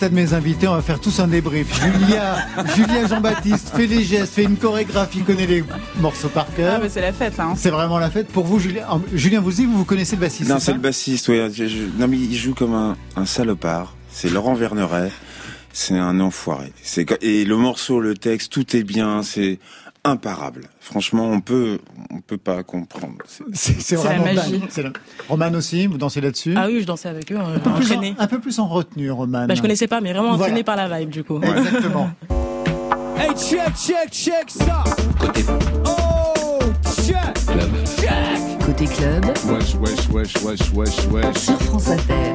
l'état 0.00 0.08
de 0.08 0.14
mes 0.14 0.32
invités, 0.32 0.66
on 0.66 0.74
va 0.74 0.80
faire 0.80 0.98
tous 0.98 1.20
un 1.20 1.28
débrief. 1.28 1.66
Julia, 1.78 2.36
Julia 2.74 3.06
Jean-Baptiste 3.06 3.70
fait 3.76 3.86
les 3.86 4.02
gestes, 4.02 4.32
fait 4.34 4.44
une 4.44 4.56
chorégraphie, 4.56 5.20
connaît 5.20 5.46
les 5.46 5.62
morceaux 6.00 6.28
par 6.30 6.46
cœur. 6.54 6.74
Ah, 6.76 6.80
mais 6.82 6.88
c'est 6.88 7.02
la 7.02 7.12
fête 7.12 7.36
là. 7.36 7.44
hein. 7.44 7.54
C'est 7.56 7.68
vraiment 7.70 7.98
la 7.98 8.10
fête. 8.10 8.28
Pour 8.28 8.46
vous, 8.46 8.58
Julien, 8.58 8.84
ah, 8.88 8.98
Julien 9.12 9.40
vous 9.40 9.52
dit, 9.52 9.66
vous, 9.66 9.76
vous 9.76 9.84
connaissez 9.84 10.16
le 10.16 10.20
bassiste 10.22 10.48
Non, 10.48 10.58
c'est 10.58 10.72
le 10.72 10.78
bassiste, 10.78 11.28
oui. 11.28 11.38
Je- 11.52 11.66
je- 11.66 11.98
Non, 11.98 12.08
mais 12.08 12.16
il 12.16 12.34
joue 12.34 12.54
comme 12.54 12.72
un, 12.74 12.96
un 13.16 13.26
salopard. 13.26 13.94
C'est 14.10 14.30
Laurent 14.30 14.54
Verneret. 14.54 15.12
C'est 15.74 15.98
un 15.98 16.18
enfoiré. 16.20 16.72
C'est 16.82 17.22
et 17.22 17.44
le 17.44 17.56
morceau, 17.56 18.00
le 18.00 18.14
texte, 18.16 18.50
tout 18.52 18.74
est 18.76 18.82
bien. 18.84 19.22
C'est 19.22 19.58
imparable. 20.04 20.62
Franchement, 20.80 21.26
on 21.30 21.40
peut, 21.40 21.78
on 22.10 22.20
peut 22.20 22.38
pas 22.38 22.62
comprendre. 22.62 23.16
C'est- 23.26 23.44
C'est 23.80 23.94
la 23.96 24.00
vraiment 24.02 24.24
magie. 24.34 24.62
la- 24.78 24.90
Roman 25.28 25.52
aussi, 25.54 25.86
vous 25.86 25.98
dansez 25.98 26.20
là-dessus 26.20 26.54
Ah 26.56 26.66
oui, 26.68 26.80
je 26.80 26.86
dansais 26.86 27.08
avec 27.08 27.30
eux, 27.32 27.36
euh, 27.38 27.56
un, 27.56 27.58
peu 27.58 27.70
plus 27.72 27.84
entraîné. 27.92 28.14
en, 28.18 28.22
un 28.22 28.26
peu 28.26 28.38
plus 28.40 28.58
en 28.58 28.68
retenue, 28.68 29.10
Roman. 29.10 29.46
Bah, 29.46 29.54
je 29.54 29.62
connaissais 29.62 29.88
pas, 29.88 30.00
mais 30.00 30.12
vraiment 30.12 30.28
Voilà. 30.30 30.44
entraîné 30.44 30.64
par 30.64 30.76
la 30.76 30.98
vibe 31.00 31.10
du 31.10 31.24
coup. 31.24 31.40
Exactement. 31.42 32.10
Hey, 33.22 33.34
check, 33.36 33.74
check, 33.76 34.10
check 34.10 34.44
ça. 34.48 34.82
Côté. 35.20 35.44
Oh, 35.84 36.58
check. 36.86 37.18
Check. 38.00 38.64
Côté 38.64 38.86
club, 38.86 39.26
Wesh, 39.46 39.74
wesh, 39.74 40.08
wesh, 40.08 40.42
wesh, 40.42 40.72
wesh, 40.72 41.06
wesh. 41.12 41.36
sur 41.36 41.60
France 41.64 41.88
Inter. 41.88 42.32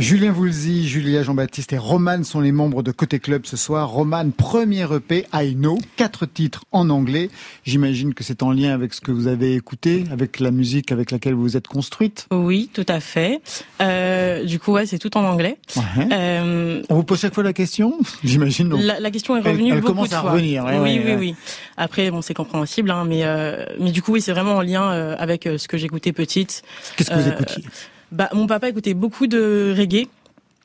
Julien 0.00 0.32
Voulzy, 0.32 0.88
Julia 0.88 1.22
Jean-Baptiste 1.22 1.74
et 1.74 1.78
Roman 1.78 2.24
sont 2.24 2.40
les 2.40 2.52
membres 2.52 2.82
de 2.82 2.90
Côté 2.90 3.18
Club 3.18 3.42
ce 3.44 3.58
soir. 3.58 3.90
Roman, 3.90 4.30
premier 4.30 4.86
EP, 4.94 5.26
I 5.34 5.54
Know, 5.54 5.78
quatre 5.96 6.24
titres 6.24 6.64
en 6.72 6.88
anglais. 6.88 7.28
J'imagine 7.66 8.14
que 8.14 8.24
c'est 8.24 8.42
en 8.42 8.50
lien 8.50 8.72
avec 8.72 8.94
ce 8.94 9.02
que 9.02 9.12
vous 9.12 9.26
avez 9.26 9.54
écouté, 9.54 10.04
avec 10.10 10.40
la 10.40 10.52
musique 10.52 10.90
avec 10.90 11.10
laquelle 11.10 11.34
vous 11.34 11.42
vous 11.42 11.56
êtes 11.58 11.68
construite. 11.68 12.26
Oui, 12.32 12.70
tout 12.72 12.86
à 12.88 12.98
fait. 13.00 13.42
Euh, 13.82 14.42
du 14.46 14.58
coup, 14.58 14.72
ouais, 14.72 14.86
c'est 14.86 14.98
tout 14.98 15.14
en 15.18 15.24
anglais. 15.24 15.58
Ouais. 15.76 15.82
Euh, 16.12 16.82
On 16.88 16.94
vous 16.94 17.04
pose 17.04 17.20
chaque 17.20 17.34
fois 17.34 17.44
la 17.44 17.52
question 17.52 17.92
J'imagine. 18.24 18.74
La, 18.82 19.00
la 19.00 19.10
question 19.10 19.36
est 19.36 19.40
Elle- 19.40 19.48
revenue 19.52 19.72
elle 19.72 19.80
beaucoup 19.82 19.88
commence 19.92 20.08
de 20.08 20.14
à 20.14 20.20
fois. 20.22 20.32
revenir, 20.32 20.64
ouais, 20.64 20.78
oui, 20.80 20.98
oui, 21.04 21.14
oui. 21.18 21.34
Après, 21.76 22.10
bon, 22.10 22.22
c'est 22.22 22.32
compréhensible, 22.34 22.90
hein, 22.90 23.04
mais 23.06 23.20
euh, 23.24 23.66
mais 23.78 23.90
du 23.92 24.00
coup, 24.00 24.12
oui, 24.12 24.22
c'est 24.22 24.32
vraiment 24.32 24.56
en 24.56 24.62
lien 24.62 24.88
avec 25.18 25.44
ce 25.58 25.68
que 25.68 25.76
j'écoutais 25.76 26.12
petite. 26.12 26.62
Qu'est-ce 26.96 27.10
que 27.10 27.16
vous 27.16 27.28
écoutiez? 27.28 27.64
Bah, 28.12 28.28
mon 28.32 28.46
papa 28.46 28.68
écoutait 28.68 28.94
beaucoup 28.94 29.26
de 29.26 29.74
reggae. 29.76 30.08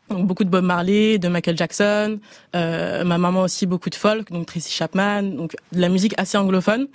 Donc 0.10 0.28
beaucoup 0.28 0.44
de 0.44 0.50
Bob 0.50 0.64
Marley, 0.64 1.18
de 1.18 1.28
Michael 1.28 1.58
Jackson, 1.58 2.20
euh, 2.56 3.04
ma 3.04 3.18
maman 3.18 3.42
aussi 3.42 3.66
beaucoup 3.66 3.90
de 3.90 3.96
folk, 3.96 4.32
donc 4.32 4.46
Tracy 4.46 4.72
Chapman, 4.72 5.24
donc 5.24 5.56
de 5.72 5.82
la 5.82 5.90
musique 5.90 6.14
assez 6.18 6.38
anglophone. 6.38 6.86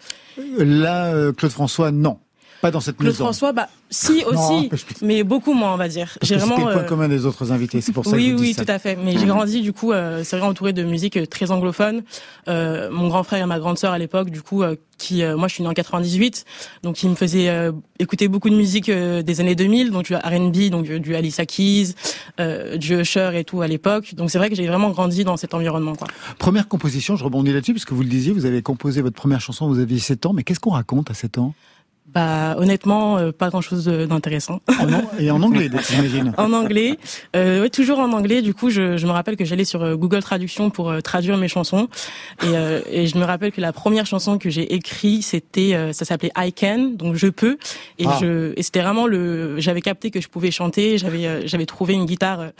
Là, 0.56 1.12
euh, 1.12 1.32
Claude 1.32 1.50
François, 1.50 1.90
non. 1.90 2.18
Pas 2.60 2.70
dans 2.70 2.80
cette 2.80 2.96
Claude 2.96 3.08
maison. 3.12 3.24
François, 3.24 3.52
bah 3.52 3.68
si 3.88 4.22
aussi, 4.26 4.68
que- 4.68 4.76
mais 5.04 5.22
beaucoup 5.24 5.52
moins 5.54 5.72
on 5.74 5.76
va 5.76 5.88
dire. 5.88 6.16
J'ai 6.22 6.34
que 6.34 6.40
c'était 6.40 6.46
vraiment 6.52 6.66
le 6.68 6.72
point 6.74 6.82
euh, 6.82 6.86
commun 6.86 7.08
des 7.08 7.24
autres 7.26 7.52
invités, 7.52 7.80
c'est 7.80 7.92
pour 7.92 8.04
ça 8.04 8.12
que 8.12 8.16
oui, 8.16 8.26
je 8.28 8.32
vous 8.32 8.36
dis 8.38 8.42
oui, 8.48 8.54
ça. 8.54 8.64
tout 8.64 8.72
à 8.72 8.78
fait. 8.78 8.96
Mais 8.96 9.12
j'ai 9.12 9.24
Mhm. 9.24 9.28
grandi 9.28 9.60
du 9.62 9.72
coup, 9.72 9.92
euh, 9.92 10.22
c'est 10.24 10.36
vrai 10.38 10.46
entouré 10.46 10.72
de 10.72 10.82
musique 10.84 11.16
euh, 11.16 11.26
très 11.26 11.50
anglophone. 11.50 12.02
Euh, 12.48 12.90
mon 12.90 13.08
grand 13.08 13.22
frère 13.22 13.42
et 13.42 13.46
ma 13.46 13.58
grande 13.58 13.78
sœur 13.78 13.92
à 13.92 13.98
l'époque, 13.98 14.30
du 14.30 14.42
coup, 14.42 14.62
qui, 14.98 15.22
moi, 15.24 15.48
je 15.48 15.54
suis 15.54 15.62
née 15.62 15.68
en 15.68 15.72
98, 15.72 16.44
donc 16.82 17.02
ils 17.02 17.08
me 17.08 17.14
faisaient 17.14 17.48
euh, 17.48 17.72
écouter 17.98 18.28
beaucoup 18.28 18.50
de 18.50 18.54
musique 18.56 18.90
des 18.90 19.40
années 19.40 19.54
2000, 19.54 19.90
donc 19.90 20.04
du 20.04 20.14
R&B, 20.14 20.68
donc 20.70 20.84
du 20.84 21.14
Alicia 21.16 21.46
Keys, 21.46 21.94
du 22.76 23.00
Usher 23.00 23.30
et 23.34 23.44
tout 23.44 23.62
à 23.62 23.66
l'époque. 23.66 24.14
Donc 24.14 24.30
c'est 24.30 24.38
vrai 24.38 24.50
que 24.50 24.54
j'ai 24.56 24.66
vraiment 24.66 24.90
grandi 24.90 25.24
dans 25.24 25.36
cet 25.38 25.54
environnement, 25.54 25.94
quoi. 25.94 26.08
Première 26.38 26.68
composition, 26.68 27.16
je 27.16 27.24
rebondis 27.24 27.52
là-dessus, 27.52 27.72
parce 27.72 27.84
que 27.86 27.94
vous 27.94 28.02
le 28.02 28.08
disiez, 28.08 28.32
vous 28.32 28.44
avez 28.44 28.60
composé 28.62 29.00
votre 29.00 29.16
première 29.16 29.40
chanson, 29.40 29.68
vous 29.68 29.78
aviez 29.78 29.98
7 29.98 30.26
ans, 30.26 30.32
mais 30.34 30.42
qu'est-ce 30.44 30.60
qu'on 30.60 30.70
raconte 30.70 31.10
à 31.10 31.14
7 31.14 31.38
ans? 31.38 31.54
Bah, 32.14 32.56
honnêtement, 32.58 33.18
euh, 33.18 33.30
pas 33.32 33.48
grand-chose 33.50 33.84
d'intéressant. 33.86 34.60
Et 35.18 35.30
en 35.30 35.42
anglais, 35.42 35.70
j'imagine. 35.90 36.32
en 36.36 36.52
anglais, 36.52 36.96
euh, 37.36 37.62
ouais, 37.62 37.70
toujours 37.70 37.98
en 38.00 38.12
anglais. 38.12 38.42
Du 38.42 38.52
coup, 38.54 38.70
je, 38.70 38.96
je 38.96 39.06
me 39.06 39.12
rappelle 39.12 39.36
que 39.36 39.44
j'allais 39.44 39.64
sur 39.64 39.82
euh, 39.82 39.96
Google 39.96 40.22
Traduction 40.22 40.70
pour 40.70 40.90
euh, 40.90 41.00
traduire 41.00 41.36
mes 41.36 41.48
chansons, 41.48 41.88
et, 42.42 42.46
euh, 42.48 42.80
et 42.90 43.06
je 43.06 43.16
me 43.16 43.24
rappelle 43.24 43.52
que 43.52 43.60
la 43.60 43.72
première 43.72 44.06
chanson 44.06 44.38
que 44.38 44.50
j'ai 44.50 44.74
écrite, 44.74 45.22
c'était, 45.22 45.74
euh, 45.74 45.92
ça 45.92 46.04
s'appelait 46.04 46.32
I 46.36 46.52
Can, 46.52 46.92
donc 46.96 47.14
je 47.14 47.28
peux, 47.28 47.58
et 47.98 48.06
Ah. 48.06 48.18
je, 48.20 48.52
et 48.56 48.62
c'était 48.62 48.80
vraiment 48.82 49.06
le, 49.06 49.60
j'avais 49.60 49.80
capté 49.82 50.10
que 50.10 50.20
je 50.20 50.28
pouvais 50.28 50.50
chanter. 50.50 50.98
J'avais, 50.98 51.26
euh, 51.26 51.42
j'avais 51.46 51.66
trouvé 51.66 51.94
une 51.94 52.06
guitare 52.06 52.50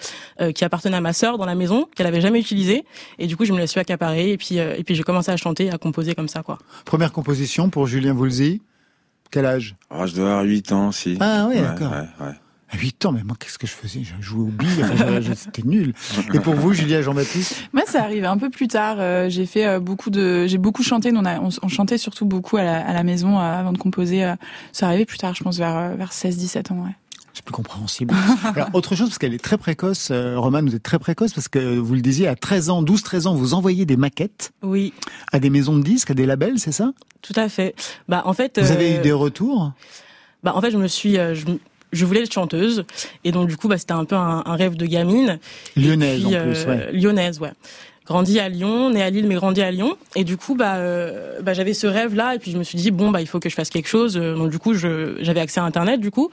qui 0.55 0.65
appartenait 0.65 0.97
à 0.97 1.01
ma 1.01 1.13
sœur 1.13 1.37
dans 1.39 1.45
la 1.45 1.55
maison, 1.55 1.87
qu'elle 1.95 2.07
avait 2.07 2.21
jamais 2.21 2.41
utilisée, 2.41 2.85
et 3.19 3.27
du 3.27 3.37
coup, 3.37 3.45
je 3.45 3.53
me 3.53 3.59
la 3.59 3.67
suis 3.67 3.81
accaparée, 3.81 4.31
et 4.33 4.37
puis, 4.39 4.59
euh, 4.59 4.75
et 4.79 4.85
puis 4.85 4.95
j'ai 4.95 5.03
commencé 5.03 5.31
à 5.31 5.37
chanter, 5.37 5.71
à 5.71 5.79
composer 5.79 6.15
comme 6.15 6.29
ça, 6.29 6.43
quoi. 6.43 6.59
Première 6.85 7.13
composition 7.13 7.69
pour 7.69 7.87
Julien 7.87 8.15
Voulzy. 8.15 8.61
Quel 9.31 9.47
âge? 9.47 9.77
Oh, 9.91 10.07
je 10.07 10.15
dois 10.15 10.27
avoir 10.31 10.45
8 10.45 10.73
ans 10.73 10.89
aussi. 10.89 11.17
Ah 11.21 11.47
oui, 11.49 11.57
Ouais, 11.57 11.63
d'accord. 11.63 11.93
ouais, 11.93 12.27
ouais. 12.27 12.33
À 12.73 12.77
8 12.77 13.05
ans, 13.07 13.13
mais 13.13 13.25
moi, 13.25 13.37
qu'est-ce 13.39 13.59
que 13.59 13.67
je 13.67 13.73
faisais? 13.73 14.03
Je 14.05 14.13
jouais 14.25 14.43
au 14.43 14.53
billes, 14.53 14.85
enfin, 14.85 15.21
c'était 15.35 15.63
nul. 15.67 15.93
Et 16.33 16.39
pour 16.39 16.55
vous, 16.55 16.73
Julia 16.73 17.03
Jean-Baptiste? 17.03 17.57
Moi, 17.73 17.83
ça 17.87 18.03
arrivé 18.05 18.27
un 18.29 18.39
peu 18.39 18.49
plus 18.49 18.69
tard. 18.69 18.97
Euh, 19.01 19.29
j'ai 19.29 19.45
fait 19.47 19.67
euh, 19.67 19.81
beaucoup 19.81 20.11
de, 20.11 20.47
j'ai 20.47 20.59
beaucoup 20.59 20.85
chanté. 20.85 21.11
On, 21.13 21.25
a, 21.25 21.41
on, 21.41 21.49
on 21.63 21.69
chantait 21.69 21.99
surtout 21.99 22.27
beaucoup 22.27 22.59
à 22.59 22.63
la, 22.63 22.87
à 22.87 22.93
la 22.93 23.03
maison 23.03 23.39
euh, 23.39 23.43
avant 23.43 23.73
de 23.73 23.79
composer. 23.79 24.25
euh. 24.25 24.37
ça 24.71 24.87
arrivé 24.87 25.05
plus 25.05 25.19
tard, 25.19 25.35
je 25.35 25.43
pense 25.43 25.59
vers 25.59 25.77
euh, 25.77 25.95
vers 25.97 26.11
16-17 26.13 26.73
ans. 26.73 26.85
Ouais. 26.85 26.95
C'est 27.41 27.45
plus 27.47 27.55
compréhensible. 27.55 28.15
Alors, 28.55 28.69
autre 28.75 28.95
chose, 28.95 29.09
parce 29.09 29.17
qu'elle 29.17 29.33
est 29.33 29.43
très 29.43 29.57
précoce, 29.57 30.11
euh, 30.11 30.39
Romane, 30.39 30.69
vous 30.69 30.77
êtes 30.77 30.83
très 30.83 30.99
précoce, 30.99 31.33
parce 31.33 31.49
que 31.49 31.79
vous 31.79 31.95
le 31.95 32.03
disiez, 32.03 32.29
à 32.29 32.37
13 32.37 32.69
ans, 32.69 32.83
12-13 32.83 33.29
ans, 33.29 33.35
vous 33.35 33.55
envoyez 33.55 33.87
des 33.87 33.97
maquettes 33.97 34.53
Oui, 34.63 34.93
à 35.33 35.41
des 35.41 35.49
maisons 35.49 35.75
de 35.79 35.83
disques, 35.83 36.11
à 36.11 36.15
des 36.15 36.27
labels, 36.27 36.59
c'est 36.59 36.73
ça? 36.73 36.93
Tout 37.23 37.33
à 37.37 37.49
fait. 37.49 37.75
Bah, 38.09 38.23
en 38.27 38.35
fait, 38.35 38.61
Vous 38.61 38.71
avez 38.71 38.93
euh, 38.93 38.99
eu 38.99 39.03
des 39.03 39.13
retours? 39.13 39.73
Bah 40.43 40.53
en 40.55 40.61
fait 40.61 40.71
je 40.71 40.79
me 40.79 40.89
suis 40.89 41.19
euh, 41.19 41.35
je, 41.35 41.45
je 41.93 42.05
voulais 42.07 42.23
être 42.23 42.33
chanteuse 42.33 42.85
et 43.25 43.31
donc 43.33 43.49
du 43.49 43.59
coup 43.59 43.69
bah 43.69 43.77
c'était 43.77 43.93
un 43.93 44.07
peu 44.07 44.17
un, 44.17 44.43
un 44.47 44.57
rêve 44.57 44.75
de 44.77 44.87
gamine. 44.87 45.39
Lyonnaise, 45.77 46.25
puis, 46.25 46.37
en 46.37 46.43
plus, 46.45 46.65
ouais. 46.65 46.93
Lyonnaise 46.93 47.41
ouais. 47.41 47.53
Grandi 48.11 48.41
à 48.41 48.49
Lyon, 48.49 48.91
né 48.91 49.03
à 49.05 49.09
Lille 49.09 49.29
mais 49.29 49.37
grandi 49.37 49.63
à 49.63 49.71
Lyon 49.71 49.97
et 50.17 50.25
du 50.25 50.37
coup 50.37 50.57
bah, 50.57 50.75
euh, 50.79 51.41
bah 51.43 51.55
j'avais 51.55 51.75
ce 51.75 51.87
rêve 51.87 52.17
là 52.17 52.35
et 52.35 52.41
puis 52.41 52.51
je 52.51 52.59
me 52.59 52.65
suis 52.65 52.77
dit 52.77 52.91
bon 52.91 53.11
bah 53.13 53.21
il 53.21 53.29
faut 53.29 53.39
que 53.39 53.49
je 53.49 53.55
fasse 53.55 53.71
quelque 53.71 53.87
chose 53.89 54.17
Euh, 54.17 54.35
donc 54.35 54.51
du 54.51 54.59
coup 54.59 54.75
j'avais 54.75 55.39
accès 55.41 55.61
à 55.61 55.65
internet 55.65 56.01
du 56.01 56.11
coup 56.11 56.29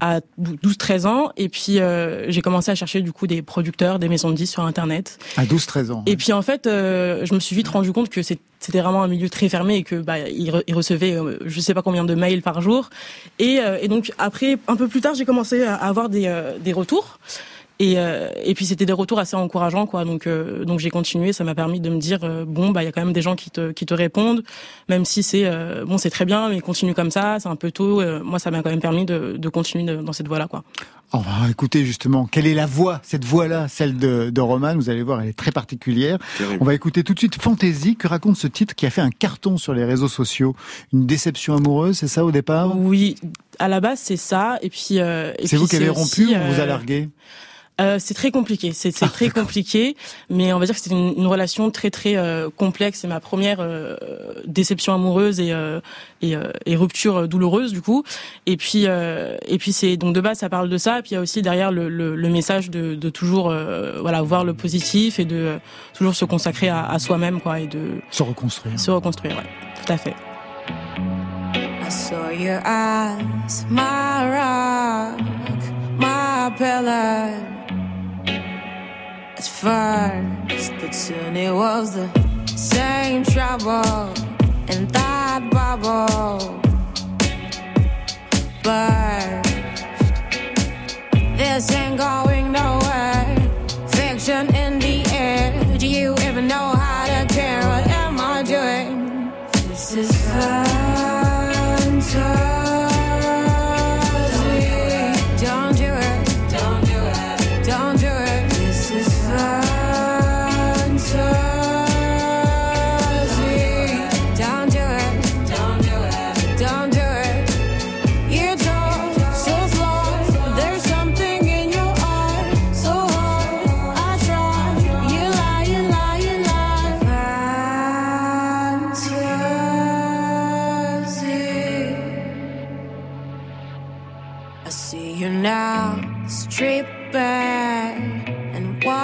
à 0.00 0.20
12 0.36 0.76
13 0.76 1.06
ans 1.06 1.30
et 1.38 1.48
puis 1.48 1.80
euh, 1.80 2.26
j'ai 2.30 2.42
commencé 2.42 2.70
à 2.70 2.74
chercher 2.74 3.00
du 3.00 3.12
coup 3.12 3.26
des 3.26 3.40
producteurs, 3.40 3.98
des 3.98 4.08
maisons 4.10 4.28
de 4.28 4.34
disques 4.34 4.52
sur 4.52 4.64
internet. 4.64 5.18
À 5.38 5.44
12-13 5.46 5.90
ans. 5.92 6.02
Et 6.06 6.16
puis 6.16 6.32
en 6.34 6.42
fait, 6.42 6.66
euh, 6.66 7.24
je 7.24 7.32
me 7.32 7.40
suis 7.40 7.56
vite 7.56 7.68
rendu 7.68 7.90
compte 7.92 8.10
que 8.10 8.20
c'était 8.22 8.80
vraiment 8.82 9.02
un 9.02 9.08
milieu 9.08 9.30
très 9.30 9.48
fermé 9.48 9.76
et 9.76 9.84
que 9.84 9.94
bah 9.96 10.18
il, 10.28 10.50
re- 10.50 10.62
il 10.66 10.74
recevait 10.74 11.14
euh, 11.14 11.38
je 11.46 11.60
sais 11.60 11.72
pas 11.72 11.80
combien 11.82 12.04
de 12.04 12.14
mails 12.14 12.42
par 12.42 12.60
jour. 12.60 12.90
Et, 13.38 13.60
euh, 13.60 13.78
et 13.80 13.88
donc 13.88 14.12
après, 14.18 14.58
un 14.68 14.76
peu 14.76 14.88
plus 14.88 15.00
tard, 15.00 15.14
j'ai 15.14 15.24
commencé 15.24 15.62
à 15.64 15.74
avoir 15.76 16.10
des, 16.10 16.24
euh, 16.26 16.58
des 16.58 16.74
retours. 16.74 17.18
Et, 17.80 17.94
euh, 17.96 18.28
et 18.42 18.54
puis 18.54 18.66
c'était 18.66 18.86
des 18.86 18.92
retours 18.92 19.20
assez 19.20 19.36
encourageants 19.36 19.86
quoi. 19.86 20.04
Donc 20.04 20.26
euh, 20.26 20.64
donc 20.64 20.80
j'ai 20.80 20.90
continué. 20.90 21.32
Ça 21.32 21.44
m'a 21.44 21.54
permis 21.54 21.78
de 21.80 21.88
me 21.90 21.98
dire 21.98 22.18
euh, 22.24 22.44
bon 22.44 22.70
bah 22.70 22.82
il 22.82 22.86
y 22.86 22.88
a 22.88 22.92
quand 22.92 23.04
même 23.04 23.12
des 23.12 23.22
gens 23.22 23.36
qui 23.36 23.50
te 23.52 23.70
qui 23.70 23.86
te 23.86 23.94
répondent, 23.94 24.42
même 24.88 25.04
si 25.04 25.22
c'est 25.22 25.44
euh, 25.44 25.84
bon 25.84 25.96
c'est 25.96 26.10
très 26.10 26.24
bien 26.24 26.48
mais 26.48 26.60
continue 26.60 26.92
comme 26.92 27.12
ça. 27.12 27.36
C'est 27.38 27.48
un 27.48 27.54
peu 27.56 27.70
tôt. 27.70 28.00
Euh, 28.00 28.20
moi 28.24 28.40
ça 28.40 28.50
m'a 28.50 28.62
quand 28.62 28.70
même 28.70 28.80
permis 28.80 29.04
de, 29.04 29.36
de 29.38 29.48
continuer 29.48 29.84
de- 29.84 30.02
dans 30.02 30.12
cette 30.12 30.26
voie 30.26 30.38
là 30.40 30.48
quoi. 30.48 30.64
On 31.12 31.18
va 31.20 31.48
écouter 31.48 31.84
justement 31.86 32.26
quelle 32.26 32.46
est 32.46 32.52
la 32.54 32.66
voix, 32.66 33.00
cette 33.02 33.24
voix-là, 33.24 33.66
celle 33.68 33.96
de, 33.96 34.28
de 34.28 34.40
Roman? 34.42 34.74
Vous 34.74 34.90
allez 34.90 35.02
voir, 35.02 35.22
elle 35.22 35.28
est 35.28 35.38
très 35.38 35.52
particulière. 35.52 36.18
Terrible. 36.36 36.58
On 36.60 36.64
va 36.66 36.74
écouter 36.74 37.02
tout 37.04 37.14
de 37.14 37.18
suite 37.18 37.40
Fantaisie. 37.40 37.94
Que 37.96 38.08
raconte 38.08 38.36
ce 38.36 38.46
titre 38.46 38.74
qui 38.74 38.84
a 38.86 38.90
fait 38.90 39.00
un 39.00 39.08
carton 39.10 39.56
sur 39.56 39.72
les 39.72 39.84
réseaux 39.84 40.08
sociaux 40.08 40.54
Une 40.92 41.06
déception 41.06 41.54
amoureuse, 41.56 41.96
c'est 41.96 42.08
ça 42.08 42.24
au 42.26 42.30
départ? 42.32 42.76
Oui, 42.76 43.14
à 43.60 43.68
la 43.68 43.80
base 43.80 44.00
c'est 44.02 44.18
ça. 44.18 44.58
Et 44.62 44.68
puis 44.68 44.98
euh, 44.98 45.32
et 45.38 45.46
C'est 45.46 45.56
vous 45.56 45.66
qui 45.66 45.76
avez 45.76 45.88
aussi, 45.88 46.24
rompu 46.26 46.34
ou 46.34 46.38
on 46.42 46.52
vous 46.52 46.60
a 46.60 46.64
euh, 46.64 46.66
largué? 46.66 47.08
Euh, 47.80 47.98
c'est 48.00 48.14
très 48.14 48.32
compliqué, 48.32 48.72
c'est 48.72 48.90
c'est 48.90 49.06
très 49.08 49.28
compliqué, 49.30 49.96
mais 50.30 50.52
on 50.52 50.58
va 50.58 50.66
dire 50.66 50.74
que 50.74 50.80
c'était 50.80 50.96
une, 50.96 51.14
une 51.16 51.26
relation 51.28 51.70
très 51.70 51.90
très 51.90 52.16
euh, 52.16 52.50
complexe. 52.50 52.98
C'est 53.00 53.06
ma 53.08 53.20
première 53.20 53.58
euh, 53.60 53.96
déception 54.46 54.94
amoureuse 54.94 55.38
et 55.38 55.52
euh, 55.52 55.80
et, 56.20 56.34
euh, 56.34 56.50
et 56.66 56.74
rupture 56.74 57.28
douloureuse 57.28 57.72
du 57.72 57.80
coup. 57.80 58.02
Et 58.46 58.56
puis 58.56 58.84
euh, 58.86 59.36
et 59.46 59.58
puis 59.58 59.72
c'est 59.72 59.96
donc 59.96 60.12
de 60.12 60.20
base 60.20 60.38
ça 60.38 60.48
parle 60.48 60.68
de 60.68 60.76
ça. 60.76 60.98
Et 60.98 61.02
puis 61.02 61.12
il 61.12 61.14
y 61.14 61.16
a 61.18 61.20
aussi 61.20 61.40
derrière 61.40 61.70
le, 61.70 61.88
le, 61.88 62.16
le 62.16 62.28
message 62.28 62.68
de, 62.68 62.96
de 62.96 63.10
toujours 63.10 63.48
euh, 63.50 64.00
voilà 64.00 64.22
voir 64.22 64.44
le 64.44 64.54
positif 64.54 65.20
et 65.20 65.24
de 65.24 65.36
euh, 65.36 65.58
toujours 65.94 66.16
se 66.16 66.24
consacrer 66.24 66.68
à, 66.68 66.84
à 66.84 66.98
soi-même 66.98 67.40
quoi 67.40 67.60
et 67.60 67.68
de 67.68 68.00
Se 68.10 68.24
reconstruire. 68.24 68.78
se 68.80 68.90
reconstruire. 68.90 69.36
Ouais, 69.36 69.46
tout 69.84 69.92
à 69.92 69.96
fait. 69.96 70.14
I 70.68 71.90
saw 71.90 72.30
your 72.30 72.60
eyes, 72.66 73.64
my 73.70 74.26
rock, 74.34 75.20
my 75.98 76.50
pillar. 76.58 77.57
At 79.38 79.46
first, 79.46 80.72
but 80.80 80.92
soon 80.92 81.36
it 81.36 81.54
was 81.54 81.94
the 81.94 82.08
same 82.56 83.22
trouble 83.22 84.12
in 84.66 84.88
that 84.88 85.48
bubble. 85.52 86.60
But 88.64 89.44
this 91.36 91.70
ain't 91.70 91.98
going 91.98 92.50
nowhere. 92.50 93.36
Fiction 93.92 94.52
in 94.56 94.80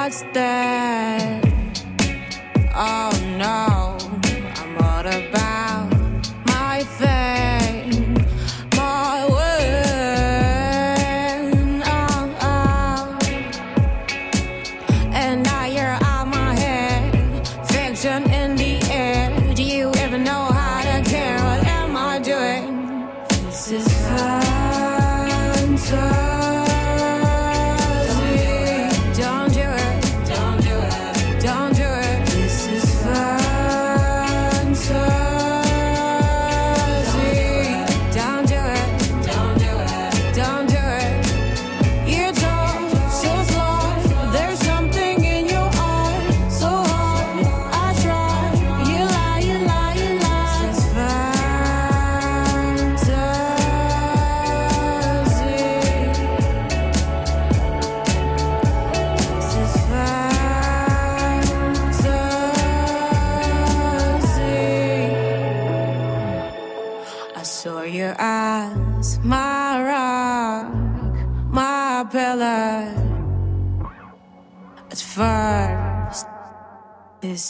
what's 0.04 0.22
that? 0.34 1.42
Oh 2.74 3.10
no, 3.38 3.96
I'm 4.60 4.76
all 4.84 5.06
about 5.06 5.88
my 6.46 6.84
fame, 6.98 8.14
my 8.76 9.24
win. 9.34 10.72
Oh, 11.86 12.36
oh. 12.42 13.18
And 15.14 15.42
now 15.42 15.64
you're 15.64 15.96
out 16.10 16.26
my 16.28 16.52
head, 16.54 17.48
fiction 17.68 18.30
in 18.30 18.56
the 18.56 18.82
air. 18.92 19.03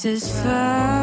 Is 0.06 0.28
fantasy. 0.28 0.93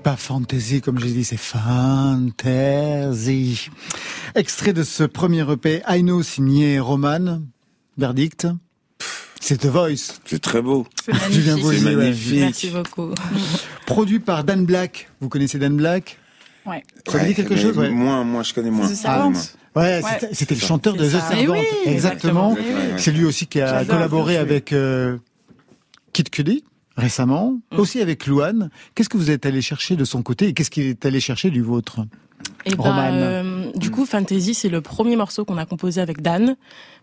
C'est 0.00 0.04
pas 0.04 0.16
fantasy 0.16 0.80
comme 0.80 0.98
j'ai 0.98 1.10
dit, 1.10 1.24
c'est 1.24 1.36
fantasy. 1.36 2.40
Extrait 4.34 4.72
de 4.72 4.82
ce 4.82 5.04
premier 5.04 5.44
EP, 5.52 5.82
I 5.86 6.00
Know 6.00 6.22
signé 6.22 6.80
Roman. 6.80 7.42
Verdict. 7.98 8.46
C'est 9.42 9.58
The 9.58 9.66
Voice. 9.66 10.18
C'est 10.24 10.40
très 10.40 10.62
beau. 10.62 10.86
C'est 11.04 11.12
magnifique. 11.12 11.64
Ouais. 11.64 11.80
magnifique. 11.96 12.40
Merci 12.40 12.70
beaucoup. 12.70 13.10
Produit 13.86 14.20
par 14.20 14.44
Dan 14.44 14.64
Black. 14.64 15.10
Vous 15.20 15.28
connaissez 15.28 15.58
Dan 15.58 15.76
Black 15.76 16.16
Ouais. 16.64 16.82
Ça 17.06 17.18
vous 17.18 17.26
dit 17.26 17.34
quelque 17.34 17.56
chose 17.56 17.76
ouais. 17.76 17.90
Moins, 17.90 18.24
moi 18.24 18.42
je 18.42 18.54
connais 18.54 18.70
moins. 18.70 18.88
Ouais, 18.88 18.94
Ouais. 19.76 20.02
c'était- 20.32 20.54
le 20.54 20.60
chanteur 20.62 20.94
de 20.94 21.04
The. 21.04 21.10
Servant. 21.10 21.52
Oui, 21.52 21.58
exactement. 21.84 22.56
C'est 22.96 23.12
lui 23.12 23.26
aussi 23.26 23.46
qui 23.46 23.60
a 23.60 23.84
collaboré 23.84 24.38
avec 24.38 24.72
euh, 24.72 25.18
Kid 26.14 26.30
Cudi 26.30 26.64
récemment, 27.00 27.58
Mm. 27.72 27.78
aussi 27.80 28.00
avec 28.00 28.26
Louane. 28.26 28.70
Qu'est-ce 28.94 29.08
que 29.08 29.16
vous 29.16 29.30
êtes 29.30 29.46
allé 29.46 29.60
chercher 29.62 29.96
de 29.96 30.04
son 30.04 30.22
côté 30.22 30.46
et 30.48 30.52
qu'est-ce 30.52 30.70
qu'il 30.70 30.84
est 30.86 31.04
allé 31.06 31.18
chercher 31.20 31.50
du 31.50 31.62
vôtre 31.62 32.00
Et 32.66 32.70
bah, 32.74 32.84
Roman? 32.84 33.10
euh, 33.12 33.70
du 33.74 33.90
coup, 33.90 34.06
Fantasy, 34.06 34.54
c'est 34.54 34.68
le 34.68 34.80
premier 34.80 35.16
morceau 35.16 35.44
qu'on 35.44 35.58
a 35.58 35.66
composé 35.66 36.00
avec 36.00 36.20
Dan, 36.22 36.56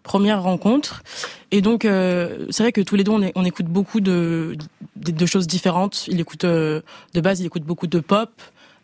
première 0.03 0.41
rencontre. 0.43 1.03
Et 1.51 1.61
donc, 1.61 1.83
euh, 1.85 2.45
c'est 2.49 2.63
vrai 2.63 2.71
que 2.71 2.81
tous 2.81 2.95
les 2.95 3.03
deux, 3.03 3.11
on, 3.11 3.21
est- 3.21 3.33
on 3.35 3.43
écoute 3.45 3.65
beaucoup 3.67 3.99
de, 3.99 4.55
de, 4.95 5.11
de 5.11 5.25
choses 5.25 5.47
différentes. 5.47 6.07
Il 6.07 6.19
écoute 6.19 6.43
euh, 6.45 6.81
de 7.13 7.21
base, 7.21 7.39
il 7.41 7.45
écoute 7.45 7.63
beaucoup 7.63 7.87
de 7.87 7.99
pop. 7.99 8.29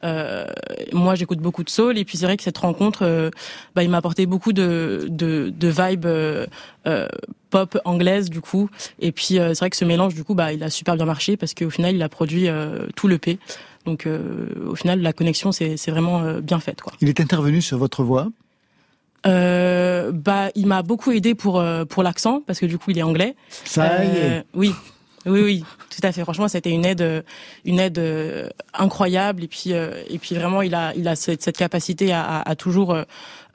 Euh, 0.03 0.45
moi, 0.91 1.15
j'écoute 1.15 1.39
beaucoup 1.39 1.63
de 1.63 1.69
soul. 1.69 1.97
Et 1.97 2.05
puis, 2.05 2.17
c'est 2.17 2.25
vrai 2.25 2.37
que 2.37 2.43
cette 2.43 2.57
rencontre, 2.57 3.03
euh, 3.03 3.29
bah, 3.75 3.83
il 3.83 3.89
m'a 3.89 3.97
apporté 3.97 4.25
beaucoup 4.25 4.53
de, 4.53 5.07
de, 5.09 5.53
de 5.55 5.67
vibes 5.67 6.05
euh, 6.05 6.45
euh, 6.87 7.07
pop 7.49 7.77
anglaise, 7.85 8.29
du 8.29 8.41
coup. 8.41 8.69
Et 8.99 9.11
puis, 9.11 9.39
euh, 9.39 9.49
c'est 9.49 9.59
vrai 9.59 9.69
que 9.69 9.77
ce 9.77 9.85
mélange, 9.85 10.13
du 10.13 10.23
coup, 10.23 10.35
bah, 10.35 10.53
il 10.53 10.63
a 10.63 10.69
super 10.69 10.95
bien 10.95 11.05
marché 11.05 11.37
parce 11.37 11.53
qu'au 11.53 11.69
final, 11.69 11.95
il 11.95 12.03
a 12.03 12.09
produit 12.09 12.47
euh, 12.47 12.87
tout 12.95 13.07
le 13.07 13.17
P. 13.17 13.39
Donc, 13.85 14.05
euh, 14.05 14.47
au 14.69 14.75
final, 14.75 15.01
la 15.01 15.13
connexion, 15.13 15.51
c'est 15.51 15.89
vraiment 15.89 16.21
euh, 16.21 16.41
bien 16.41 16.59
faite, 16.59 16.81
quoi. 16.81 16.93
Il 17.01 17.09
est 17.09 17.19
intervenu 17.19 17.61
sur 17.61 17.77
votre 17.77 18.03
voix? 18.03 18.27
Euh, 19.25 20.11
bah, 20.11 20.49
il 20.55 20.67
m'a 20.67 20.83
beaucoup 20.83 21.11
aidé 21.11 21.33
pour 21.33 21.57
euh, 21.57 21.85
pour 21.85 22.03
l'accent 22.03 22.41
parce 22.45 22.59
que 22.59 22.65
du 22.65 22.77
coup, 22.77 22.91
il 22.91 22.97
est 22.97 23.03
anglais. 23.03 23.35
Ça 23.63 24.03
y 24.03 24.07
est. 24.07 24.39
Euh, 24.39 24.41
Oui, 24.53 24.73
oui, 25.25 25.41
oui, 25.41 25.63
tout 25.89 26.05
à 26.05 26.11
fait. 26.11 26.21
Franchement, 26.23 26.47
c'était 26.47 26.71
une 26.71 26.85
aide, 26.85 27.01
euh, 27.01 27.21
une 27.65 27.79
aide 27.79 27.97
euh, 27.99 28.49
incroyable. 28.73 29.43
Et 29.43 29.47
puis, 29.47 29.73
euh, 29.73 30.03
et 30.09 30.17
puis 30.19 30.35
vraiment, 30.35 30.61
il 30.61 30.75
a, 30.75 30.93
il 30.95 31.07
a 31.07 31.15
cette, 31.15 31.41
cette 31.41 31.57
capacité 31.57 32.11
à, 32.11 32.23
à, 32.23 32.49
à 32.49 32.55
toujours 32.55 32.93
euh, 32.93 33.03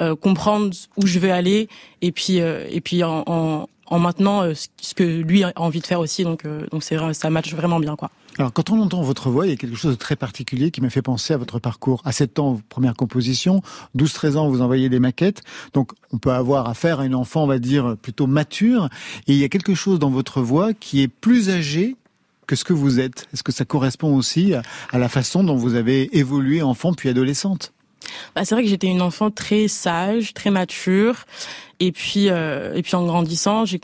euh, 0.01 0.17
comprendre 0.17 0.75
où 0.97 1.07
je 1.07 1.19
veux 1.19 1.33
aller. 1.33 1.69
Et 2.01 2.13
puis, 2.13 2.37
et 2.39 2.81
puis 2.81 3.05
en, 3.05 3.25
en, 3.27 3.69
en 3.87 3.99
maintenant 3.99 4.45
ce 4.55 4.95
que 4.95 5.03
lui 5.03 5.45
a 5.45 5.53
envie 5.57 5.81
de 5.81 5.87
faire 5.87 6.01
aussi. 6.01 6.25
Donc, 6.25 6.45
donc 6.71 6.83
c'est 6.83 6.97
ça 7.15 7.31
match 7.31 7.53
vraiment 7.55 7.81
bien, 7.81 7.97
quoi. 7.97 8.11
Alors, 8.39 8.53
quand 8.53 8.71
on 8.71 8.81
entend 8.81 9.03
votre 9.03 9.31
voix, 9.31 9.47
il 9.47 9.51
y 9.51 9.53
a 9.53 9.57
quelque 9.57 9.75
chose 9.75 9.91
de 9.91 9.99
très 9.99 10.15
particulier 10.15 10.71
qui 10.71 10.81
m'a 10.81 10.91
fait 10.91 11.03
penser 11.03 11.35
à 11.35 11.37
votre 11.37 11.59
parcours. 11.59 12.01
À 12.05 12.13
7 12.13 12.39
ans, 12.39 12.61
première 12.69 12.95
composition, 12.95 13.63
12-13 13.97 14.37
ans, 14.37 14.49
vous 14.49 14.63
envoyez 14.63 14.89
des 14.89 15.01
maquettes. 15.01 15.43
Donc, 15.75 15.91
on 16.13 16.19
peut 16.19 16.31
avoir 16.31 16.69
affaire 16.69 17.01
à 17.01 17.07
une 17.07 17.17
enfant, 17.17 17.43
on 17.43 17.47
va 17.49 17.59
dire, 17.59 17.97
plutôt 18.01 18.29
mature. 18.29 18.89
Et 19.27 19.33
il 19.33 19.39
y 19.39 19.45
a 19.45 19.49
quelque 19.49 19.75
chose 19.75 19.99
dans 19.99 20.11
votre 20.11 20.41
voix 20.41 20.73
qui 20.73 21.03
est 21.03 21.09
plus 21.09 21.51
âgé 21.51 21.97
que 22.47 22.55
ce 22.55 22.63
que 22.63 22.73
vous 22.73 23.01
êtes. 23.01 23.27
Est-ce 23.35 23.43
que 23.43 23.53
ça 23.53 23.65
correspond 23.65 24.15
aussi 24.15 24.55
à, 24.55 24.63
la 24.99 25.09
façon 25.09 25.43
dont 25.43 25.57
vous 25.57 25.75
avez 25.75 26.17
évolué 26.17 26.63
enfant 26.63 26.95
puis 26.95 27.09
adolescente? 27.09 27.73
Bah, 28.37 28.45
c'est 28.45 28.55
vrai 28.55 28.63
que 28.63 28.71
j'étais 28.71 28.87
une 28.87 29.03
enfant 29.03 29.33
très 29.33 29.67
sage, 29.67 30.33
très 30.33 30.51
mature, 30.51 31.25
et 31.81 31.93
puis 31.93 32.31
euh, 32.31 32.75
et 32.75 32.83
puis 32.83 32.95
en 32.95 33.05
grandissant, 33.05 33.65
j'ai 33.67 33.79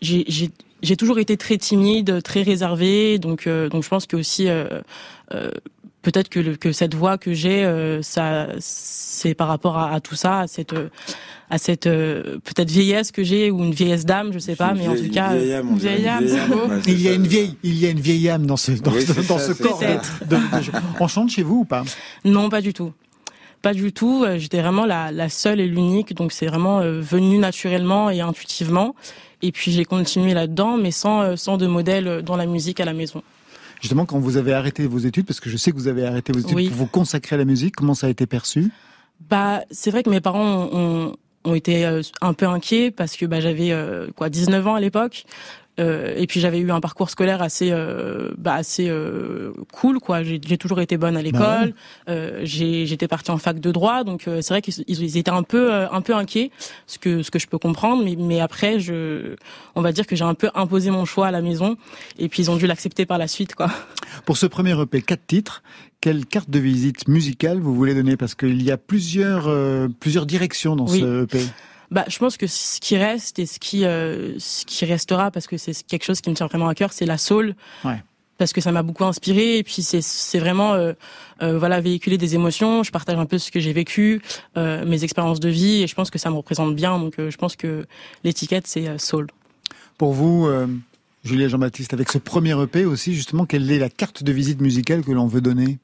j'ai 0.00 0.50
j'ai 0.84 0.96
toujours 0.96 1.18
été 1.18 1.36
très 1.36 1.56
timide, 1.58 2.22
très 2.22 2.42
réservée, 2.42 3.18
donc 3.18 3.46
euh, 3.46 3.68
donc 3.68 3.82
je 3.82 3.88
pense 3.88 4.06
que 4.06 4.16
aussi 4.16 4.48
euh, 4.48 4.66
euh, 5.32 5.50
peut-être 6.02 6.28
que 6.28 6.38
le, 6.40 6.56
que 6.56 6.70
cette 6.72 6.94
voix 6.94 7.18
que 7.18 7.32
j'ai, 7.32 7.64
euh, 7.64 8.02
ça 8.02 8.48
c'est 8.60 9.34
par 9.34 9.48
rapport 9.48 9.78
à, 9.78 9.92
à 9.92 10.00
tout 10.00 10.14
ça, 10.14 10.40
à 10.40 10.46
cette 10.46 10.72
euh, 10.74 10.88
à 11.50 11.58
cette 11.58 11.86
euh, 11.86 12.38
peut-être 12.44 12.70
vieillesse 12.70 13.12
que 13.12 13.22
j'ai 13.22 13.50
ou 13.50 13.62
une 13.62 13.72
vieillesse 13.74 14.04
d'âme, 14.06 14.32
je 14.32 14.38
sais 14.38 14.56
pas, 14.56 14.72
Une 14.72 14.78
mais 14.78 14.88
en 14.88 14.94
tout 14.96 15.10
cas 15.10 15.32
une 15.34 15.38
vieille 15.40 15.52
âme, 15.54 15.76
vieille 15.76 16.08
âme, 16.08 16.24
vieille 16.24 16.38
c'est 16.40 16.48
beau. 16.48 16.60
âme. 16.62 16.70
Ouais, 16.70 16.80
Il 16.86 17.00
y 17.02 17.08
a 17.08 17.10
ça. 17.10 17.16
une 17.16 17.26
vieille, 17.26 17.56
il 17.62 17.78
y 17.78 17.86
a 17.86 17.90
une 17.90 18.00
vieille 18.00 18.28
âme 18.30 18.46
dans 18.46 18.56
ce, 18.56 18.72
dans, 18.72 18.92
Oui, 18.92 19.04
dans 19.28 19.38
ça, 19.38 19.48
ce 19.54 19.62
corps. 19.62 19.80
de- 19.80 20.36
de- 20.36 20.72
on 21.00 21.06
chante 21.08 21.30
chez 21.30 21.42
vous 21.42 21.60
ou 21.60 21.64
pas? 21.64 21.84
Non, 22.24 22.48
pas 22.48 22.60
du 22.62 22.72
tout. 22.72 22.92
Pas 23.64 23.74
du 23.74 23.92
tout. 23.92 24.22
Euh, 24.24 24.38
J'étais 24.38 24.60
vraiment 24.60 24.84
la, 24.86 25.10
la 25.10 25.28
seule 25.28 25.58
et 25.58 25.66
l'unique, 25.66 26.14
donc 26.14 26.30
c'est 26.32 26.46
vraiment 26.46 26.80
euh, 26.80 27.00
venu 27.00 27.38
naturellement 27.38 28.10
et 28.10 28.20
intuitivement. 28.20 28.94
Et 29.42 29.50
puis 29.52 29.72
j'ai 29.72 29.84
continué 29.84 30.34
là-dedans, 30.34 30.76
mais 30.76 30.90
sans, 30.90 31.22
euh, 31.22 31.36
sans 31.36 31.56
de 31.56 31.66
modèle 31.66 32.22
dans 32.22 32.36
la 32.36 32.46
musique 32.46 32.78
à 32.78 32.84
la 32.84 32.92
maison. 32.92 33.22
Justement, 33.80 34.06
quand 34.06 34.18
vous 34.18 34.36
avez 34.36 34.52
arrêté 34.54 34.86
vos 34.86 34.98
études, 34.98 35.26
parce 35.26 35.40
que 35.40 35.50
je 35.50 35.56
sais 35.56 35.70
que 35.72 35.76
vous 35.76 35.88
avez 35.88 36.06
arrêté 36.06 36.32
vos 36.32 36.38
études 36.40 36.54
Oui. 36.54 36.68
pour 36.68 36.76
vous 36.76 36.86
consacrer 36.86 37.34
à 37.34 37.38
la 37.38 37.44
musique, 37.44 37.74
comment 37.74 37.94
ça 37.94 38.06
a 38.06 38.10
été 38.10 38.26
perçu? 38.26 38.70
Bah, 39.28 39.62
c'est 39.70 39.90
vrai 39.90 40.02
que 40.02 40.10
mes 40.10 40.20
parents 40.20 40.44
ont, 40.44 40.70
ont, 40.72 41.16
ont 41.44 41.54
été 41.54 41.84
un 42.20 42.32
peu 42.34 42.46
inquiets 42.46 42.90
parce 42.90 43.16
que 43.16 43.26
bah, 43.26 43.40
j'avais 43.40 43.72
euh, 43.72 44.08
quoi 44.16 44.28
19 44.28 44.66
ans 44.66 44.74
à 44.74 44.80
l'époque. 44.80 45.24
Euh, 45.80 46.14
et 46.16 46.28
puis 46.28 46.38
j'avais 46.38 46.60
eu 46.60 46.70
un 46.70 46.78
parcours 46.78 47.10
scolaire 47.10 47.42
assez 47.42 47.70
euh, 47.72 48.30
bah, 48.38 48.54
assez 48.54 48.88
euh, 48.88 49.52
cool 49.72 49.98
quoi 49.98 50.22
j'ai 50.22 50.38
toujours 50.56 50.80
été 50.80 50.96
bonne 50.96 51.16
à 51.16 51.22
l'école 51.22 51.40
Bah 51.40 51.64
ouais. 51.64 51.72
euh, 52.10 52.40
j'ai 52.44 52.86
j'étais 52.86 53.08
partie 53.08 53.32
en 53.32 53.38
fac 53.38 53.58
de 53.58 53.72
droit 53.72 54.04
donc 54.04 54.28
euh, 54.28 54.40
c'est 54.40 54.54
vrai 54.54 54.62
qu'ils 54.62 54.84
ils- 54.86 55.02
ils 55.02 55.16
étaient 55.18 55.32
un 55.32 55.42
peu 55.42 55.74
euh, 55.74 55.90
un 55.90 56.00
peu 56.00 56.14
inquiets 56.14 56.52
ce 56.86 56.98
que 57.00 57.24
ce 57.24 57.32
que 57.32 57.40
je 57.40 57.48
peux 57.48 57.58
comprendre 57.58 58.04
mais 58.04 58.14
mais 58.16 58.40
après 58.40 58.78
je 58.78 59.34
on 59.74 59.82
va 59.82 59.90
dire 59.90 60.06
que 60.06 60.14
j'ai 60.14 60.22
un 60.22 60.34
peu 60.34 60.48
imposé 60.54 60.92
mon 60.92 61.04
choix 61.06 61.26
à 61.26 61.30
la 61.32 61.42
maison 61.42 61.76
et 62.20 62.28
puis 62.28 62.44
ils 62.44 62.50
ont 62.52 62.56
dû 62.56 62.68
l'accepter 62.68 63.04
par 63.04 63.18
la 63.18 63.26
suite 63.26 63.56
quoi 63.56 63.68
Pour 64.26 64.36
ce 64.36 64.46
premier 64.46 64.80
EP, 64.80 65.02
quatre 65.02 65.26
titres, 65.26 65.64
quelle 66.00 66.24
carte 66.24 66.50
de 66.50 66.60
visite 66.60 67.08
musicale 67.08 67.58
vous 67.58 67.74
voulez 67.74 67.94
donner? 67.94 68.16
Parce 68.16 68.36
qu'il 68.36 68.62
y 68.62 68.70
a 68.70 68.76
plusieurs, 68.76 69.48
euh, 69.48 69.88
plusieurs 69.98 70.24
directions 70.26 70.76
dans 70.76 70.86
Oui. 70.86 71.00
ce 71.00 71.24
EP. 71.24 71.40
Bah, 71.90 72.04
je 72.08 72.18
pense 72.18 72.36
que 72.36 72.46
ce 72.46 72.80
qui 72.80 72.96
reste 72.96 73.38
et 73.38 73.46
ce 73.46 73.58
qui 73.58 73.84
euh, 73.84 74.38
ce 74.38 74.64
qui 74.64 74.84
restera 74.84 75.30
parce 75.30 75.46
que 75.46 75.56
c'est 75.56 75.74
quelque 75.86 76.04
chose 76.04 76.20
qui 76.20 76.30
me 76.30 76.34
tient 76.34 76.46
vraiment 76.46 76.68
à 76.68 76.74
cœur, 76.74 76.92
c'est 76.92 77.06
la 77.06 77.18
soul. 77.18 77.54
Ouais. 77.84 78.02
Parce 78.36 78.52
que 78.52 78.60
ça 78.60 78.72
m'a 78.72 78.82
beaucoup 78.82 79.04
inspiré 79.04 79.58
et 79.58 79.62
puis 79.62 79.82
c'est 79.82 80.02
c'est 80.02 80.40
vraiment 80.40 80.74
euh, 80.74 80.92
euh, 81.42 81.56
voilà 81.58 81.80
véhiculer 81.80 82.18
des 82.18 82.34
émotions. 82.34 82.82
Je 82.82 82.90
partage 82.90 83.18
un 83.18 83.26
peu 83.26 83.38
ce 83.38 83.50
que 83.50 83.60
j'ai 83.60 83.72
vécu, 83.72 84.22
euh, 84.56 84.84
mes 84.84 85.04
expériences 85.04 85.40
de 85.40 85.48
vie 85.48 85.82
et 85.82 85.86
je 85.86 85.94
pense 85.94 86.10
que 86.10 86.18
ça 86.18 86.30
me 86.30 86.36
représente 86.36 86.74
bien. 86.74 86.98
Donc 86.98 87.18
euh, 87.18 87.30
je 87.30 87.36
pense 87.36 87.54
que 87.54 87.86
l'étiquette 88.24 88.66
c'est 88.66 88.88
euh, 88.88 88.98
soul. 88.98 89.28
Pour 89.98 90.12
vous, 90.12 90.46
euh, 90.46 90.66
Julia 91.24 91.48
Jean-Baptiste, 91.48 91.94
avec 91.94 92.10
ce 92.10 92.18
premier 92.18 92.60
EP 92.60 92.84
aussi, 92.84 93.14
justement, 93.14 93.46
quelle 93.46 93.70
est 93.70 93.78
la 93.78 93.88
carte 93.88 94.22
de 94.22 94.32
visite 94.32 94.60
musicale 94.60 95.02
que 95.02 95.12
l'on 95.12 95.26
veut 95.26 95.40
donner? 95.40 95.78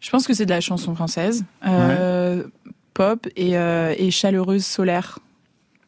Je 0.00 0.10
pense 0.10 0.26
que 0.26 0.34
c'est 0.34 0.44
de 0.44 0.50
la 0.50 0.60
chanson 0.60 0.94
française, 0.94 1.44
euh, 1.66 2.44
pop 2.92 3.26
et, 3.36 3.56
euh, 3.56 3.94
et 3.96 4.10
chaleureuse 4.10 4.64
solaire. 4.64 5.18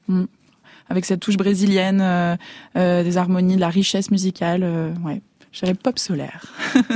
Mm. 0.08 0.24
Avec 0.88 1.04
cette 1.04 1.20
touche 1.20 1.36
brésilienne, 1.36 2.00
euh, 2.00 2.36
euh, 2.76 3.02
des 3.02 3.16
harmonies, 3.16 3.56
de 3.56 3.60
la 3.60 3.68
richesse 3.68 4.10
musicale. 4.10 4.62
euh, 4.62 4.92
ouais. 5.04 5.20
Je 5.52 5.60
dirais 5.60 5.74
pop 5.74 5.98
solaire. 5.98 6.44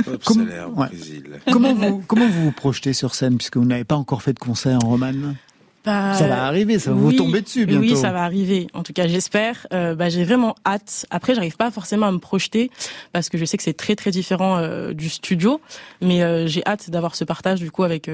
Pop 0.05 0.23
solaire 0.33 0.69
au 0.69 0.79
ouais. 0.79 0.87
Brésil. 0.87 1.39
Comment 1.51 1.73
vous, 1.73 2.03
comment 2.07 2.27
vous 2.27 2.43
vous 2.43 2.51
projetez 2.51 2.93
sur 2.93 3.15
scène, 3.15 3.37
puisque 3.37 3.57
vous 3.57 3.65
n'avez 3.65 3.83
pas 3.83 3.95
encore 3.95 4.21
fait 4.21 4.33
de 4.33 4.39
concert 4.39 4.77
en 4.83 4.89
romane 4.89 5.35
Bah, 5.83 6.13
Ça 6.13 6.27
va 6.27 6.45
arriver, 6.45 6.77
ça 6.77 6.91
va 6.91 6.97
vous 6.97 7.13
tomber 7.13 7.41
dessus 7.41 7.65
bientôt. 7.65 7.81
Oui, 7.81 7.97
ça 7.97 8.11
va 8.11 8.23
arriver. 8.23 8.67
En 8.73 8.83
tout 8.83 8.93
cas, 8.93 9.07
j'espère. 9.07 9.65
Euh, 9.73 9.95
bah, 9.95 10.09
j'ai 10.09 10.23
vraiment 10.23 10.55
hâte. 10.65 11.05
Après, 11.09 11.33
j'arrive 11.33 11.57
pas 11.57 11.71
forcément 11.71 12.05
à 12.07 12.11
me 12.11 12.19
projeter 12.19 12.69
parce 13.13 13.29
que 13.29 13.37
je 13.37 13.45
sais 13.45 13.57
que 13.57 13.63
c'est 13.63 13.73
très 13.73 13.95
très 13.95 14.11
différent 14.11 14.57
euh, 14.57 14.93
du 14.93 15.09
studio, 15.09 15.59
mais 16.01 16.21
euh, 16.21 16.45
j'ai 16.45 16.63
hâte 16.67 16.89
d'avoir 16.91 17.15
ce 17.15 17.23
partage 17.23 17.59
du 17.59 17.71
coup 17.71 17.83
avec 17.83 18.09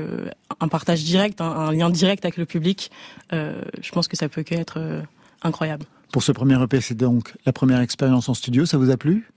un 0.59 0.67
partage 0.67 1.03
direct, 1.03 1.41
un, 1.41 1.45
un 1.45 1.71
lien 1.71 1.89
direct 1.89 2.23
avec 2.23 2.37
le 2.37 2.45
public. 2.45 2.89
Je 3.31 3.91
pense 3.91 4.07
que 4.07 4.15
ça 4.15 4.29
peut 4.29 4.43
que 4.43 4.55
être 4.55 4.79
euh, 4.79 5.01
incroyable. 5.43 5.85
Pour 6.11 6.23
ce 6.23 6.31
premier 6.31 6.61
EP, 6.61 6.79
c'est 6.79 6.95
donc 6.95 7.33
la 7.45 7.51
première 7.51 7.81
expérience 7.81 8.29
en 8.29 8.33
studio, 8.33 8.65
ça 8.65 8.77
vous 8.77 8.91
a 8.91 8.97
plu? 8.97 9.29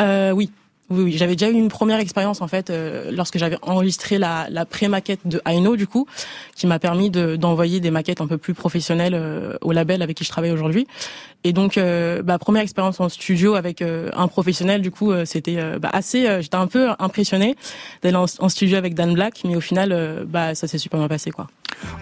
Oui. 0.00 0.50
Oui, 0.88 1.02
oui, 1.04 1.12
j'avais 1.16 1.34
déjà 1.34 1.50
eu 1.50 1.54
une 1.54 1.68
première 1.68 1.98
expérience 1.98 2.40
en 2.40 2.46
fait 2.48 2.70
euh, 2.70 3.10
lorsque 3.12 3.38
j'avais 3.38 3.58
enregistré 3.62 4.18
la, 4.18 4.46
la 4.50 4.64
pré-maquette 4.64 5.18
de 5.24 5.40
Aino 5.44 5.74
du 5.74 5.86
coup, 5.88 6.06
qui 6.54 6.66
m'a 6.68 6.78
permis 6.78 7.10
de- 7.10 7.34
d'envoyer 7.34 7.80
des 7.80 7.90
maquettes 7.90 8.20
un 8.20 8.28
peu 8.28 8.38
plus 8.38 8.54
professionnelles 8.54 9.14
euh, 9.14 9.56
au 9.62 9.72
label 9.72 10.00
avec 10.02 10.16
qui 10.16 10.22
je 10.24 10.28
travaille 10.30 10.52
aujourd'hui. 10.52 10.86
Et 11.42 11.52
donc, 11.52 11.76
euh, 11.78 12.22
bah, 12.22 12.38
première 12.38 12.62
expérience 12.62 12.98
en 13.00 13.08
studio 13.08 13.54
avec 13.54 13.82
euh, 13.82 14.10
un 14.16 14.26
professionnel, 14.28 14.80
du 14.80 14.90
coup, 14.90 15.12
euh, 15.12 15.24
c'était 15.24 15.56
euh, 15.58 15.78
bah, 15.78 15.90
assez. 15.92 16.26
euh, 16.26 16.40
J'étais 16.40 16.56
un 16.56 16.66
peu 16.66 16.88
impressionnée 16.98 17.56
d'aller 18.02 18.16
en, 18.16 18.26
en 18.38 18.48
studio 18.48 18.76
avec 18.76 18.94
Dan 18.94 19.12
Black, 19.14 19.42
mais 19.44 19.54
au 19.56 19.60
final, 19.60 20.24
bah, 20.28 20.54
ça 20.54 20.66
s'est 20.68 20.78
super 20.78 20.98
bien 21.00 21.08
passé, 21.08 21.30
quoi. 21.30 21.46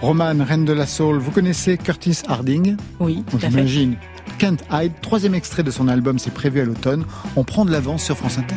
Romane, 0.00 0.40
reine 0.42 0.64
de 0.64 0.72
la 0.72 0.86
soul, 0.86 1.18
vous 1.18 1.30
connaissez 1.30 1.76
Curtis 1.76 2.20
Harding? 2.28 2.76
Oui, 3.00 3.24
tout 3.30 3.36
à 3.36 3.40
fait. 3.40 3.50
J'imagine. 3.50 3.96
Can't 4.38 4.58
Hide, 4.70 4.92
troisième 5.00 5.34
extrait 5.34 5.62
de 5.62 5.70
son 5.70 5.88
album, 5.88 6.18
c'est 6.18 6.32
prévu 6.32 6.60
à 6.60 6.64
l'automne. 6.64 7.04
On 7.36 7.44
prend 7.44 7.64
de 7.64 7.70
l'avance 7.70 8.04
sur 8.04 8.16
France 8.16 8.38
Inter. 8.38 8.54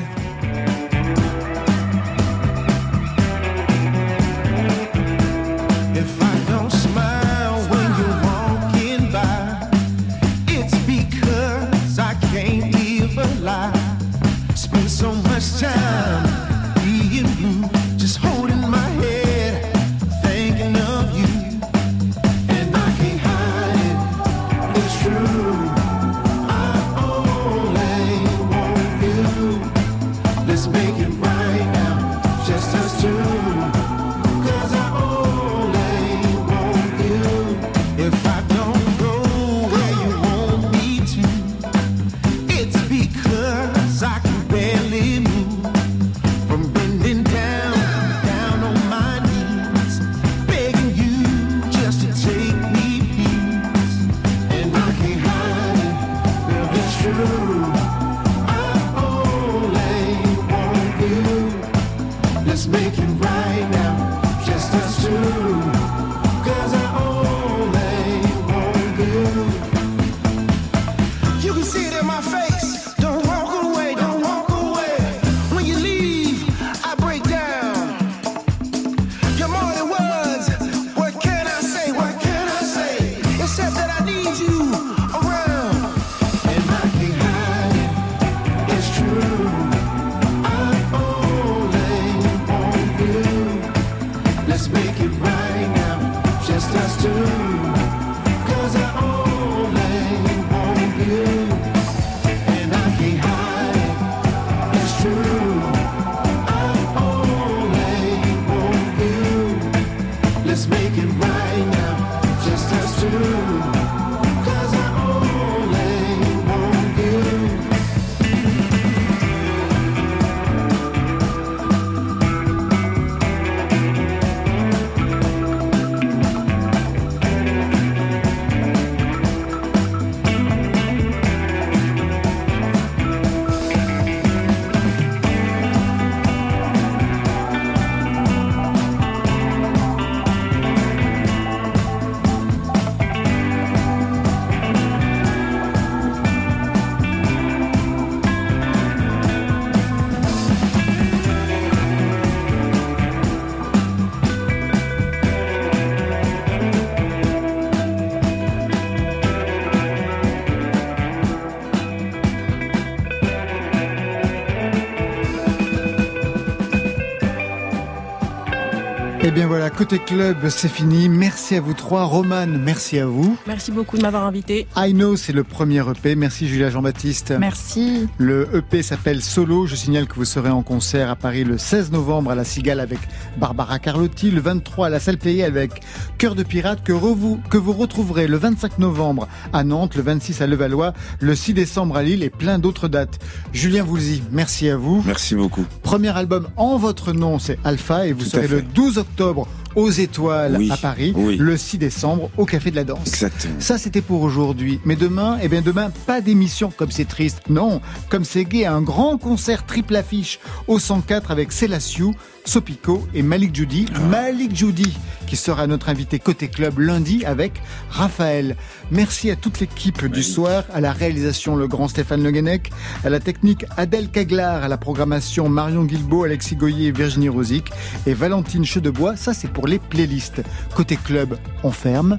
Bien 169.37 169.45
voilà, 169.47 169.69
côté 169.69 169.99
club, 169.99 170.49
c'est 170.49 170.67
fini. 170.67 171.09
Merci 171.09 171.55
à 171.57 171.61
vous 171.61 171.75
trois. 171.75 172.05
Romane, 172.05 172.59
merci 172.59 172.97
à 172.97 173.05
vous. 173.05 173.37
Merci 173.45 173.71
beaucoup 173.71 173.95
de 173.95 174.01
m'avoir 174.01 174.25
invité. 174.25 174.65
I 174.75 174.93
Know, 174.93 175.15
c'est 175.15 175.31
le 175.31 175.43
premier 175.43 175.79
EP. 175.87 176.15
Merci 176.15 176.47
Julia 176.47 176.71
Jean-Baptiste. 176.71 177.35
Merci. 177.39 178.07
Le 178.17 178.47
EP 178.55 178.81
s'appelle 178.81 179.21
Solo. 179.21 179.67
Je 179.67 179.75
signale 179.75 180.07
que 180.07 180.15
vous 180.15 180.25
serez 180.25 180.49
en 180.49 180.63
concert 180.63 181.11
à 181.11 181.15
Paris 181.15 181.43
le 181.43 181.59
16 181.59 181.91
novembre 181.91 182.31
à 182.31 182.35
la 182.35 182.43
Cigale 182.43 182.79
avec 182.79 182.97
Barbara 183.37 183.77
Carlotti, 183.77 184.31
le 184.31 184.41
23 184.41 184.87
à 184.87 184.89
la 184.89 184.99
Salle 184.99 185.19
Payée 185.19 185.43
avec 185.43 185.81
Cœur 186.17 186.33
de 186.33 186.41
Pirate, 186.41 186.79
que, 186.83 186.91
revu- 186.93 187.37
que 187.51 187.57
vous 187.59 187.73
retrouverez 187.73 188.25
le 188.25 188.37
25 188.37 188.79
novembre 188.79 189.27
à 189.53 189.63
Nantes, 189.63 189.93
le 189.95 190.01
26 190.01 190.41
à 190.41 190.47
Levallois, 190.47 190.93
le 191.19 191.35
6 191.35 191.53
décembre 191.53 191.95
à 191.97 192.01
Lille 192.01 192.23
et 192.23 192.31
plein 192.31 192.57
d'autres 192.57 192.87
dates. 192.87 193.19
Julien 193.53 193.83
Voulzy, 193.83 194.23
merci 194.31 194.67
à 194.67 194.77
vous. 194.77 195.03
Merci 195.05 195.35
beaucoup. 195.35 195.65
Premier 195.83 196.17
album 196.17 196.47
en 196.57 196.77
votre 196.77 197.11
nom, 197.13 197.37
c'est 197.37 197.59
Alpha 197.63 198.07
et 198.07 198.13
vous 198.13 198.23
Tout 198.23 198.31
serez 198.31 198.47
le 198.47 198.57
fait. 198.61 198.65
12 198.73 198.97
octobre 198.97 199.26
octobre 199.27 199.66
aux 199.75 199.89
étoiles 199.89 200.55
Oui, 200.57 200.71
à 200.71 200.77
Paris 200.77 201.13
oui. 201.15 201.37
le 201.37 201.57
6 201.57 201.77
décembre 201.77 202.29
au 202.37 202.45
Café 202.45 202.71
de 202.71 202.75
la 202.75 202.83
Danse. 202.83 203.07
Exactement. 203.07 203.55
Ça, 203.59 203.77
c'était 203.77 204.01
pour 204.01 204.21
aujourd'hui. 204.21 204.79
Mais 204.85 204.95
demain, 204.95 205.37
eh 205.41 205.47
bien 205.47 205.61
demain, 205.61 205.91
pas 206.05 206.21
d'émission 206.21 206.71
comme 206.75 206.91
c'est 206.91 207.05
triste. 207.07 207.41
Non, 207.49 207.81
comme 208.09 208.23
c'est 208.25 208.45
gai, 208.45 208.65
un 208.65 208.81
grand 208.81 209.17
concert 209.17 209.65
triple 209.65 209.95
affiche 209.95 210.39
au 210.67 210.79
104 210.79 211.31
avec 211.31 211.51
Célassiou, 211.51 212.13
Sopico 212.45 213.07
et 213.13 213.21
Malik 213.21 213.55
Judy. 213.55 213.85
Ah. 213.93 213.99
Malik 213.99 214.55
Judy 214.55 214.97
qui 215.27 215.35
sera 215.35 215.67
notre 215.67 215.89
invité 215.89 216.19
côté 216.19 216.47
club 216.47 216.79
lundi 216.79 217.25
avec 217.25 217.61
Raphaël. 217.89 218.55
Merci 218.91 219.29
à 219.29 219.35
toute 219.35 219.59
l'équipe 219.59 220.05
du 220.05 220.23
soir, 220.23 220.63
à 220.73 220.79
la 220.79 220.93
réalisation 220.93 221.55
le 221.57 221.67
grand 221.67 221.89
Stéphane 221.89 222.23
Le 222.23 222.31
Guenec, 222.31 222.71
à 223.03 223.09
la 223.09 223.19
technique 223.19 223.65
Adèle 223.75 224.09
Caglar, 224.09 224.63
à 224.63 224.67
la 224.69 224.77
programmation 224.77 225.49
Marion 225.49 225.83
Guilbeault, 225.83 226.23
Alexis 226.23 226.55
Goyer, 226.55 226.91
Virginie 226.91 227.27
Rosic 227.29 227.65
et 228.05 228.13
Valentine 228.13 228.63
Chedebois. 228.63 229.17
Ça, 229.17 229.33
c'est 229.33 229.49
pour 229.51 229.66
les 229.67 229.79
playlists. 229.79 230.41
Côté 230.75 230.97
club, 230.97 231.37
on 231.63 231.71
ferme. 231.71 232.17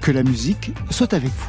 Que 0.00 0.12
la 0.12 0.22
musique 0.22 0.72
soit 0.90 1.12
avec 1.14 1.30
vous. 1.30 1.46